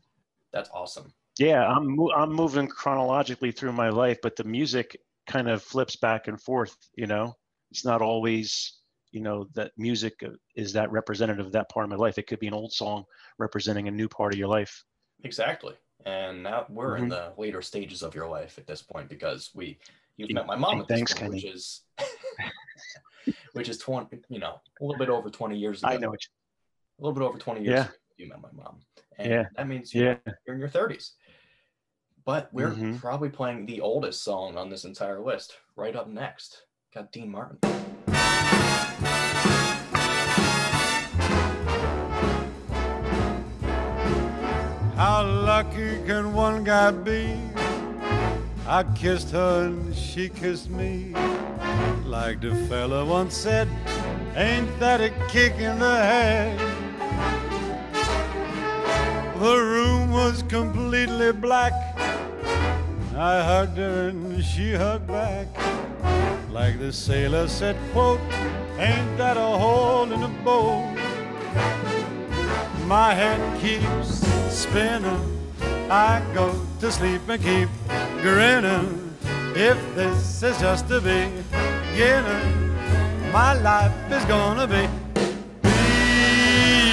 [0.51, 1.13] That's awesome.
[1.37, 6.27] Yeah, I'm I'm moving chronologically through my life, but the music kind of flips back
[6.27, 6.77] and forth.
[6.95, 7.33] You know,
[7.71, 8.79] it's not always
[9.15, 10.21] you know that music
[10.55, 12.17] is that representative of that part of my life.
[12.17, 13.05] It could be an old song
[13.39, 14.83] representing a new part of your life.
[15.23, 15.73] Exactly.
[16.05, 17.09] And now we're in Mhm.
[17.11, 19.79] the later stages of your life at this point because we
[20.17, 21.81] you've met my mom at this thanks, point, which is
[23.53, 26.23] which is 20 you know a little bit over 20 years ago I know it.
[26.99, 27.83] a little bit over 20 years Yeah.
[27.85, 28.81] ago you met my mom
[29.17, 29.45] and Yeah.
[29.55, 30.33] that means you know, Yeah.
[30.45, 31.13] you're in your 30s
[32.25, 32.99] but we're Mhm.
[32.99, 37.59] probably playing the oldest song on this entire list right up next got dean martin
[44.95, 47.37] How lucky can one guy be?
[48.65, 51.13] I kissed her and she kissed me.
[52.05, 53.67] Like the fella once said,
[54.37, 56.57] ain't that a kick in the head?
[59.37, 61.73] The room was completely black.
[63.17, 65.47] I hugged her and she hugged back.
[66.51, 68.21] Like the sailor said, quote,
[68.79, 70.95] ain't that a hole in the boat?
[72.85, 74.21] My head keeps
[74.55, 75.19] spinning.
[75.89, 77.67] I go to sleep and keep
[78.21, 79.17] grinning.
[79.55, 82.75] If this is just the beginning,
[83.31, 84.87] my life is gonna be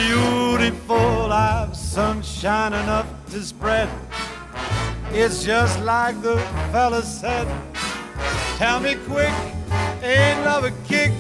[0.08, 1.30] beautiful.
[1.30, 3.90] I've sunshine enough to spread.
[5.12, 6.38] It's just like the
[6.72, 7.46] fella said.
[8.56, 9.34] Tell me quick,
[10.02, 11.12] ain't love a kick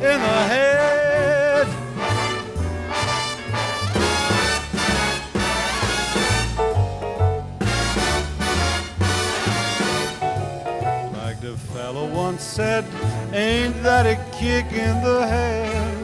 [0.00, 1.05] in the head?
[11.56, 12.84] The fellow once said,
[13.32, 15.96] ain't that a kick in the head?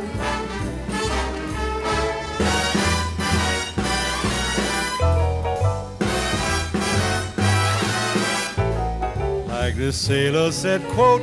[9.49, 11.23] Like the sailor said, quote,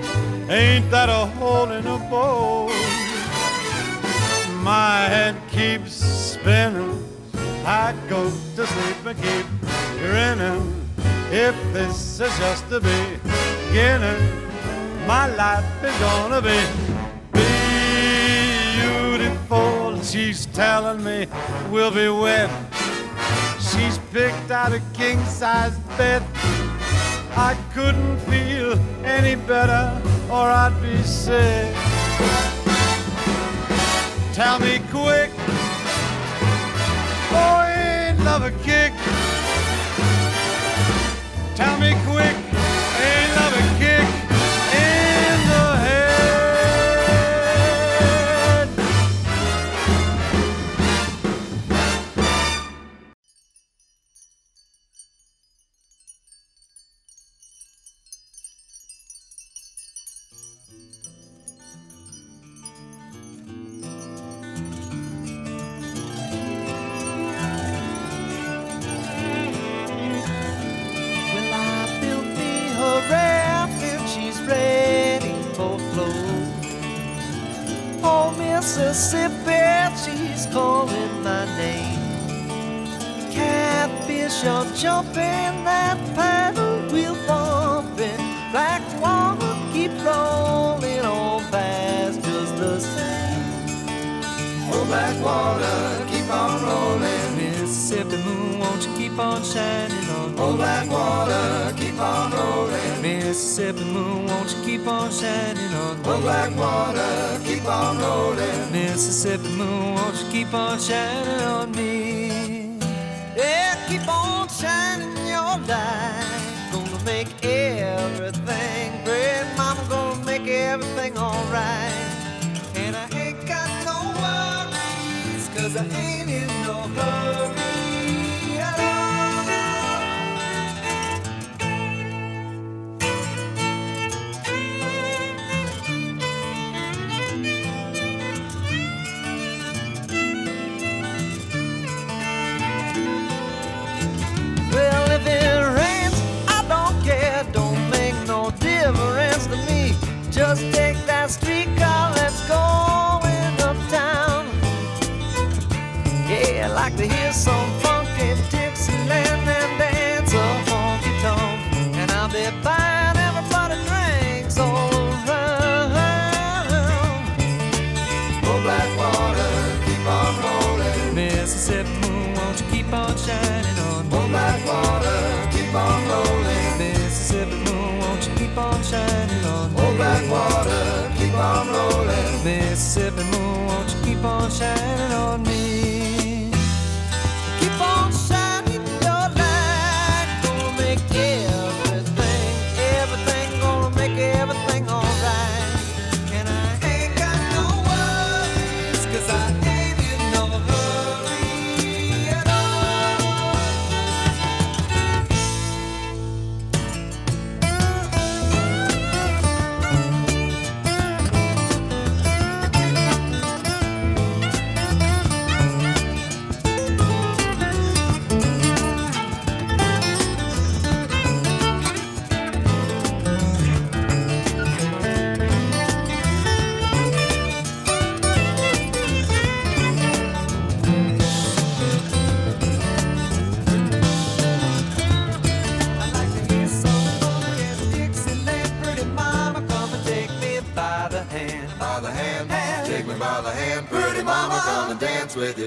[0.49, 2.69] ain't that a hole in a boat?
[4.63, 7.03] My head keeps spinning.
[7.65, 9.45] I go to sleep and keep
[9.99, 10.75] grinning.
[11.31, 12.79] If this is just the
[15.07, 16.59] my life is gonna be
[18.79, 20.01] beautiful.
[20.01, 21.27] She's telling me
[21.69, 22.49] we'll be wed.
[23.59, 26.23] She's picked out a king size bed.
[27.35, 31.73] I couldn't feel any better or I'd be sick.
[34.33, 35.31] Tell me quick,
[37.31, 38.93] oh, ain't love a kick?
[41.55, 42.38] Tell me quick,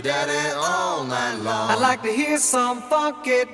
[0.02, 1.70] daddy all night long.
[1.70, 3.44] I'd like to hear some funky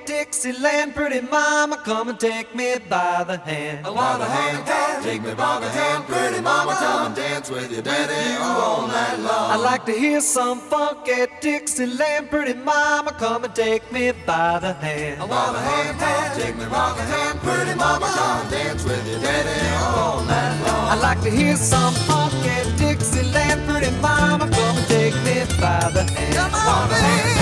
[0.40, 0.94] Dixieland.
[0.94, 3.82] Pretty mama, come and take me by the hand.
[3.82, 6.04] By the hand, take me by the hand.
[6.06, 9.50] Pretty mama, come and dance with your daddy all night long.
[9.50, 12.30] I'd like to hear some funky Dixieland.
[12.30, 15.18] Pretty mama, come and take me by the hand.
[15.18, 17.40] By the hand, take me by the hand.
[17.40, 20.88] Pretty mama, come and dance with your daddy all night long.
[20.92, 23.66] I'd like to hear some funky Dixieland.
[23.68, 26.34] Pretty mama, come and take me by the hand.
[26.36, 27.34] Come on, baby.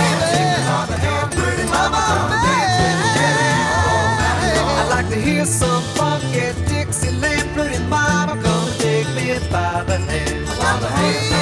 [0.66, 2.95] By the hand, pretty mama, come and dance with
[5.16, 7.48] to hear some funky Dixieland.
[7.54, 10.46] Pretty mama, come take me by the hand.
[10.46, 11.35] By the hand,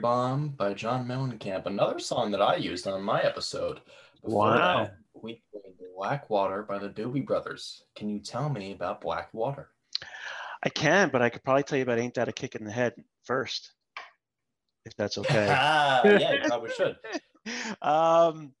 [0.00, 3.80] Bomb by John Mellencamp, another song that I used on my episode.
[4.22, 4.84] Before Wow.
[4.84, 7.84] that, we played Blackwater by the Doobie Brothers.
[7.94, 9.70] Can you tell me about Blackwater?
[10.62, 12.70] I can, but I could probably tell you about Ain't That a Kick in the
[12.72, 13.72] Head first,
[14.84, 15.46] if that's okay.
[15.46, 16.96] yeah, you probably should.
[17.82, 18.52] um,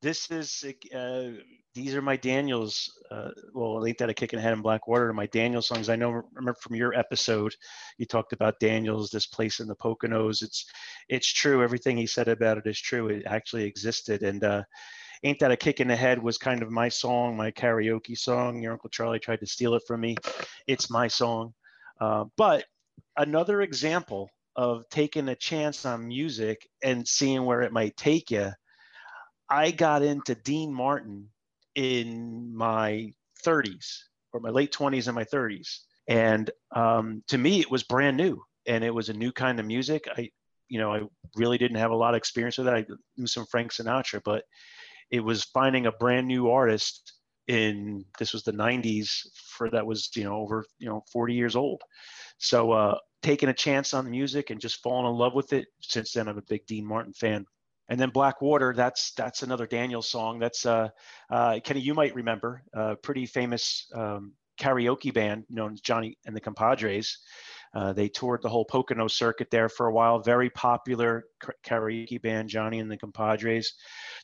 [0.00, 1.30] this is uh,
[1.74, 2.90] these are my Daniels.
[3.10, 5.12] Uh, well, ain't that a kick in the head in Blackwater?
[5.12, 5.88] My Daniels songs.
[5.88, 6.10] I know.
[6.34, 7.54] Remember from your episode,
[7.98, 10.42] you talked about Daniels, this place in the Poconos.
[10.42, 10.66] It's
[11.08, 11.62] it's true.
[11.62, 13.08] Everything he said about it is true.
[13.08, 14.62] It actually existed, and uh,
[15.22, 18.62] ain't that a kick in the head was kind of my song, my karaoke song.
[18.62, 20.16] Your uncle Charlie tried to steal it from me.
[20.66, 21.54] It's my song,
[22.00, 22.64] uh, but
[23.16, 28.50] another example of taking a chance on music and seeing where it might take you.
[29.48, 31.28] I got into Dean Martin
[31.74, 33.12] in my
[33.44, 33.98] 30s
[34.32, 35.78] or my late 20s and my 30s.
[36.08, 39.66] And um, to me, it was brand new and it was a new kind of
[39.66, 40.04] music.
[40.16, 40.30] I,
[40.68, 41.02] you know, I
[41.36, 42.74] really didn't have a lot of experience with it.
[42.74, 42.86] I
[43.16, 44.44] knew some Frank Sinatra, but
[45.10, 47.12] it was finding a brand new artist
[47.48, 51.56] in this was the 90s for that was you know over you know 40 years
[51.56, 51.82] old
[52.38, 55.66] so uh taking a chance on the music and just falling in love with it
[55.80, 57.44] since then i'm a big dean martin fan
[57.88, 60.88] and then blackwater that's that's another daniel song that's uh,
[61.30, 66.36] uh kenny you might remember a pretty famous um, karaoke band known as johnny and
[66.36, 67.18] the compadres
[67.74, 70.20] uh, they toured the whole Pocono circuit there for a while.
[70.20, 71.24] Very popular
[71.64, 73.74] karaoke band, Johnny and the Compadres.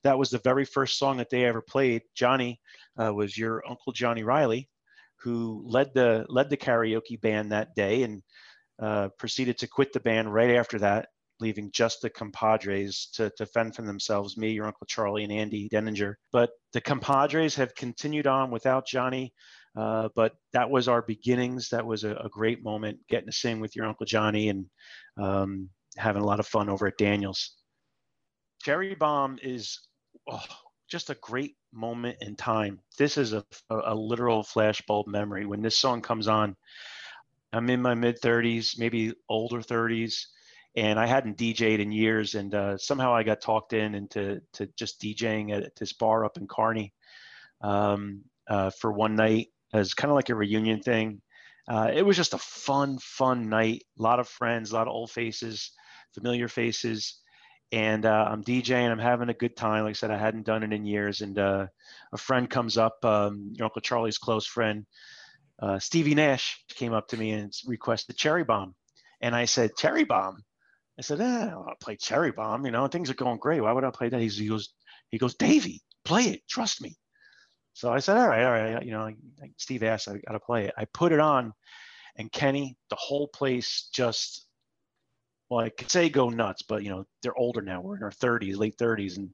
[0.02, 2.02] That was the very first song that they ever played.
[2.14, 2.60] Johnny
[3.02, 4.68] uh, was your uncle Johnny Riley,
[5.16, 8.22] who led the led the karaoke band that day and
[8.78, 11.08] uh, proceeded to quit the band right after that,
[11.40, 15.68] leaving just the compadres to, to fend for themselves, me, your Uncle Charlie, and Andy
[15.68, 16.14] Denninger.
[16.32, 19.32] But the compadres have continued on without Johnny.
[19.76, 21.68] Uh, but that was our beginnings.
[21.68, 24.66] That was a, a, great moment getting to sing with your Uncle Johnny and
[25.16, 27.54] um, having a lot of fun over at Daniels.
[28.62, 29.78] Cherry Bomb is
[30.28, 30.42] oh,
[30.90, 32.80] just a great moment in time.
[32.98, 35.46] This is a, a, literal flashbulb memory.
[35.46, 36.56] When this song comes on,
[37.52, 40.24] I'm in my mid 30s, maybe older 30s,
[40.78, 42.36] and I hadn't DJed in years.
[42.36, 46.38] And uh, somehow I got talked in into to just DJing at this bar up
[46.38, 46.92] in Kearny
[47.60, 51.20] um, uh, for one night as kind of like a reunion thing.
[51.68, 53.82] Uh, it was just a fun, fun night.
[53.98, 55.72] A lot of friends, a lot of old faces,
[56.14, 57.18] familiar faces.
[57.72, 59.82] And uh, I'm DJing, I'm having a good time.
[59.82, 61.22] Like I said, I hadn't done it in years.
[61.22, 61.66] And uh,
[62.12, 64.86] a friend comes up, um, your Uncle Charlie's close friend,
[65.60, 68.76] uh, Stevie Nash, came up to me and requested Cherry Bomb.
[69.20, 70.44] And I said, Cherry Bomb?
[70.98, 72.66] I said, eh, I'll play Cherry Bomb.
[72.66, 73.60] You know, things are going great.
[73.60, 74.20] Why would I play that?
[74.20, 74.70] He's, he goes,
[75.10, 76.42] he goes, Davey, play it.
[76.48, 76.96] Trust me.
[77.72, 78.84] So I said, all right, all right.
[78.84, 79.08] You know,
[79.56, 80.74] Steve asked, I got to play it.
[80.76, 81.52] I put it on,
[82.16, 84.46] and Kenny, the whole place just,
[85.48, 87.80] well, I could say go nuts, but you know, they're older now.
[87.80, 89.30] We're in our 30s, late 30s, and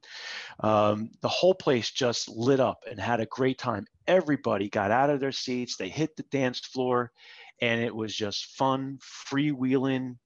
[0.60, 3.86] um, the whole place just lit up and had a great time.
[4.06, 7.10] Everybody got out of their seats, they hit the dance floor,
[7.62, 8.98] and it was just fun,
[9.32, 10.18] freewheeling.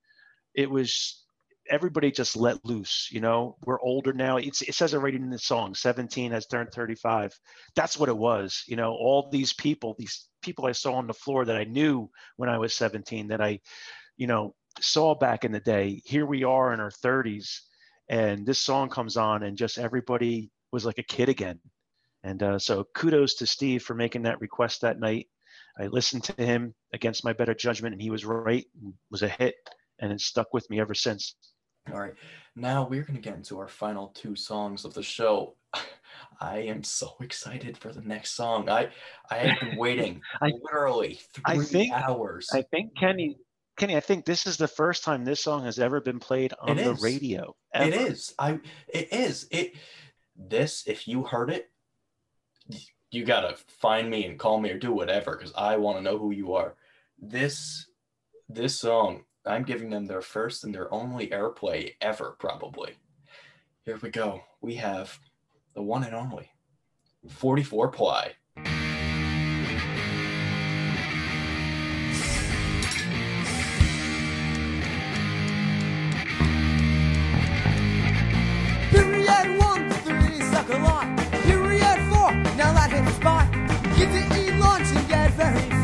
[0.54, 1.22] It was
[1.70, 3.56] everybody just let loose you know?
[3.64, 4.36] We're older now.
[4.36, 7.38] It's, it says it right in the song 17 has turned 35
[7.74, 8.92] that's what it was you know?
[8.92, 12.58] All these people these people i saw on the floor that i knew when i
[12.58, 13.58] was 17 that i
[14.16, 17.60] you know saw back in the day here we are in our 30s
[18.08, 21.60] and this song comes on and just everybody was like a kid again.
[22.24, 25.28] And uh, so kudos to steve for making that request that night.
[25.78, 28.66] I listened to him against my better judgment and he was right
[29.10, 29.54] was a hit
[30.00, 31.36] and it stuck with me ever since
[31.92, 32.14] all right,
[32.56, 35.54] now we're going to get into our final two songs of the show.
[36.40, 38.68] I am so excited for the next song.
[38.68, 38.90] I
[39.30, 42.48] I have been waiting I, literally three I think, hours.
[42.52, 43.36] I think Kenny
[43.78, 46.76] Kenny, I think this is the first time this song has ever been played on
[46.76, 47.54] the radio.
[47.72, 47.88] Ever.
[47.88, 48.34] It is.
[48.38, 48.58] I
[48.88, 49.46] it is.
[49.50, 49.74] It
[50.36, 51.70] this if you heard it
[53.10, 56.02] you got to find me and call me or do whatever cuz I want to
[56.02, 56.76] know who you are.
[57.18, 57.86] This
[58.48, 62.96] this song I'm giving them their first and their only airplay ever, probably.
[63.84, 64.42] Here we go.
[64.60, 65.18] We have
[65.74, 66.50] the one and only
[67.30, 68.32] 44 ply.
[78.90, 81.16] Period one, three, suck a lot.
[81.44, 83.50] Period four, now that hits spot.
[83.96, 85.77] Get to eat lunch and get very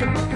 [0.00, 0.27] impossible.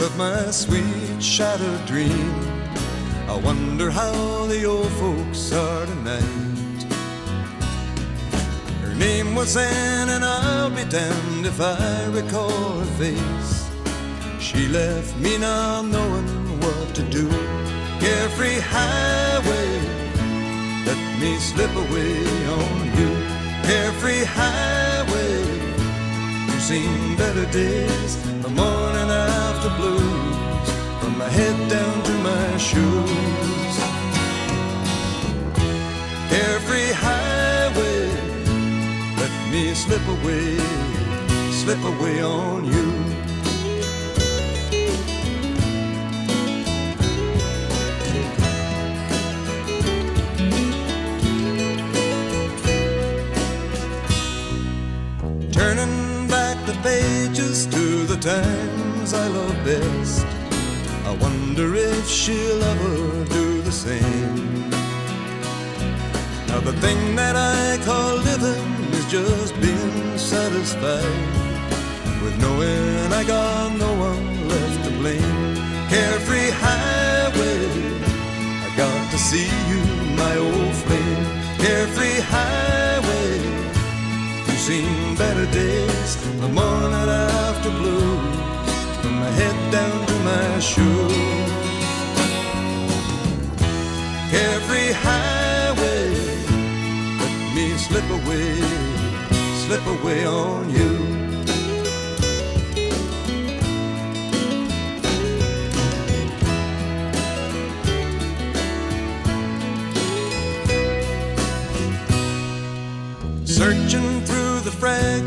[0.00, 2.34] of my sweet shattered dream.
[3.28, 6.82] I wonder how the old folks are tonight.
[8.82, 13.70] Her name was Anne, and I'll be damned if I recall her face.
[14.38, 17.28] She left me now, knowing what to do.
[18.22, 19.70] Every highway,
[20.84, 23.12] let me slip away on you.
[23.86, 25.42] Every highway,
[26.48, 30.68] you've seen better days the morning after blues,
[31.00, 33.74] from my head down to my shoes.
[36.52, 38.08] Every highway,
[39.20, 40.58] let me slip away,
[41.50, 42.95] slip away on you.
[58.26, 60.26] times I love best.
[61.10, 64.68] I wonder if she'll ever do the same.
[66.48, 68.66] Now, the thing that I call living
[68.98, 71.22] is just being satisfied
[72.22, 75.54] with knowing I got no one left to blame.
[75.88, 77.60] Carefree highway,
[78.66, 79.82] I got to see you,
[80.22, 81.22] my old friend.
[81.62, 83.30] Carefree highway,
[84.46, 86.10] you've seen better days.
[86.40, 87.35] The more that I
[87.66, 91.50] the blues from my head down to my shoes.
[94.52, 96.10] Every highway,
[97.20, 98.54] let me slip away,
[99.64, 101.15] slip away on you.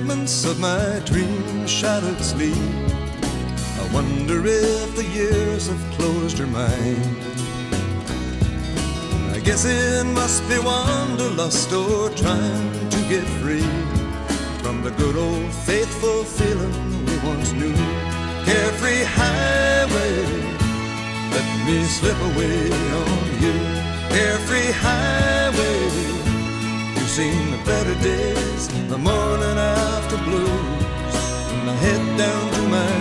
[0.09, 2.55] Fragments of my dream shadowed sleep.
[3.81, 7.15] I wonder if the years have closed her mind.
[9.35, 13.69] I guess it must be wanderlust or trying to get free
[14.63, 17.75] from the good old faithful feeling we once knew.
[18.45, 20.15] Carefree highway,
[21.35, 22.71] let me slip away
[23.03, 23.55] on you.
[24.09, 25.79] Carefree highway,
[26.95, 27.58] you've seen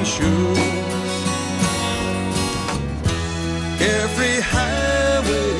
[0.08, 0.58] shoes.
[3.78, 5.52] Carefree highway,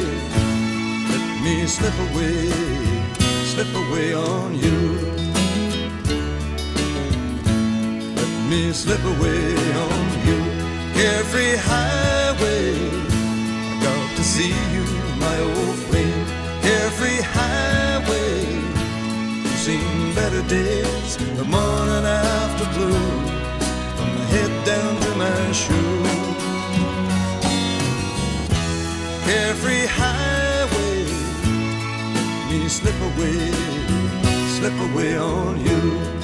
[1.13, 2.49] let me slip away,
[3.53, 4.79] slip away on you.
[8.19, 9.45] Let me slip away
[9.87, 10.41] on you.
[11.19, 12.69] Every highway,
[13.71, 14.87] I got to see you,
[15.25, 16.27] my old friend.
[16.65, 18.33] Carefree highway,
[19.43, 23.28] you've seen better days, the morning after head
[24.69, 26.09] down to my shoes.
[29.25, 31.05] Carefree highway,
[32.51, 33.51] me slip away,
[34.57, 36.18] slip away on you.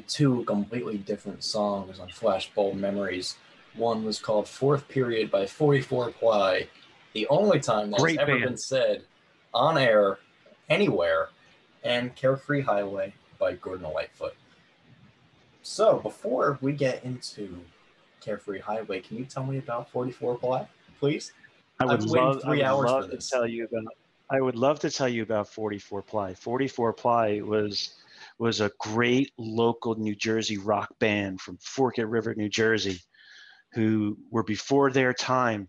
[0.00, 3.36] Two completely different songs on Flashbulb Memories.
[3.74, 6.68] One was called Fourth Period by 44 Ply,
[7.14, 8.44] the only time that's Great ever band.
[8.44, 9.04] been said
[9.54, 10.18] on air
[10.68, 11.28] anywhere,
[11.82, 14.34] and Carefree Highway by Gordon Lightfoot.
[15.62, 17.60] So, before we get into
[18.20, 20.66] Carefree Highway, can you tell me about 44 Ply,
[20.98, 21.32] please?
[21.80, 23.84] I would I've love, three I would hours love for to tell you about.
[24.30, 26.34] I would love to tell you about 44 Ply.
[26.34, 27.94] 44 Ply was
[28.42, 32.98] was a great local New Jersey rock band from Forked River, New Jersey,
[33.74, 35.68] who were before their time,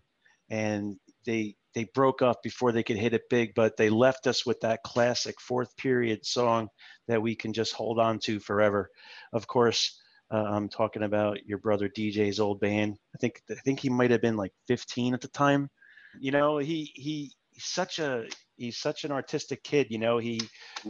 [0.50, 3.52] and they they broke up before they could hit it big.
[3.54, 6.66] But they left us with that classic fourth period song
[7.06, 8.90] that we can just hold on to forever.
[9.32, 9.96] Of course,
[10.32, 12.96] uh, I'm talking about your brother DJ's old band.
[13.14, 15.70] I think I think he might have been like 15 at the time.
[16.18, 19.88] You know, he he he's such a he's such an artistic kid.
[19.90, 20.40] You know, he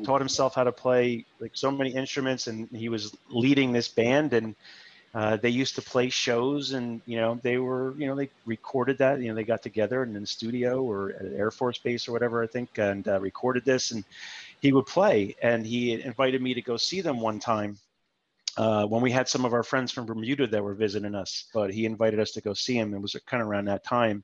[0.04, 4.32] taught himself how to play like so many instruments, and he was leading this band
[4.32, 4.54] and.
[5.16, 8.98] Uh, they used to play shows and you know they were you know they recorded
[8.98, 12.08] that you know they got together in the studio or at an air force base
[12.08, 14.02] or whatever i think and uh, recorded this and
[14.60, 17.78] he would play and he invited me to go see them one time
[18.56, 21.72] uh, when we had some of our friends from Bermuda that were visiting us, but
[21.72, 22.94] he invited us to go see him.
[22.94, 24.22] It was kind of around that time,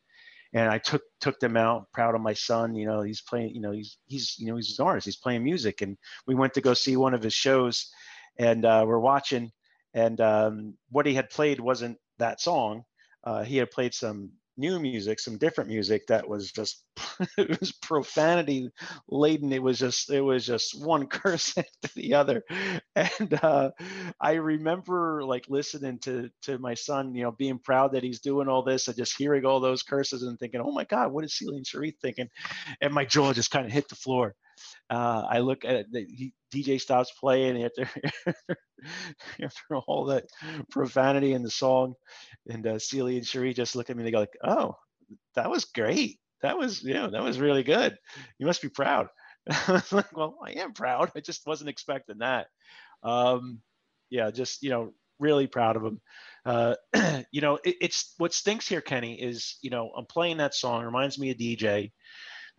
[0.52, 1.86] and I took took them out.
[1.92, 4.78] Proud of my son, you know, he's playing, you know, he's he's you know he's
[4.78, 5.06] an artist.
[5.06, 5.96] He's playing music, and
[6.26, 7.90] we went to go see one of his shows,
[8.38, 9.50] and uh, we're watching,
[9.94, 12.84] and um, what he had played wasn't that song.
[13.22, 16.84] Uh, he had played some new music, some different music that was just
[17.38, 18.70] it was profanity
[19.08, 19.52] laden.
[19.52, 22.44] It was just it was just one curse after the other,
[22.96, 23.70] and uh,
[24.20, 28.48] I remember like listening to to my son, you know, being proud that he's doing
[28.48, 31.36] all this and just hearing all those curses and thinking, oh my God, what is
[31.36, 32.28] Celine Cherie thinking?
[32.80, 34.34] And my jaw just kind of hit the floor.
[34.88, 37.88] Uh, I look at the he, DJ stops playing after
[39.42, 40.24] after all that
[40.70, 41.94] profanity in the song,
[42.48, 44.76] and uh, Celia and Cherie just look at me they go like, "Oh,
[45.34, 46.18] that was great.
[46.42, 47.96] That was know that was really good.
[48.38, 49.08] You must be proud."
[49.50, 51.10] I was like, "Well, I am proud.
[51.14, 52.48] I just wasn't expecting that."
[53.02, 53.60] Um,
[54.10, 56.00] yeah, just you know, really proud of him.
[56.44, 56.74] Uh,
[57.32, 60.84] you know, it, it's what stinks here, Kenny, is you know I'm playing that song.
[60.84, 61.92] Reminds me of DJ.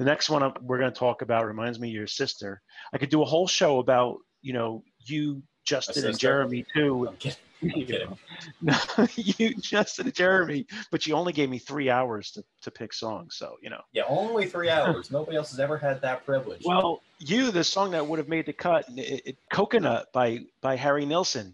[0.01, 2.59] The next one we're going to talk about reminds me of your sister.
[2.91, 6.17] I could do a whole show about you know you, Justin, and?
[6.17, 7.07] Jeremy too.
[7.07, 7.37] I'm kidding.
[7.61, 8.17] I'm You kidding.
[8.63, 8.75] no,
[9.15, 13.35] you, Justin, and Jeremy, but you only gave me three hours to, to pick songs.
[13.37, 13.81] So, you know.
[13.93, 15.11] Yeah, only three hours.
[15.11, 16.63] Nobody else has ever had that privilege.
[16.65, 20.77] Well, you, the song that would have made the cut, it, it, Coconut by, by
[20.77, 21.53] Harry Nilsson.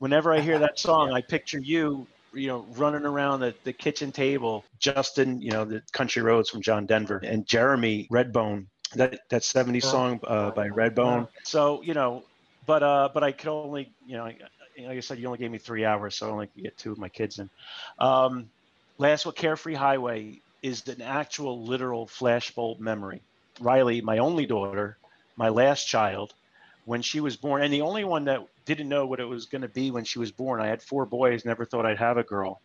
[0.00, 4.12] Whenever I hear that song, I picture you, you know, running around the, the kitchen
[4.12, 4.64] table.
[4.78, 9.84] Justin, you know, the Country Roads from John Denver, and Jeremy Redbone, that, that 70s
[9.84, 11.28] song uh, by Redbone.
[11.44, 12.24] So, you know,
[12.66, 14.40] but uh, but I could only, you know, like
[14.78, 16.98] I said, you only gave me three hours, so I only could get two of
[16.98, 17.50] my kids in.
[17.98, 18.50] Um,
[18.98, 20.40] last one, Carefree Highway.
[20.62, 23.22] is an actual literal flashbulb memory.
[23.60, 24.96] Riley, my only daughter,
[25.36, 26.34] my last child,
[26.84, 29.62] when she was born, and the only one that didn't know what it was going
[29.62, 30.60] to be when she was born.
[30.60, 32.60] I had four boys, never thought I'd have a girl.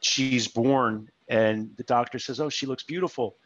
[0.00, 3.36] She's born, and the doctor says, "Oh, she looks beautiful,"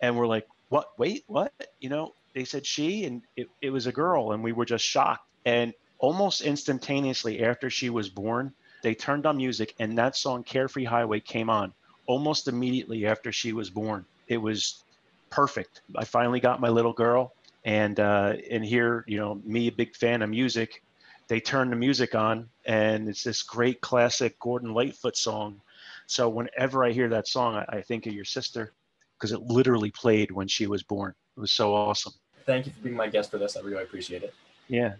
[0.00, 0.98] and we're like, "What?
[0.98, 4.52] Wait, what?" You know, they said she, and it, it was a girl, and we
[4.52, 5.28] were just shocked.
[5.44, 10.84] And almost instantaneously after she was born, they turned on music, and that song "Carefree
[10.84, 11.72] Highway" came on
[12.06, 14.06] almost immediately after she was born.
[14.28, 14.82] It was
[15.30, 15.82] perfect.
[15.96, 17.32] I finally got my little girl,
[17.66, 20.82] and uh, and here, you know, me a big fan of music.
[21.28, 25.60] They turn the music on, and it's this great classic Gordon Lightfoot song.
[26.06, 28.72] So whenever I hear that song, I, I think of your sister
[29.18, 31.12] because it literally played when she was born.
[31.36, 32.12] It was so awesome.
[32.46, 33.56] Thank you for being my guest for this.
[33.56, 34.32] I really appreciate it.
[34.68, 34.94] Yeah.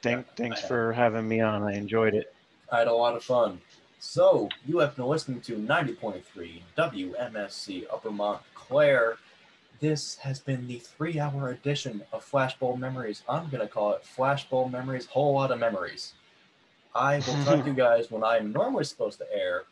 [0.00, 1.62] Thank, thanks for having me on.
[1.62, 2.32] I enjoyed it.
[2.72, 3.60] I had a lot of fun.
[4.00, 9.18] So, you have been listening to 90.3 WMSC Upper Montclair.
[9.80, 13.22] This has been the three hour edition of Flashbulb Memories.
[13.28, 16.14] I'm going to call it Flashbulb Memories, Whole Lot of Memories.
[16.96, 19.64] I will talk to you guys when I'm normally supposed to air